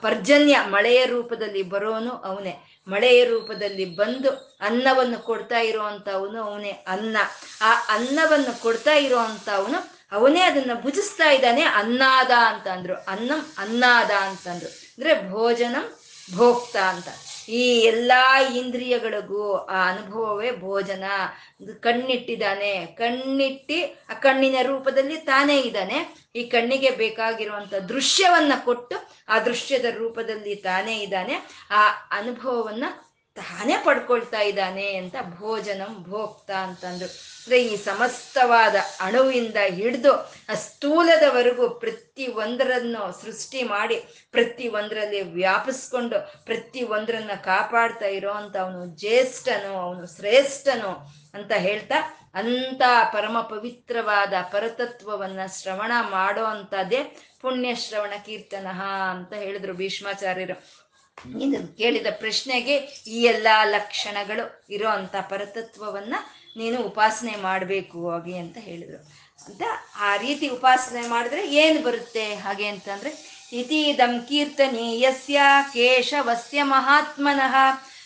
ಪರ್ಜನ್ಯ 0.00 0.58
ಮಳೆಯ 0.66 1.06
ರೂಪದಲ್ಲಿ 1.06 1.62
ಬರೋನು 1.62 2.10
ಅವನೇ. 2.10 2.82
ಮಳೆಯ 2.88 3.24
ರೂಪದಲ್ಲಿ 3.24 3.84
ಬಂದು 3.84 4.58
ಅನ್ನವನ್ನು 4.60 5.18
ಕೊಡ್ತಾ 5.18 5.58
ಇರುವಂತವನು 5.58 6.42
ಅವನೇ, 6.42 6.70
ಅನ್ನ. 6.70 7.16
ಆ 7.60 7.74
ಅನ್ನವನ್ನು 7.88 8.60
ಕೊಡ್ತಾ 8.60 8.92
ಇರುವಂತವನು 8.92 9.78
ಅವನೇ 9.78 9.97
ಅದನ್ನ 10.40 10.70
ಭುಜಿಸ್ತಾ 10.82 11.30
ಇದ್ದಾನೆ, 11.30 11.62
ಅನ್ನಾದ 11.62 12.30
ಅಂತಂದ್ರು 12.46 12.94
ಅನ್ನಂ 12.94 13.52
ಅನ್ನಾದ 13.58 14.10
ಅಂತಂದ್ರು 14.10 14.68
ಅಂದ್ರೆ. 14.68 15.30
ಭೋಜನಂ 15.30 15.94
ಭೋಕ್ತ 16.36 16.76
ಅಂತ. 16.76 17.08
ಈ 17.48 17.80
ಎಲ್ಲಾ 17.80 18.40
ಇಂದ್ರಿಯಗಳಿಗೂ 18.40 19.52
ಆ 19.52 19.88
ಅನುಭವವೇ 19.88 20.50
ಭೋಜನ. 20.52 21.04
ಕಣ್ಣಿಟ್ಟಿದ್ದಾನೆ. 21.80 22.86
ಕಣ್ಣಿಟ್ಟಿ 22.86 23.84
ಆ 23.84 24.14
ಕಣ್ಣಿನ 24.14 24.56
ರೂಪದಲ್ಲಿ 24.62 25.16
ತಾನೇ 25.16 25.60
ಇದ್ದಾನೆ. 25.60 26.28
ಈ 26.36 26.44
ಕಣ್ಣಿಗೆ 26.44 26.90
ಬೇಕಾಗಿರುವಂತ 26.90 27.74
ದೃಶ್ಯವನ್ನ 27.74 28.52
ಕೊಟ್ಟು 28.64 28.96
ಆ 29.28 29.38
ದೃಶ್ಯದ 29.38 29.84
ರೂಪದಲ್ಲಿ 29.84 30.54
ತಾನೇ 30.54 30.98
ಇದ್ದಾನೆ. 30.98 31.34
ಆ 31.70 31.88
ಅನುಭವವನ್ನ 32.10 32.84
ತಾನೇ 33.38 33.76
ಪಡ್ಕೊಳ್ತಾ 33.84 34.40
ಇದ್ದಾನೆ 34.40 34.86
ಅಂತ 34.94 35.16
ಭೋಜನಂ 35.38 35.92
ಭೋಕ್ತ 36.08 36.50
ಅಂತಂದ್ರು. 36.50 37.08
ಅಂದ್ರೆ 37.08 37.58
ಈ 37.64 37.76
ಸಮಸ್ತವಾದ 37.76 38.76
ಅಣುವಿಂದ 39.00 39.56
ಹಿಡಿದು 39.68 40.12
ಆ 40.50 40.54
ಸ್ಥೂಲದವರೆಗೂ 40.54 41.68
ಪ್ರತಿ 41.70 42.26
ಒಂದರನ್ನು 42.26 43.02
ಸೃಷ್ಟಿ 43.22 43.62
ಮಾಡಿ, 43.62 43.96
ಪ್ರತಿ 44.30 44.68
ಒಂದರಲ್ಲಿ 44.68 45.20
ವ್ಯಾಪಿಸ್ಕೊಂಡು, 45.34 46.18
ಪ್ರತಿ 46.44 46.82
ಒಂದರನ್ನ 46.82 47.34
ಕಾಪಾಡ್ತಾ 47.44 48.06
ಇರೋ 48.06 48.32
ಅವನು 48.60 48.86
ಜ್ಯೇಷ್ಠನು, 48.98 49.72
ಅವನು 49.76 50.06
ಶ್ರೇಷ್ಠನು 50.16 50.92
ಅಂತ 51.34 51.52
ಹೇಳ್ತಾ 51.52 51.98
ಅಂತ 52.34 52.82
ಪರಮ 53.12 53.36
ಪವಿತ್ರವಾದ 53.40 54.34
ಪರತತ್ವವನ್ನ 54.52 55.40
ಶ್ರವಣ 55.58 55.92
ಮಾಡೋ 56.10 56.44
ಅಂತದೇ 56.44 57.00
ಪುಣ್ಯ 57.40 57.74
ಶ್ರವಣ 57.74 58.12
ಕೀರ್ತನ 58.24 58.68
ಅಂತ 59.10 59.32
ಹೇಳಿದ್ರು 59.32 59.72
ಭೀಷ್ಮಾಚಾರ್ಯರು. 59.74 60.56
ಇದು 61.26 61.76
ಕೇಳಿದ 61.76 62.06
ಪ್ರಶ್ನೆಗೆ 62.18 62.76
ಈ 63.06 63.22
ಎಲ್ಲಾ 63.22 63.64
ಲಕ್ಷಣಗಳು 63.64 64.64
ಇರೋ 64.70 64.88
ಅಂತ 64.88 65.16
ಪರತತ್ವವನ್ನ 65.28 66.14
ನೀನು 66.56 66.82
ಉಪಾಸನೆ 66.82 67.36
ಮಾಡಬೇಕು 67.36 68.10
ಹಾಗೆ 68.10 68.38
ಅಂತ 68.38 68.58
ಹೇಳಿದ್ರು. 68.58 69.28
ಅಂತ 69.46 69.62
ಆ 69.96 70.16
ರೀತಿ 70.16 70.48
ಉಪಾಸನೆ 70.48 71.08
ಮಾಡಿದ್ರೆ 71.08 71.54
ಏನು 71.54 71.82
ಬರುತ್ತೆ? 71.82 72.34
ಹಾಗೆ 72.34 72.66
ಅಂತಂದ್ರೆ, 72.66 73.38
ಇತೀದಂ 73.52 74.20
ಕೀರ್ತನೀಯಸ್ಯ 74.20 75.40
ಕೇಶವಸ್ಯ 75.72 76.62
ಮಹಾತ್ಮನಃ 76.62 77.54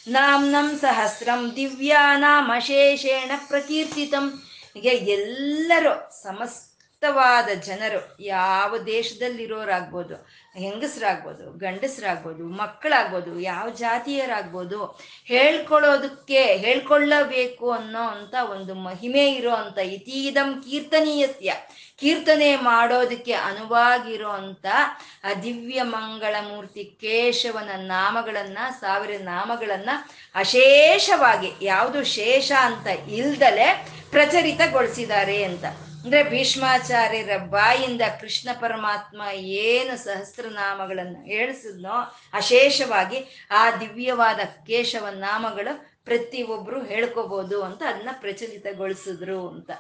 ನಾಮ್ನಂ 0.09 0.79
ಸಹಸ್ರಂ 0.79 1.57
ದಿವ್ಯಾನಾಮಶೇಷೇಣ 1.57 3.31
ಪ್ರಕೀರ್ತಿತಂ. 3.49 4.43
ಹೀಗೆ 4.75 4.89
ಎಲ್ಲರೂ 4.89 6.11
ಸಮಸ್ತ 6.23 6.72
ಮುಕ್ತವಾದ 7.03 7.49
ಜನರು 7.67 8.01
ಯಾವ 8.25 8.79
ದೇಶದಲ್ಲಿರೋರಾಗ್ಬೋದು, 8.87 10.15
ಹೆಂಗಸರಾಗ್ಬೋದು, 10.63 11.45
ಗಂಡಸರಾಗ್ಬೋದು, 11.59 12.45
ಮಕ್ಕಳಾಗ್ಬೋದು, 12.61 13.31
ಯಾವ 13.41 13.65
ಜಾತಿಯರಾಗ್ಬೋದು, 13.71 14.79
ಹೇಳ್ಕೊಳ್ಳೋದಕ್ಕೆ, 15.25 16.43
ಹೇಳ್ಕೊಳ್ಳಬೇಕು 16.65 17.67
ಅನ್ನೋ 17.71 18.05
ಅಂತ 18.15 18.35
ಒಂದು 18.51 18.75
ಮಹಿಮೆ 18.75 19.25
ಇರೋ 19.33 19.55
ಅಂತ 19.55 19.79
ಇತೀದಂ 19.79 20.51
ಕೀರ್ತನೀಯಸ್ಯ. 20.63 21.53
ಕೀರ್ತನೆ 22.01 22.51
ಮಾಡೋದಕ್ಕೆ 22.57 23.35
ಅನುವಾಗಿರೋ 23.51 24.31
ಅಂತ 24.43 24.67
ಆ 25.25 25.33
ದಿವ್ಯ 25.43 25.83
ಮಂಗಳ 25.83 26.37
ಮೂರ್ತಿ 26.49 26.85
ಕೇಶವನ 27.01 27.71
ನಾಮಗಳನ್ನ, 27.77 28.59
ಸಾವಿರ 28.81 29.17
ನಾಮಗಳನ್ನ 29.25 29.91
ಅಶೇಷವಾಗಿ, 30.35 31.51
ಯಾವುದು 31.63 32.03
ಶೇಷ 32.19 32.53
ಅಂತ 32.63 32.87
ಇಲ್ದಲೆ 33.21 33.71
ಪ್ರಚರಿತಗೊಳಿಸಿದ್ದಾರೆ 34.11 35.41
ಅಂತ. 35.45 35.65
ಅಂದ್ರೆ 36.05 36.23
ಭೀಷ್ಮಾಚಾರ್ಯರ 36.23 37.37
ಬಾಯಿಂದ 37.37 38.01
ಕೃಷ್ಣ 38.21 38.49
ಪರಮಾತ್ಮ 38.61 39.23
ಏನು 39.37 39.97
ಸಹಸ್ರನಾಮಗಳನ್ನು 40.05 41.25
ಹೇಳಿಸಿದ್ನೋ 41.25 42.17
ಅಶೇಷವಾಗಿ 42.33 43.49
ಆ 43.51 43.71
ದಿವ್ಯವಾದ 43.71 44.41
ಕೇಶವ 44.67 45.07
ನಾಮಗಳು 45.09 46.03
ಪ್ರತಿಯೊಬ್ರು 46.05 46.85
ಹೇಳ್ಕೋಬಹುದು 46.85 47.63
ಅಂತ 47.63 47.83
ಅದನ್ನ 47.89 48.09
ಪ್ರಚಲಿತಗೊಳಿಸಿದ್ರು 48.13 49.49
ಅಂತ. 49.49 49.71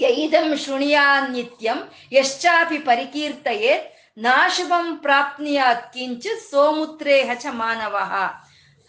ಇದಂ 0.00 0.56
ಶೃಣಿಯಾ 0.56 1.28
ನಿತ್ಯಂ 1.28 1.92
ಯಶ್ಚಾಪಿ 2.12 2.78
ಪರಿಕೀರ್ತಯೇ 2.78 3.98
ನಾಶುಭಂ 4.18 4.96
ಪ್ರಾಪ್ನಿಯಾತ್ 4.96 5.92
ಕಿಂಚ 5.92 6.26
ಸೋಮುತ್ರೇಹ 6.50 7.30
ಹಚ 7.30 7.46
ಮಾನವ. 7.50 7.96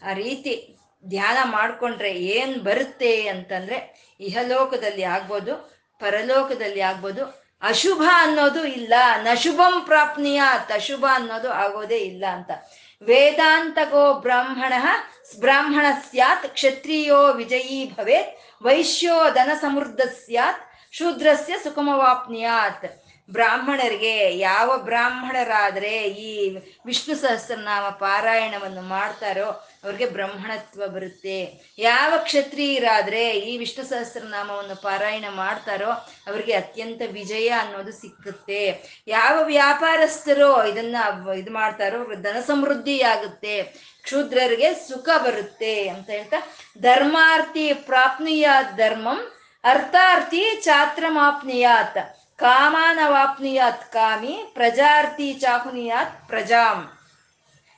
ಆ 0.09 0.13
ರೀತಿ 0.13 0.77
ಧ್ಯಾನ 1.05 1.37
ಮಾಡ್ಕೊಂಡ್ರೆ 1.43 2.13
ಏನ್ 2.13 2.55
ಬರುತ್ತೆ 2.61 3.27
ಅಂತಂದ್ರೆ 3.27 3.77
ಇಹಲೋಕದಲ್ಲಿ 4.19 5.03
ಆಗ್ಬೋದು. 5.03 5.72
ಪರಲೋಕದಲ್ಲಿ 5.99 6.81
ಆಗ್ಬೋದು. 6.81 7.43
ಅಶುಭ 7.61 8.03
ಅನ್ನೋದು 8.13 8.65
ಇಲ್ಲ. 8.65 8.93
ನಶುಭಂ 9.21 9.81
ಪ್ರಾಪ್ನಿಯಾತ್. 9.85 10.71
ಅಶುಭ 10.71 11.05
ಅನ್ನೋದು 11.13 11.51
ಆಗೋದೇ 11.51 11.97
ಇಲ್ಲ 11.97 12.25
ಅಂತ. 12.31 12.51
ವೇದಾಂತಗೋ 13.01 14.13
ಬ್ರಾಹ್ಮಣ 14.13 14.73
ಬ್ರಾಹ್ಮಣ 15.39 15.85
ಸ್ಯಾತ್. 16.09 16.47
ಕ್ಷತ್ರಿಯೋ 16.47 17.33
ವಿಜಯೀ 17.33 17.91
ಭವೇತ್. 17.91 18.63
ವೈಶ್ಯೋ 18.63 19.29
ಧನ 19.33 19.51
ಸಮೃದ್ಧ 19.61 20.01
ಸ್ಯಾತ್. 20.01 20.71
ಶೂದ್ರಸ್ಯ 20.91 21.55
ಸುಖಮವಾಪ್ನಿಯಾತ್. 21.63 23.02
ಬ್ರಾಹ್ಮಣರಿಗೆ, 23.29 24.37
ಯಾವ 24.37 24.69
ಬ್ರಾಹ್ಮಣರಾದ್ರೆ 24.77 25.91
ಈ 26.27 26.31
ವಿಷ್ಣು 26.85 27.15
ಸಹಸ್ರನಾಮ 27.21 27.85
ಪಾರಾಯಣವನ್ನು 27.89 28.81
ಮಾಡ್ತಾರೋ 28.81 29.47
ಅವ್ರಿಗೆ 29.83 30.05
ಬ್ರಹ್ಮಣತ್ವ 30.05 30.87
ಬರುತ್ತೆ. 30.87 31.37
ಯಾವ 31.79 32.13
ಕ್ಷತ್ರಿಯರಾದ್ರೆ 32.23 33.23
ಈ 33.49 33.57
ವಿಷ್ಣು 33.57 33.85
ಸಹಸ್ರನಾಮವನ್ನು 33.89 34.75
ಪಾರಾಯಣ 34.81 35.25
ಮಾಡ್ತಾರೋ 35.35 35.91
ಅವ್ರಿಗೆ 36.27 36.53
ಅತ್ಯಂತ 36.53 37.01
ವಿಜಯ 37.11 37.49
ಅನ್ನೋದು 37.61 37.91
ಸಿಕ್ಕುತ್ತೆ. 37.91 38.61
ಯಾವ 39.07 39.35
ವ್ಯಾಪಾರಸ್ಥರು 39.43 40.49
ಇದನ್ನ 40.71 40.95
ಇದು 41.41 41.51
ಮಾಡ್ತಾರೋ 41.51 41.99
ಧನ 42.21 42.41
ಸಮೃದ್ಧಿ 42.47 43.01
ಆಗುತ್ತೆ 43.13 43.55
ಕ್ಷೂದ್ರರಿಗೆ 44.03 44.73
ಸುಖ 44.87 45.09
ಬರುತ್ತೆ 45.25 45.87
ಅಂತ 45.87 46.09
ಹೇಳ್ತಾ, 46.09 46.39
ಧರ್ಮಾರ್ಥಿ 46.81 47.73
ಪ್ರಾಪ್ನಿಯ 47.73 48.47
ಧರ್ಮಂ, 48.77 49.19
ಅರ್ಥಾರ್ಥಿ 49.63 50.43
ಚಾತ್ರಮಾಪ್ನಿಯಾತ್. 50.61 52.01
ಕಾಮಾನವಾಪ್ನಿಯಾತ್ 52.39 53.91
ಕಾಮಿ 53.91 54.51
ಪ್ರಜಾರ್ಥಿ 54.53 55.33
ಚಾಹುನಿಯಾತ್ 55.33 56.27
ಪ್ರಜಾಂ. 56.27 56.99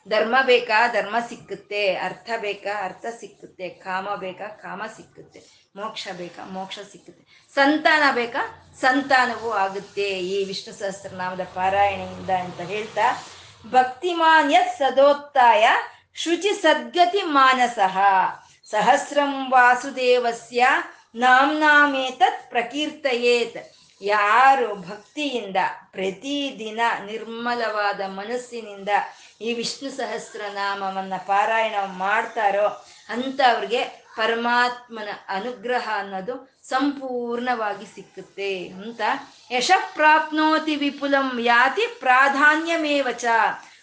ಧರ್ಮ 0.10 0.36
ಬೇಕಾ, 0.46 0.88
ಧರ್ಮ 0.88 1.16
ಸಿಕ್ಕುತ್ತೆ, 1.30 1.96
ಅರ್ಥ 1.96 2.30
ಬೇಕಾ, 2.38 2.84
ಅರ್ಥ 2.84 3.06
ಸಿಕ್ಕುತ್ತೆ, 3.20 3.70
ಕಾಮ 3.70 4.16
ಬೇಕಾ, 4.16 4.48
ಕಾಮ 4.48 4.84
ಸಿಕ್ಕುತ್ತೆ, 4.96 5.40
ಮೋಕ್ಷ 5.76 6.08
ಬೇಕಾ, 6.18 6.46
ಮೋಕ್ಷ 6.46 6.80
ಸಿಕ್ಕುತ್ತೆ. 6.92 7.50
ಸಂತಾನ 7.54 8.04
ಬೇಕಾ, 8.16 8.72
ಸಂತಾನವೂ 8.82 9.52
ಆಗುತ್ತೆ. 9.52 10.04
ಈ 10.04 10.46
ವಿಷ್ಣು 10.46 10.74
ಸಹಸ್ರನಾಮದ 10.80 11.44
ಪಾರಾಯಣೆಯಿಂದ 11.54 12.30
ಅಂತ 12.30 12.62
ಹೇಳ್ತಾ 12.62 13.24
ಭಕ್ತಿಮಾನ್ಯ 13.72 14.58
ಸದೋತ್ತಾಯ, 14.78 15.68
ಶುಚಿ 16.16 16.50
ಸದ್ಗತಿ 16.50 17.22
ಮಾನಸಃ. 17.22 17.98
ಸಹಸ್ರಂ 18.70 19.52
ವಾಸುದೇವಸ್ಯ, 19.52 20.68
ನಾಮ್ನಾಮೇತತ್ 21.16 22.50
ಪ್ರಕೀರ್ತಯೇತ್. 22.50 23.85
ಯಾರು 24.02 24.76
ಭಕ್ತಿಯಿಂದ 24.76 25.58
ಪ್ರತಿದಿನ 25.92 26.80
ನಿರ್ಮಲವಾದ 27.06 28.02
ಮನಸ್ಸಿನಿಂದ 28.08 28.90
ಈ 29.42 29.54
ವಿಷ್ಣು 29.54 29.90
ಸಹಸ್ರನಾಮವನ್ನು 29.90 31.28
ಪಾರಾಯಣ 31.28 31.76
ಮಾಡ್ತಾರೋ 31.98 32.68
ಅಂಥವ್ರಿಗೆ 33.10 34.06
ಪರಮಾತ್ಮನ 34.16 35.08
ಅನುಗ್ರಹ 35.30 35.90
ಅನ್ನೋದು 35.96 36.62
ಸಂಪೂರ್ಣವಾಗಿ 36.64 37.86
ಸಿಕ್ಕುತ್ತೆ 37.96 38.68
ಅಂತ 38.68 39.02
ಯಶ 39.52 39.72
ಪ್ರಾಪ್ನೋತಿ 39.94 40.76
ವಿಪುಲಂ 40.76 41.40
ಯಾತಿ 41.40 41.88
ಪ್ರಾಧಾನ್ಯಮೇವಚ. 42.00 43.16
ಚ 43.16 43.26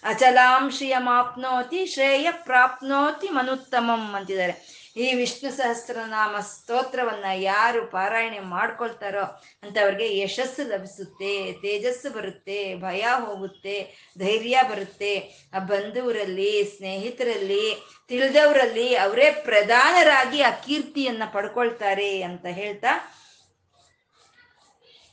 ಅಚಲಾಂ 0.04 0.70
ಶ್ರಿಯಮಾಪ್ನೋತಿ 0.70 1.86
ಶ್ರೇಯ 1.86 2.28
ಪ್ರಾಪ್ನೋತಿ 2.32 3.28
ಮನುತ್ತಮಂ 3.28 4.14
ಅಂತಿದ್ದಾರೆ. 4.14 4.81
ಈ 4.96 5.14
ವಿಷ್ಣು 5.14 5.50
ಸಹಸ್ರನಾಮ 5.56 6.36
ಸ್ತೋತ್ರವನ್ನ 6.40 7.24
ಯಾರು 7.34 7.86
ಪಾರಾಯಣೆ 7.86 8.38
ಮಾಡ್ಕೊಳ್ತಾರೋ 8.38 9.22
ಅಂತವ್ರಿಗೆ 9.62 10.18
ಯಶಸ್ಸು 10.18 10.68
ಲಭಿಸುತ್ತೆ, 10.68 11.52
ತೇಜಸ್ಸು 11.52 12.10
ಬರುತ್ತೆ, 12.10 12.74
ಭಯ 12.74 13.02
ಹೋಗುತ್ತೆ, 13.24 13.76
ಧೈರ್ಯ 14.18 14.58
ಬರುತ್ತೆ. 14.70 15.14
ಆ 15.54 15.58
ಬಂಧುವರಲ್ಲಿ 15.58 16.52
ಸ್ನೇಹಿತರಲ್ಲಿ, 16.76 17.64
ತಿಳಿದವರಲ್ಲಿ 18.08 18.94
ಅವರೇ 18.96 19.30
ಪ್ರಧಾನರಾಗಿ 19.30 20.42
ಆ 20.42 20.50
ಕೀರ್ತಿಯನ್ನ 20.50 21.22
ಪಡ್ಕೊಳ್ತಾರೆ 21.32 22.22
ಅಂತ 22.22 22.46
ಹೇಳ್ತಾ, 22.46 22.92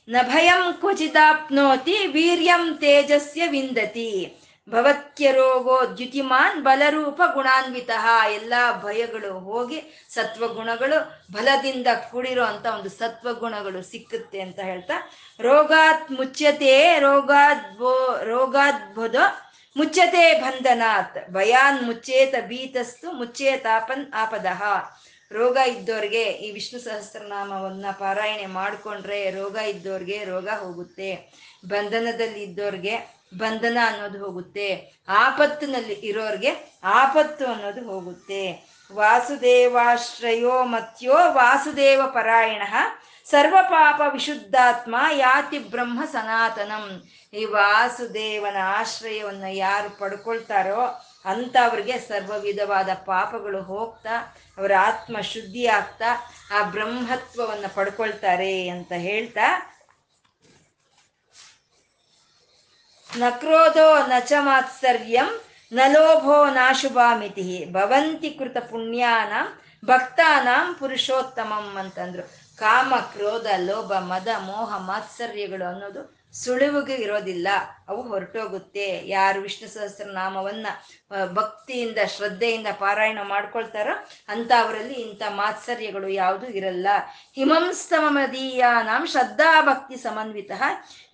ನಭಯಂ 0.08 0.72
ಕ್ವಚಿತಾಪ್ನೋತಿ 0.72 2.06
ವೀರ್ಯಂ 2.06 2.76
ತೇಜಸ್ಯ 2.76 3.42
ವಿಂದತಿ. 3.46 4.10
ಭವತ್ಯ 4.72 5.32
ರೋಗೋ 5.32 5.76
ದ್ಯುತಿಮಾನ್ 5.96 6.62
ಬಲರೂಪ 6.62 7.20
ಗುಣಾನ್ವಿತ. 7.34 7.90
ಎಲ್ಲ 8.32 8.54
ಭಯಗಳು 8.82 9.38
ಹೋಗಿ 9.38 9.78
ಸತ್ವಗುಣಗಳು 10.14 10.98
ಬಲದಿಂದ 11.32 11.86
ಕೂಡಿರೋ 12.10 12.44
ಅಂತ 12.44 12.66
ಒಂದು 12.66 12.88
ಸತ್ವಗುಣಗಳು 12.88 13.82
ಸಿಕ್ಕುತ್ತೆ 13.82 14.40
ಅಂತ 14.40 14.60
ಹೇಳ್ತಾ. 14.60 14.96
ರೋಗಾತ್ 15.40 16.10
ಮುಚ್ಚತೆ 16.10 16.98
ರೋಗಾದ್ಭೋ 16.98 17.94
ರೋಗಾದ್ಭುದ 18.22 19.14
ಮುಚ್ಚತೆ 19.76 20.40
ಬಂಧನಾತ್. 20.40 21.32
ಭಯಾನ್ 21.32 21.80
ಮುಚ್ಚೇತ 21.86 22.34
ಬೀತಸ್ತು 22.48 23.12
ಮುಚ್ಚೇತಾಪನ್ 23.12 24.12
ಆಪದಃ. 24.14 24.62
ರೋಗ 25.32 25.56
ಇದ್ದವ್ರಿಗೆ 25.56 26.22
ಈ 26.22 26.50
ವಿಷ್ಣು 26.50 26.80
ಸಹಸ್ರನಾಮವನ್ನ 26.80 27.86
ಪಾರಾಯಣೆ 27.98 28.46
ಮಾಡಿಕೊಂಡ್ರೆ 28.46 29.30
ರೋಗ 29.30 29.56
ಇದ್ದವ್ರಿಗೆ 29.56 30.24
ರೋಗ 30.24 30.48
ಹೋಗುತ್ತೆ. 30.48 31.10
ಬಂಧನದಲ್ಲಿ 31.68 32.42
ಇದ್ದವ್ರಿಗೆ 32.42 33.19
ಬಂಧನ 33.34 33.78
ಅನ್ನೋದು 33.86 34.18
ಹೋಗುತ್ತೆ. 34.18 34.98
ಆಪತ್ತಿನಲ್ಲಿ 35.08 35.92
ಇರೋರಿಗೆ 35.92 36.80
ಆಪತ್ತು 36.84 37.46
ಅನ್ನೋದು 37.46 37.84
ಹೋಗುತ್ತೆ. 37.84 38.70
ವಾಸುದೇವಾಶ್ರಯೋ 38.92 40.64
ಮತ್ಯೋ 40.64 41.12
ವಾಸುದೇವ 41.12 42.02
ಪರಾಯಣ 42.06 42.62
ಸರ್ವ 43.24 43.56
ಪಾಪ 43.62 44.02
ವಿಶುದ್ಧಾತ್ಮ 44.12 44.96
ಯಾತಿ 45.12 45.58
ಬ್ರಹ್ಮ 45.58 46.04
ಸನಾತನಂ. 46.12 47.02
ಈ 47.32 47.44
ವಾಸುದೇವನ 47.44 48.56
ಆಶ್ರಯವನ್ನ 48.62 49.44
ಯಾರು 49.50 49.98
ಪಡ್ಕೊಳ್ತಾರೋ 49.98 51.06
ಅಂಥವ್ರಿಗೆ 51.24 51.98
ಸರ್ವ 51.98 52.40
ವಿಧವಾದ 52.40 52.88
ಪಾಪಗಳು 52.94 53.62
ಹೋಗ್ತಾ, 53.62 54.36
ಅವರ 54.58 54.72
ಆತ್ಮ 54.78 55.20
ಶುದ್ಧಿ 55.20 55.66
ಆಗ್ತಾ 55.66 56.32
ಆ 56.58 56.62
ಬ್ರಹ್ಮತ್ವವನ್ನು 56.62 57.74
ಪಡ್ಕೊಳ್ತಾರೆ 57.74 58.68
ಅಂತ 58.68 58.92
ಹೇಳ್ತಾ 58.92 59.76
ನ 63.18 63.22
ಕ್ರೋಧೋ 63.30 64.06
ನ 64.06 64.12
ಚ 64.18 64.32
ಮಾತ್ಸರ್ಯಂ 64.38 65.30
ನ 65.72 65.80
ಲೋಭೋ 65.86 66.44
ನಾಶುಭಾಮಿತಿ 66.44 67.66
ಭವಂತಿ 67.72 68.30
ಕೃತ 68.30 68.56
ಪುಣ್ಯಾನಾಂ 68.70 69.46
ಭಕ್ತಾನಾಂ 69.84 70.74
ಪುರುಷೋತ್ತಮಂ 70.78 71.76
ಅಂತಂದ್ರು. 71.78 72.22
ಕಾಮ, 72.56 72.94
ಕ್ರೋಧ, 73.12 73.46
ಲೋಭ, 73.58 73.92
ಮದ, 73.92 74.28
ಮೋಹ, 74.38 74.78
ಮಾತ್ಸರ್ಯಗಳು 74.78 75.64
ಅನ್ನೋದು 75.68 76.19
ಸುಳಿವಿಗೆ 76.32 76.94
ಇರೋದಿಲ್ಲ. 76.94 77.48
ಅವು 77.88 78.02
ಹೊರಟೋಗುತ್ತೆ. 78.02 79.08
ಯಾರು 79.08 79.40
ವಿಷ್ಣು 79.40 79.68
ಸಹಸ್ರನಾಮವನ್ನ 79.68 80.66
ಭಕ್ತಿಯಿಂದ, 81.32 81.98
ಶ್ರದ್ಧೆಯಿಂದ 82.16 82.66
ಪಾರಾಯಣ 82.78 83.18
ಮಾಡ್ಕೊಳ್ತಾರೋ 83.22 84.08
ಅಂತ 84.28 84.52
ಅವರಲ್ಲಿ 84.60 84.94
ಇಂಥ 84.94 85.22
ಮಾತ್ಸರ್ಯಗಳು 85.28 86.08
ಯಾವುದು 86.08 86.46
ಇರಲ್ಲ. 86.46 86.86
ಹಿಮಂಸ್ತಮದೀಯಾನಾಂ 87.34 89.06
ಶ್ರದ್ಧಾ 89.06 89.62
ಭಕ್ತಿ 89.62 89.96
ಸಮನ್ವಿತ. 89.96 90.50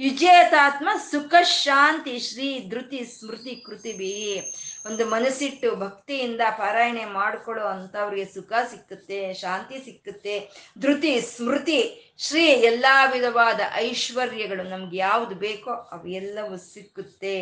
ಯುಜೇತಾತ್ಮ 0.01 0.89
ಸುಖ 1.11 1.35
ಶಾಂತಿ 1.43 2.19
ಶ್ರೀ 2.19 2.69
ಧೃತಿ 2.69 3.05
ಸ್ಮೃತಿ 3.05 3.57
ಕೃತಿಭಿ. 3.67 4.53
ಒಂದು 4.87 5.05
ಮನಸ್ಸಿಟ್ಟು 5.07 5.69
ಭಕ್ತಿಯಿಂದ 5.77 6.43
ಪಾರಾಯಣೆ 6.59 7.05
ಮಾಡ್ಕೊಳ್ಳೋ 7.05 7.65
ಅಂಥವ್ರಿಗೆ 7.67 8.27
ಸುಖ 8.35 8.53
ಸಿಕ್ಕುತ್ತೆ, 8.71 9.19
ಶಾಂತಿ 9.35 9.79
ಸಿಕ್ಕುತ್ತೆ. 9.85 10.35
ಧೃತಿ, 10.79 11.21
ಸ್ಮೃತಿ, 11.21 11.81
ಶ್ರೀ 12.19 12.45
ಎಲ್ಲ 12.71 12.87
ವಿಧವಾದ 13.13 13.61
ಐಶ್ವರ್ಯಗಳು 13.75 14.63
ನಮ್ಗೆ 14.63 14.97
ಯಾವುದು 14.97 15.35
ಬೇಕೋ 15.35 15.71
ಅವೆಲ್ಲವೂ 15.71 16.57
ಸಿಕ್ಕುತ್ತೆ 16.57 17.37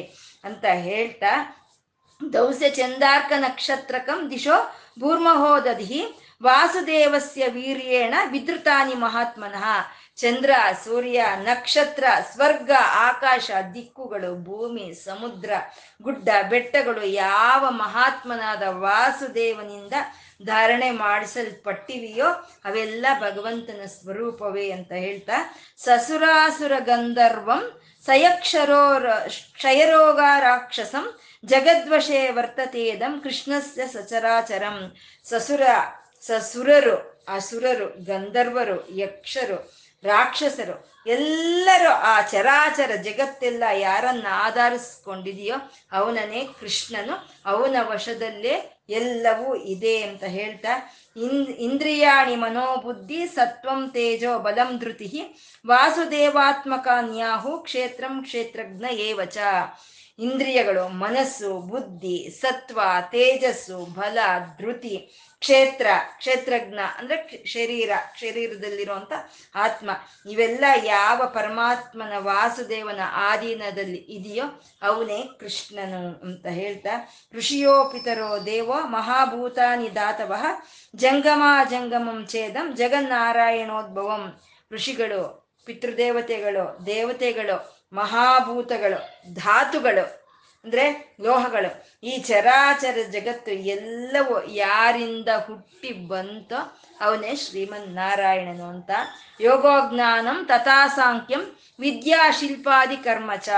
ಅಂತ 0.44 0.64
ಹೇಳ್ತಾ, 0.88 1.32
ದೌಸ್ಯ 2.20 2.70
ಚಂದಾರ್ಕ 2.70 3.32
ನಕ್ಷತ್ರಕಂ 3.36 4.30
ದಿಶೋ 4.30 4.58
ಭೂರ್ಮಹೋದಧಿ 5.00 6.02
ವಾಸುದೇವಸ್ಯ 6.42 7.44
ವೀರ್ಯೇಣ 7.48 8.14
ವಿದೃತಾನಿ 8.30 8.94
ಮಹಾತ್ಮನಃ. 8.94 9.64
ಚಂದ್ರ, 10.16 10.50
ಸೂರ್ಯ, 10.84 11.24
ನಕ್ಷತ್ರ, 11.42 12.04
ಸ್ವರ್ಗ, 12.32 12.70
ಆಕಾಶ, 12.80 13.50
ದಿಕ್ಕುಗಳು, 13.74 14.44
ಭೂಮಿ, 14.44 14.94
ಸಮುದ್ರ, 15.04 15.52
ಗುಡ್ಡ, 16.02 16.28
ಬೆಟ್ಟಗಳು 16.48 17.02
ಯಾವ 17.06 17.70
ಮಹಾತ್ಮನಾದ 17.70 18.62
ವಾಸುದೇವನಿಂದ 18.62 19.92
ಧಾರಣೆ 20.44 20.90
ಮಾಡಿಸಲ್ಪಟ್ಟಿವೆಯೋ 20.90 22.28
ಅವೆಲ್ಲ 22.64 23.06
ಭಗವಂತನ 23.20 23.86
ಸ್ವರೂಪವೇ 23.86 24.70
ಅಂತ 24.70 24.92
ಹೇಳ್ತಾ, 24.92 25.38
ಸಸುರಾಸುರ 25.78 26.72
ಗಂಧರ್ವಂ 26.78 27.80
ಸಯಕ್ಷರೋ 28.06 28.82
ಕ್ಷಯರೋಗ 29.54 30.20
ರಾಕ್ಷಸಂ 30.38 31.18
ಜಗದ್ವಶೇ 31.44 32.30
ವರ್ತತೇದಂ 32.30 33.20
ಕೃಷ್ಣಸ್ಯ 33.20 33.86
ಸಚರಾಚರಂ. 33.86 34.96
ಸಸುರ, 35.24 35.62
ಸಸುರರು, 36.22 36.96
ಅಸುರರು, 37.28 37.86
ಗಂಧರ್ವರು, 38.04 38.76
ಯಕ್ಷರು 38.96 39.83
ರಾಕ್ಷಸರು, 40.04 40.76
ಎಲ್ಲರೂ 41.06 41.90
ಆ 41.90 42.20
ಚರಾಚರ 42.20 42.90
ಜಗತ್ತೆಲ್ಲ 42.94 43.62
ಯಾರನ್ನ 43.78 44.26
ಆಧರಿಸ್ಕೊಂಡಿದೆಯೋ 44.30 45.56
ಅವನನೇ 45.92 46.48
ಕೃಷ್ಣನು 46.60 47.14
ಅವನ 47.46 47.76
ವಶದಲ್ಲೇ 47.82 48.54
ಎಲ್ಲವೂ 48.88 49.54
ಇದೆ 49.56 50.02
ಅಂತ 50.02 50.24
ಹೇಳ್ತಾ, 50.24 50.74
ಇನ್, 51.16 51.46
ಇಂದ್ರಿಯಾಣಿ 51.58 52.36
ಮನೋಬುದ್ಧಿ 52.36 53.26
ಸತ್ವಂ 53.26 53.90
ತೇಜೋ 53.90 54.38
ಬಲಂ 54.38 54.78
ಧೃತಿ 54.78 55.08
ವಾಸುದೇವಾತ್ಮಕಾನ್ಯಾಹು 55.66 57.58
ಕ್ಷೇತ್ರಂ 57.58 58.22
ಕ್ಷೇತ್ರಜ್ಞ 58.22 58.84
ಏವಚ. 59.00 59.38
ಇಂದ್ರಿಯಗಳು 60.18 60.88
ಮನಸ್ಸು, 60.88 61.52
ಬುದ್ಧಿ, 61.60 62.38
ಸತ್ವ, 62.40 62.80
ತೇಜಸ್ಸು, 63.10 63.78
ಬಲ, 63.78 64.18
ಧೃತಿ 64.58 64.94
ಕ್ಷೇತ್ರ, 65.44 65.86
ಕ್ಷೇತ್ರಜ್ಞ, 66.18 66.78
ಅಂದ್ರೆ 66.98 67.44
ಶರೀರ, 67.44 67.90
ಶರೀರದಲ್ಲಿರುವಂತ 68.20 69.12
ಆತ್ಮ, 69.54 69.90
ಇವೆಲ್ಲ 70.30 70.64
ಯಾವ 70.84 71.22
ಪರಮಾತ್ಮನ 71.34 72.12
ವಾಸುದೇವನ 72.18 73.00
ಆಧೀನದಲ್ಲಿ 73.12 73.96
ಇದೆಯೋ 73.96 74.44
ಅವನೇ 74.82 75.28
ಕೃಷ್ಣನು 75.40 76.22
ಅಂತ 76.22 76.46
ಹೇಳ್ತಾ, 76.46 77.14
ಋಷಿಯೋಪಿತರೋ 77.34 78.46
ದೇವೋ 78.46 78.74
ಮಹಾಭೂತಾನಿ 78.74 79.94
ದಾತವ 79.94 80.34
ಜಂಗಮ 80.96 81.42
ಜಂಗಮಂ 81.70 82.26
ಛೇದಂ 82.26 82.76
ಜಗನ್ನಾರಾಯಣೋದ್ಭವಂ. 82.76 84.40
ಋಷಿಗಳು, 84.72 85.52
ಪಿತೃದೇವತೆಗಳು, 85.64 86.86
ದೇವತೆಗಳು, 86.86 87.56
ಮಹಾಭೂತಗಳು, 87.92 89.34
ಧಾತುಗಳು 89.34 90.23
ಅಂದ್ರೆ 90.64 91.16
ಲೋಹಗಳು. 91.20 91.70
ಈ 92.02 92.18
ಚರಾಚರ 92.18 92.98
ಜಗತ್ತು 93.10 93.50
ಎಲ್ಲವೂ 93.50 94.42
ಯಾರಿಂದ 94.46 95.28
ಹುಟ್ಟಿ 95.46 95.92
ಬಂತೋ 95.92 96.60
ಅವನೇ 97.00 97.36
ಶ್ರೀಮನ್ 97.36 97.94
ನಾರಾಯಣನು 97.94 98.64
ಅಂತ. 98.64 98.90
ಯೋಗೋಜ್ಞಾನಂ 99.40 100.44
ತಥಾಸಾಂಖ್ಯಂ 100.44 101.40
ವಿದ್ಯಾಶಿಲ್ಪಾದಿ 101.40 101.94
ವಿದ್ಯಾ 101.94 102.30
ಶಿಲ್ಪಾದಿ 102.30 102.96
ಕರ್ಮಚ. 102.96 103.48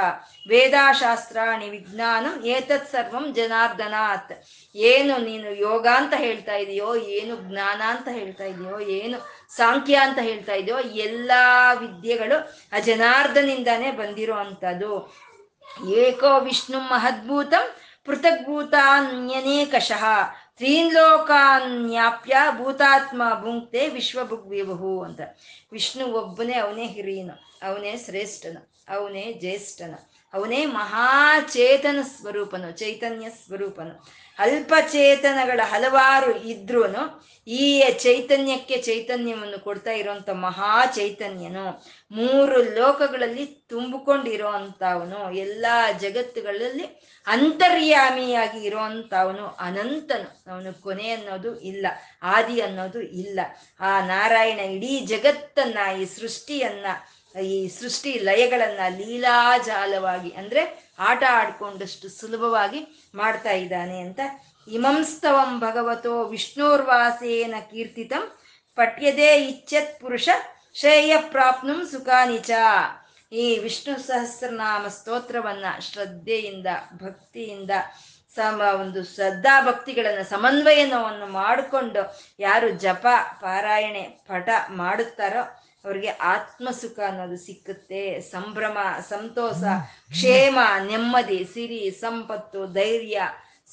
ವೇದಾಶಾಸ್ತ್ರಾಣಿ 0.48 1.70
ವಿಜ್ಞಾನಂ 1.70 2.44
ಏತತ್ 2.44 2.90
ಸರ್ವಂ 2.90 3.34
ಜನಾರ್ದನಾತ್. 3.34 4.32
ಏನು 4.74 5.18
ನೀನು 5.18 5.50
ಯೋಗ 5.50 5.86
ಅಂತ 5.94 6.14
ಹೇಳ್ತಾ 6.16 6.54
ಇದೆಯೋ, 6.54 6.96
ಏನು 6.96 7.36
ಜ್ಞಾನ 7.36 7.82
ಅಂತ 7.86 8.08
ಹೇಳ್ತಾ 8.12 8.44
ಇದೆಯೋ, 8.44 8.80
ಏನು 8.80 9.18
ಸಾಂಖ್ಯ 9.56 9.96
ಅಂತ 9.96 10.18
ಹೇಳ್ತಾ 10.18 10.54
ಇದೆಯೋ, 10.54 10.78
ಎಲ್ಲಾ 10.78 11.72
ವಿದ್ಯೆಗಳು 11.72 12.36
ಆ 12.76 12.78
ಜನಾರ್ದನಿಂದಾನೇ 12.78 13.90
ಬಂದಿರೋ 13.90 14.34
ಅಂಥದ್ದು. 14.34 14.92
ಏಕೋ 15.88 16.40
ವಿಷ್ಣು 16.40 16.80
ಮಹದ್ಭೂತಂ 16.80 17.68
ಪೃಥಗ್ಭೂತಾನ್ಯನೇಕಶಃ. 18.04 20.04
ತ್ರೀನ್ಲೋಕಾನ್ಯಾಪ್ಯ 20.56 22.36
ಭೂತಾತ್ಮ 22.58 23.22
ಭುಂಕ್ತೆ 23.40 23.88
ವಿಶ್ವಭುಗ್ವಿಭು 23.88 25.02
ಅಂತ. 25.02 25.20
ವಿಷ್ಣು 25.72 26.06
ಒಬ್ಬನೇ, 26.06 26.52
ಅವನೇ 26.52 26.86
ಹಿರಿಯನು, 26.86 27.68
ಅವನೇ 27.68 27.96
ಶ್ರೇಷ್ಠನ, 27.96 28.58
ಅವನೇ 28.88 29.32
ಜ್ಯೇಷ್ಠನ, 29.32 29.94
ಅವನೇ 30.34 30.66
ಮಹಾಚೇತನ 30.66 31.98
ಸ್ವರೂಪನು, 32.02 32.72
ಚೈತನ್ಯ 32.72 33.30
ಸ್ವರೂಪನು. 33.30 34.25
ಅಲ್ಪಚೇತನಗಳ 34.38 35.60
ಹಲವಾರು 35.64 36.36
ಇದ್ರೂ 36.36 36.84
ಈ 37.46 37.84
ಚೈತನ್ಯಕ್ಕೆ 37.98 38.76
ಚೈತನ್ಯವನ್ನು 38.78 39.64
ಕೊಡ್ತಾ 39.64 39.90
ಇರುವಂತ 39.90 40.30
ಮಹಾ 40.30 40.86
ಚೈತನ್ಯನು. 40.86 41.84
ಮೂರು 42.10 42.62
ಲೋಕಗಳಲ್ಲಿ 42.62 43.46
ತುಂಬಿಕೊಂಡಿರೋ 43.46 44.48
ಅಂಥವನು 44.48 45.34
ಎಲ್ಲ 45.34 45.66
ಜಗತ್ತುಗಳಲ್ಲಿ 45.98 47.02
ಅಂತರ್ಯಾಮಿಯಾಗಿ 47.26 48.64
ಇರೋವಂಥವನು 48.64 49.46
ಅನಂತನು. 49.46 50.52
ಅವನು 50.52 50.82
ಕೊನೆ 50.82 51.10
ಅನ್ನೋದು 51.10 51.60
ಇಲ್ಲ, 51.60 51.86
ಆದಿ 52.22 52.60
ಅನ್ನೋದು 52.60 53.00
ಇಲ್ಲ. 53.02 53.40
ಆ 53.80 54.06
ನಾರಾಯಣ 54.06 54.58
ಇಡೀ 54.58 55.00
ಜಗತ್ತನ್ನ, 55.00 55.78
ಈ 56.00 56.04
ಸೃಷ್ಟಿಯನ್ನ, 56.04 56.86
ಈ 57.40 57.68
ಸೃಷ್ಟಿ 57.68 58.12
ಲಯಗಳನ್ನ 58.12 58.80
ಲೀಲಾಜಾಲವಾಗಿ 58.96 60.30
ಅಂದ್ರೆ 60.30 60.85
ಆಟ 60.98 61.22
ಆಡ್ಕೊಂಡಷ್ಟು 61.30 62.08
ಸುಲಭವಾಗಿ 62.08 63.10
ಮಾಡ್ತಾ 63.14 63.50
ಇದ್ದಾನೆ 63.50 64.00
ಅಂತ. 64.00 64.20
ಇಮಂಸ್ತವಂ 64.68 65.60
ಭಗವತೋ 65.60 66.24
ವಿಷ್ಣುರ್ವಾಸೇನ 66.24 67.54
ಕೀರ್ತಿತಂ 67.70 68.38
ಪಠ್ಯದೇ 68.74 69.36
ಇಚ್ಛತ್ 69.36 70.00
ಪುರುಷ 70.00 70.28
ಶ್ರೇಯ 70.74 71.16
ಪ್ರಾಪ್ನು 71.30 71.86
ಸುಖಾನಿಚ 71.86 72.50
ಈ 73.32 73.58
ವಿಷ್ಣು 73.58 74.00
ಸಹಸ್ರನಾಮ 74.00 74.86
ಸ್ತೋತ್ರವನ್ನ 74.88 75.64
ಶ್ರದ್ಧೆಯಿಂದ, 75.80 76.66
ಭಕ್ತಿಯಿಂದ, 76.94 77.70
ಸಮ 78.34 78.62
ಒಂದು 78.80 79.04
ಶ್ರದ್ಧಾ 79.04 79.66
ಭಕ್ತಿಗಳನ್ನ 79.66 80.22
ಸಮನ್ವಯನವನ್ನು 80.22 81.26
ಮಾಡಿಕೊಂಡು 81.26 82.20
ಯಾರು 82.38 82.68
ಜಪ, 82.68 83.06
ಪಾರಾಯಣೆ, 83.40 84.02
ಪಠ 84.02 84.48
ಮಾಡುತ್ತಾರೋ 84.68 85.65
ಅವ್ರಿಗೆ 85.86 86.08
ಆತ್ಮ 86.08 86.68
ಸುಖ 86.80 86.98
ಅನ್ನೋದು 87.08 87.38
ಸಿಕ್ಕುತ್ತೆ. 87.46 88.04
ಸಂಭ್ರಮ 88.32 88.78
ಸಂತೋಷ 89.08 89.62
ಕ್ಷೇಮ 90.12 90.58
ನೆಮ್ಮದಿ 90.86 91.40
ಸಿರಿ 91.54 91.82
ಸಂಪತ್ತು 92.00 92.60
ಧೈರ್ಯ 92.66 93.20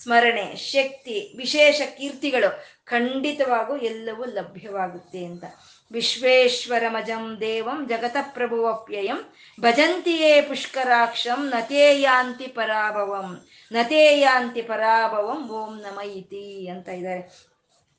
ಸ್ಮರಣೆ 0.02 0.46
ಶಕ್ತಿ 0.56 1.18
ವಿಶೇಷ 1.38 1.82
ಕೀರ್ತಿಗಳು 1.98 2.50
ಖಂಡಿತವಾಗೂ 2.86 3.74
ಎಲ್ಲವೂ 3.78 4.24
ಲಭ್ಯವಾಗುತ್ತೆ 4.38 5.26
ಅಂತ. 5.26 5.44
ವಿಶ್ವೇಶ್ವರಮಜಂ 5.92 7.24
ದೇವಂ 7.42 7.80
ಜಗತ 7.90 8.18
ಪ್ರಭುವಪ್ಯಯಂ 8.36 9.20
ಭಜಂತಿಯೇ 9.60 10.42
ಪುಷ್ಕರಾಕ್ಷಂ 10.42 11.42
ನತೇ 11.50 11.84
ಯಾಂತಿ 12.02 12.48
ಪರಾಭವಂ 12.48 13.30
ನತೇ 13.72 14.04
ಯಾಂತಿ 14.20 14.62
ಪರಾಭವಂ 14.62 15.42
ಓಂ 15.50 15.74
ನಮ 15.80 16.00
ಇತಿ 16.16 16.68
ಅಂತ 16.68 16.90
ಇದ್ದಾರೆ. 16.90 17.24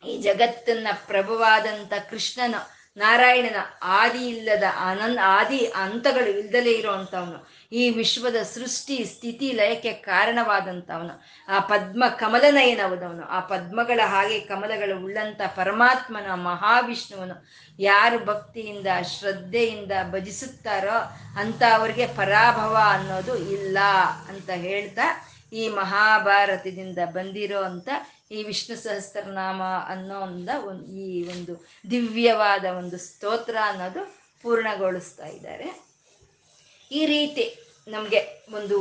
ಈ 0.03 0.15
ಜಗತ್ತನ್ನ 0.23 0.89
ಪ್ರಭುವಾದಂಥ 1.07 1.93
ಕೃಷ್ಣನ 2.11 2.55
ನಾರಾಯಣನ 2.97 3.61
ಆದಿ 3.83 4.29
ಇಲ್ಲದ 4.29 4.63
ಅನನ್ 4.81 5.19
ಆದಿ 5.19 5.59
ಹಂತಗಳು 5.67 6.31
ಇಲ್ದಲೇ 6.39 6.73
ಇರೋವಂಥವನು 6.73 7.39
ಈ 7.73 7.91
ವಿಶ್ವದ 7.91 8.37
ಸೃಷ್ಟಿ, 8.43 9.05
ಸ್ಥಿತಿ, 9.05 9.53
ಲಯಕ್ಕೆ 9.53 9.93
ಕಾರಣವಾದಂಥವನು 9.93 11.15
ಆ 11.49 11.59
ಪದ್ಮ 11.61 12.05
ಕಮಲನಯನವದವನು 12.09 13.25
ಆ 13.29 13.41
ಪದ್ಮಗಳ 13.41 14.01
ಹಾಗೆ 14.05 14.41
ಕಮಲಗಳು 14.41 15.05
ಉಳ್ಳಂತ 15.05 15.41
ಪರಮಾತ್ಮನ 15.57 16.35
ಮಹಾವಿಷ್ಣುವನು. 16.35 17.37
ಯಾರು 17.79 18.25
ಭಕ್ತಿಯಿಂದ, 18.25 18.87
ಶ್ರದ್ಧೆಯಿಂದ 19.15 19.93
ಭಜಿಸುತ್ತಾರೋ 20.11 20.99
ಅಂತ 21.39 21.63
ಅವ್ರಿಗೆ 21.73 22.07
ಪರಾಭವ 22.07 22.75
ಅನ್ನೋದು 22.91 23.37
ಇಲ್ಲ 23.37 23.79
ಅಂತ 24.29 24.51
ಹೇಳ್ತಾ 24.51 25.07
ಈ 25.53 25.69
ಮಹಾಭಾರತದಿಂದ 25.69 26.99
ಬಂದಿರೋ 27.13 27.63
ಅಂತ 27.63 27.89
ಈ 28.31 28.43
ವಿಷ್ಣು 28.43 28.77
ಸಹಸ್ರನಾಮ 28.77 29.63
ಅನ್ನೋ 29.89 30.19
ಒಂದು 30.21 30.87
ಈ 31.05 31.09
ಒಂದು 31.29 31.55
ದಿವ್ಯವಾದ 31.91 32.65
ಒಂದು 32.65 32.99
ಸ್ತೋತ್ರ 32.99 33.57
ಅನ್ನೋದು 33.63 34.03
ಪೂರ್ಣಗೊಳಿಸ್ತಾ 34.45 35.27
ಇದ್ದಾರೆ. 35.27 35.69
ಈ 36.91 37.07
ರೀತಿ 37.07 37.45
ನಮಗೆ 37.89 38.21
ಒಂದು, 38.53 38.79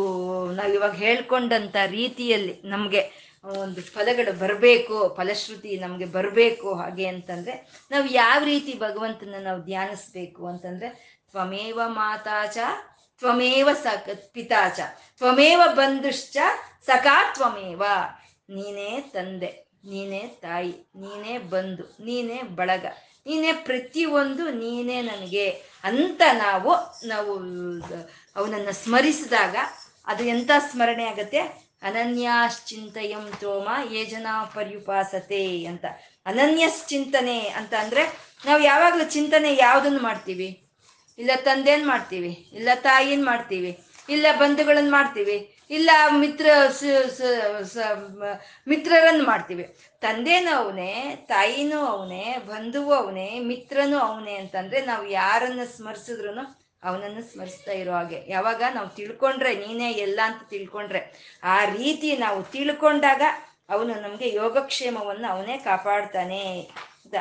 ನಾವು 0.54 0.74
ಇವಾಗ 0.74 0.96
ಹೇಳ್ಕೊಂಡಂಥ 0.96 1.76
ರೀತಿಯಲ್ಲಿ 1.90 2.62
ನಮಗೆ 2.64 3.02
ಒಂದು 3.44 3.82
ಫಲಗಳು 3.82 4.40
ಬರಬೇಕು, 4.40 5.16
ಫಲಶ್ರುತಿ 5.18 5.78
ನಮಗೆ 5.78 6.06
ಬರಬೇಕು 6.06 6.74
ಹಾಗೆ 6.74 7.06
ಅಂತಂದರೆ 7.06 7.56
ನಾವು 7.92 8.06
ಯಾವ 8.06 8.44
ರೀತಿ 8.44 8.74
ಭಗವಂತನ 8.80 9.36
ನಾವು 9.44 9.60
ಧ್ಯಾನಿಸ್ಬೇಕು 9.62 10.48
ಅಂತಂದರೆ 10.48 10.90
ತ್ವಮೇವ 11.32 11.80
ಮಾತಾಚ, 11.88 12.58
ತ್ವಮೇವ 13.22 13.70
ಸಕ 13.74 14.10
ಪಿತಾಚ, 14.34 14.80
ತ್ವಮೇವ 15.18 15.62
ಬಂಧುಶ್ಚ 15.76 16.38
ಸಖಾ 16.86 17.34
ತ್ವಮೇವ. 17.34 17.84
ನೀನೇ 18.50 18.90
ತಂದೆ, 19.14 19.52
ನೀನೇ 19.86 20.22
ತಾಯಿ, 20.42 20.74
ನೀನೇ 20.96 21.38
ಬಂಧು, 21.38 21.84
ನೀನೇ 22.00 22.42
ಬಳಗ, 22.42 22.86
ನೀನೇ 23.26 23.52
ಪ್ರತಿಯೊಂದು 23.54 24.44
ನೀನೇ 24.52 25.02
ನನಗೆ 25.02 25.46
ಅಂತ 25.84 26.22
ನಾವು 26.34 26.72
ನಾವು, 27.06 27.34
ಅವನನ್ನು 28.36 28.74
ಸ್ಮರಿಸಿದಾಗ 28.74 29.56
ಅದು 30.08 30.24
ಎಂಥ 30.24 30.52
ಸ್ಮರಣೆ 30.72 31.04
ಆಗತ್ತೆ? 31.04 31.42
ಅನನ್ಯಾಶ್ಚಿಂತಯಂ 31.82 33.24
ತೋಮ 33.40 33.70
ಏಜನ 33.92 34.28
ಪರ್ಯುಪಾಸತೆ 34.56 35.64
ಅಂತ. 35.66 35.86
ಅನನ್ಯಶ್ಚಿಂತನೆ 36.26 37.40
ಅಂತ 37.48 37.74
ಅಂದರೆ 37.74 38.04
ನಾವು 38.46 38.62
ಯಾವಾಗಲೂ 38.62 39.06
ಚಿಂತನೆ 39.10 39.56
ಯಾವುದನ್ನು 39.56 40.00
ಮಾಡ್ತೀವಿ? 40.00 40.48
ಇಲ್ಲ 41.20 41.32
ತಂದೆಯನ್ನು 41.44 41.88
ಮಾಡ್ತೀವಿ, 41.88 42.32
ಇಲ್ಲ 42.54 42.70
ತಾಯಿನ 42.82 43.26
ಮಾಡ್ತೀವಿ, 43.26 43.72
ಇಲ್ಲ 44.10 44.26
ಬಂಧುಗಳನ್ನು 44.40 44.92
ಮಾಡ್ತೀವಿ 44.92 45.38
ಇಲ್ಲ 45.74 45.92
ಮಿತ್ರ 46.10 46.46
ಮಿತ್ರರನ್ನು 48.68 49.26
ಮಾಡ್ತೀವಿ. 49.26 49.76
ತಂದೆನೂ 50.02 50.56
ಅವನೇ, 50.56 51.26
ತಾಯಿನೂ 51.30 51.80
ಅವನೇ, 51.86 52.38
ಬಂಧುವು 52.48 52.94
ಅವನೇ, 52.94 53.40
ಮಿತ್ರನೂ 53.40 53.98
ಅವನೇ 53.98 54.36
ಅಂತಂದ್ರೆ 54.36 54.86
ನಾವು 54.86 55.06
ಯಾರನ್ನ 55.08 55.60
ಸ್ಮರಿಸಿದ್ರು 55.76 56.64
ಅವನನ್ನು 56.84 57.22
ಸ್ಮರಿಸ್ತಾ 57.32 57.72
ಇರೋ 57.72 57.92
ಹಾಗೆ. 57.92 58.20
ಯಾವಾಗ? 58.28 58.64
ನಾವು 58.74 58.90
ತಿಳ್ಕೊಂಡ್ರೆ, 58.90 59.68
ನೀನೇ 59.68 59.92
ಎಲ್ಲ 59.92 60.20
ಅಂತ 60.24 60.42
ತಿಳ್ಕೊಂಡ್ರೆ. 60.50 61.02
ಆ 61.44 61.66
ರೀತಿ 61.66 62.18
ನಾವು 62.18 62.44
ತಿಳ್ಕೊಂಡಾಗ 62.44 63.22
ಅವನು 63.70 63.94
ನಮಗೆ 64.02 64.36
ಯೋಗಕ್ಷೇಮವನ್ನು 64.36 65.28
ಅವನೇ 65.32 65.58
ಕಾಪಾಡ್ತಾನೆ. 65.58 66.44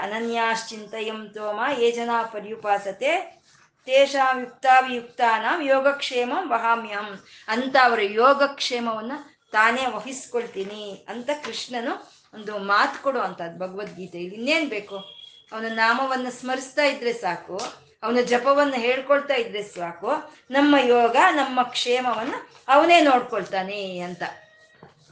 ಅನನ್ಯಾಶ್ಚಿಂತಯಂ 0.03 1.29
ತೋಮ 1.35 1.61
ಏ 1.79 1.91
ಜನ 1.91 2.11
ಪರ್ಯುಪಾಸತೆ 2.33 3.41
ತೇಷಾಂ 3.87 4.41
ಯುಕ್ತಾವಿಯುಕ್ತಾನಾಂ 4.41 5.62
ಯೋಗಕ್ಷೇಮ 5.62 6.33
ವಹಾಮ್ಯಂ 6.43 7.24
ಅಂತ 7.49 7.76
ಅವರ 7.83 8.01
ಯೋಗಕ್ಷೇಮವನ್ನ 8.03 9.12
ತಾನೇ 9.53 9.87
ವಹಿಸ್ಕೊಳ್ತೀನಿ 9.87 11.07
ಅಂತ 11.09 11.30
ಕೃಷ್ಣನು 11.45 12.12
ಒಂದು 12.35 12.59
ಮಾತು 12.59 13.03
ಕೊಡುವಂಥದ್ದು 13.03 13.59
ಭಗವದ್ಗೀತೆ. 13.59 13.78
ಭಗವದ್ಗೀತೆಯಲ್ಲಿ 13.78 14.35
ಇನ್ನೇನ್ 14.35 14.68
ಬೇಕು? 14.68 14.97
ಅವನ 15.53 15.66
ನಾಮವನ್ನು 15.68 16.30
ಸ್ಮರಿಸ್ತಾ 16.30 16.83
ಇದ್ರೆ 16.83 17.12
ಸಾಕು, 17.12 17.61
ಅವನ 18.03 18.18
ಜಪವನ್ನು 18.20 18.74
ಹೇಳ್ಕೊಳ್ತಾ 18.74 19.35
ಇದ್ರೆ 19.35 19.62
ಸಾಕು, 19.62 20.12
ನಮ್ಮ 20.51 20.76
ಯೋಗ, 20.76 21.16
ನಮ್ಮ 21.30 21.62
ಕ್ಷೇಮವನ್ನು 21.62 22.51
ಅವನೇ 22.68 23.01
ನೋಡ್ಕೊಳ್ತಾನೆ 23.01 23.99
ಅಂತ. 23.99 24.22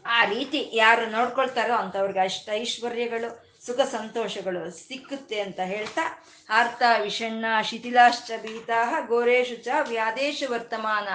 ಆ 0.07 0.25
ರೀತಿ 0.25 0.71
ಯಾರು 0.73 1.11
ನೋಡ್ಕೊಳ್ತಾರೋ 1.11 1.75
ಅಂಥವ್ರಿಗೆ 1.75 2.21
ಅಷ್ಟ 2.21 2.49
ಐಶ್ವರ್ಯಗಳು. 2.53 3.50
ಸುಖ 3.67 3.81
ಸಂತೋಷಗಳು 3.81 4.71
ಸಿಕ್ಕುತ್ತೆ 4.71 5.41
ಅಂತ 5.41 5.61
ಹೇಳ್ತಾ, 5.65 6.05
ಆರ್ತ, 6.51 6.83
ವಿಷಣ್ಣ, 7.03 7.45
ಶಿಥಿಲಾಶ್ಚ 7.63 8.31
ಭೀತಾ 8.43 9.01
ಗೋರೇಶು 9.07 9.57
ಚ, 9.57 9.69
ವ್ಯಾದೇಶ 9.89 10.43
ವರ್ತಮಾನ 10.51 11.09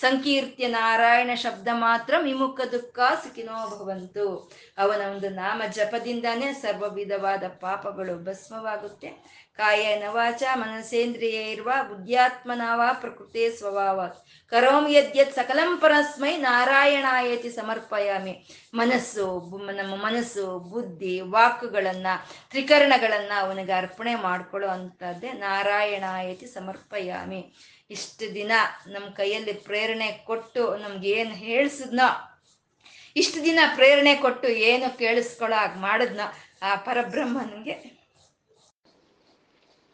ಸಂಕೀರ್ತ್ಯ 0.00 0.66
ನಾರಾಯಣ 0.66 1.30
ಶಬ್ದ 1.34 1.68
ಮಾತ್ರ 1.72 2.14
ವಿಮುಖ 2.22 2.60
ದುಃಖ 2.60 2.98
ಸುಖಿನೋ 3.22 3.58
ಭವಂತು. 3.70 4.26
ಅವನ 4.78 5.00
ಒಂದು 5.14 5.28
ನಾಮ 5.28 5.62
ಜಪದಿಂದಾನೇ 5.72 6.52
ಸರ್ವ 6.52 6.88
ವಿಧವಾದ 6.94 7.44
ಪಾಪಗಳು 7.60 8.24
ಭಸ್ಮವಾಗುತ್ತೆ. 8.24 9.10
ಕಾಯನ 9.56 10.02
ವಾಚ 10.08 10.42
ಮನಸೇಂದ್ರಿಯ 10.54 11.50
ಇರುವ 11.50 11.72
ಬುದ್ಧ್ಯಾತ್ಮನಾವ 11.88 12.80
ಪ್ರಕೃತಿ 13.00 13.58
ಸ್ವಭಾವ. 13.58 14.00
ಕರೋಂ 14.46 14.88
ಯದ್ಯತ್ 14.88 15.34
ಸಕಲಂ 15.34 15.76
ಪರಸ್ಮೈ 15.76 16.36
ನಾರಾಯಣಾಯತಿ 16.36 17.50
ಸಮರ್ಪಯಾಮಿ. 17.50 18.46
ಮನಸ್ಸು 18.74 19.56
ನಮ್ಮ 19.72 19.96
ಮನಸ್ಸು, 19.96 20.58
ಬುದ್ಧಿ, 20.58 21.20
ವಾಕುಗಳನ್ನ, 21.20 22.06
ತ್ರಿಕರಣಗಳನ್ನ 22.50 23.32
ಅವನಿಗೆ 23.38 23.72
ಅರ್ಪಣೆ 23.72 24.14
ಮಾಡ್ಕೊಳ್ಳೋ 24.14 24.68
ಅಂಥದ್ದೇ 24.68 25.32
ನಾರಾಯಣಾಯತಿ 25.32 26.46
ಸಮರ್ಪಯಾಮಿ. 26.46 27.54
ಇಷ್ಟು 27.90 28.34
ದಿನ 28.34 28.52
ನಮ್ಮ 28.86 29.06
ಕೈಯಲ್ಲಿ 29.06 29.52
ಪ್ರೇರಣೆ 29.52 30.12
ಕೊಟ್ಟು 30.12 30.76
ನಮ್ಗೆ 30.76 31.10
ಏನು 31.10 31.30
ಹೇಳಿಸಿದ್ನೋ, 31.30 32.40
ಇಷ್ಟು 33.16 33.44
ದಿನ 33.44 33.58
ಪ್ರೇರಣೆ 33.74 34.14
ಕೊಟ್ಟು 34.14 34.48
ಏನು 34.48 34.98
ಕೇಳಿಸ್ಕೊಳ್ಳೋ 34.98 35.56
ಹಾಗೆ 35.56 35.78
ಮಾಡಿದ್ನೋ, 35.80 36.32
ಆ 36.62 36.74
ಪರಬ್ರಹ್ಮನಿಗೆ 36.74 37.95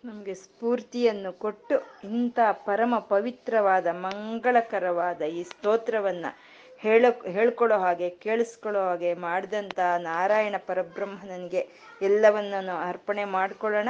ನಮಗೆ 0.05 0.35
ಸ್ಫೂರ್ತಿಯನ್ನು 0.35 1.33
ಕೊಟ್ಟು 1.33 1.77
ಇಂಥ 2.05 2.39
ಪರಮ 2.53 2.99
ಪವಿತ್ರವಾದ, 2.99 3.87
ಮಂಗಳಕರವಾದ 3.87 5.23
ಈ 5.23 5.43
ಸ್ತೋತ್ರವನ್ನು 5.43 6.39
ಹೇಳ 6.79 7.07
ಹೇಳ್ಕೊಳ್ಳೋ 7.27 7.79
ಹಾಗೆ 7.79 8.11
ಕೇಳಿಸ್ಕೊಳ್ಳೋ 8.11 8.81
ಹಾಗೆ 8.81 9.15
ಮಾಡಿದಂಥ 9.15 9.79
ನಾರಾಯಣ 9.99 10.55
ಪರಬ್ರಹ್ಮನಿಗೆ 10.67 11.69
ಎಲ್ಲವನ್ನೂ 12.03 12.89
ಅರ್ಪಣೆ 12.89 13.25
ಮಾಡಿಕೊಳ್ಳೋಣ. 13.25 13.89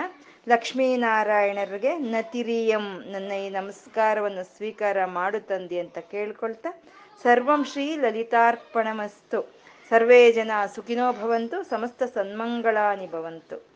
ಲಕ್ಷ್ಮೀನಾರಾಯಣರಿಗೆ 0.48 1.98
ನತಿರಿಯಂ 1.98 3.02
ನನ್ನ 3.10 3.32
ಈ 3.32 3.48
ನಮಸ್ಕಾರವನ್ನು 3.48 4.56
ಸ್ವೀಕಾರ 4.56 5.04
ಮಾಡು 5.04 5.40
ತಂದಿ 5.40 5.78
ಅಂತ 5.78 5.98
ಕೇಳ್ಕೊಳ್ತಾ, 5.98 6.82
ಸರ್ವಂ 7.22 7.64
ಶ್ರೀ 7.64 7.96
ಲಲಿತಾರ್ಪಣಮಸ್ತು. 7.96 9.54
ಸರ್ವೇ 9.90 10.32
ಜನ 10.32 10.50
ಸುಖಿನೋ 10.74 11.12
ಭವಂತು, 11.12 11.62
ಸಮಸ್ತ 11.62 12.02
ಸನ್ಮಂಗಳಾನಿ 12.02 13.06
ಭವಂತು. 13.10 13.71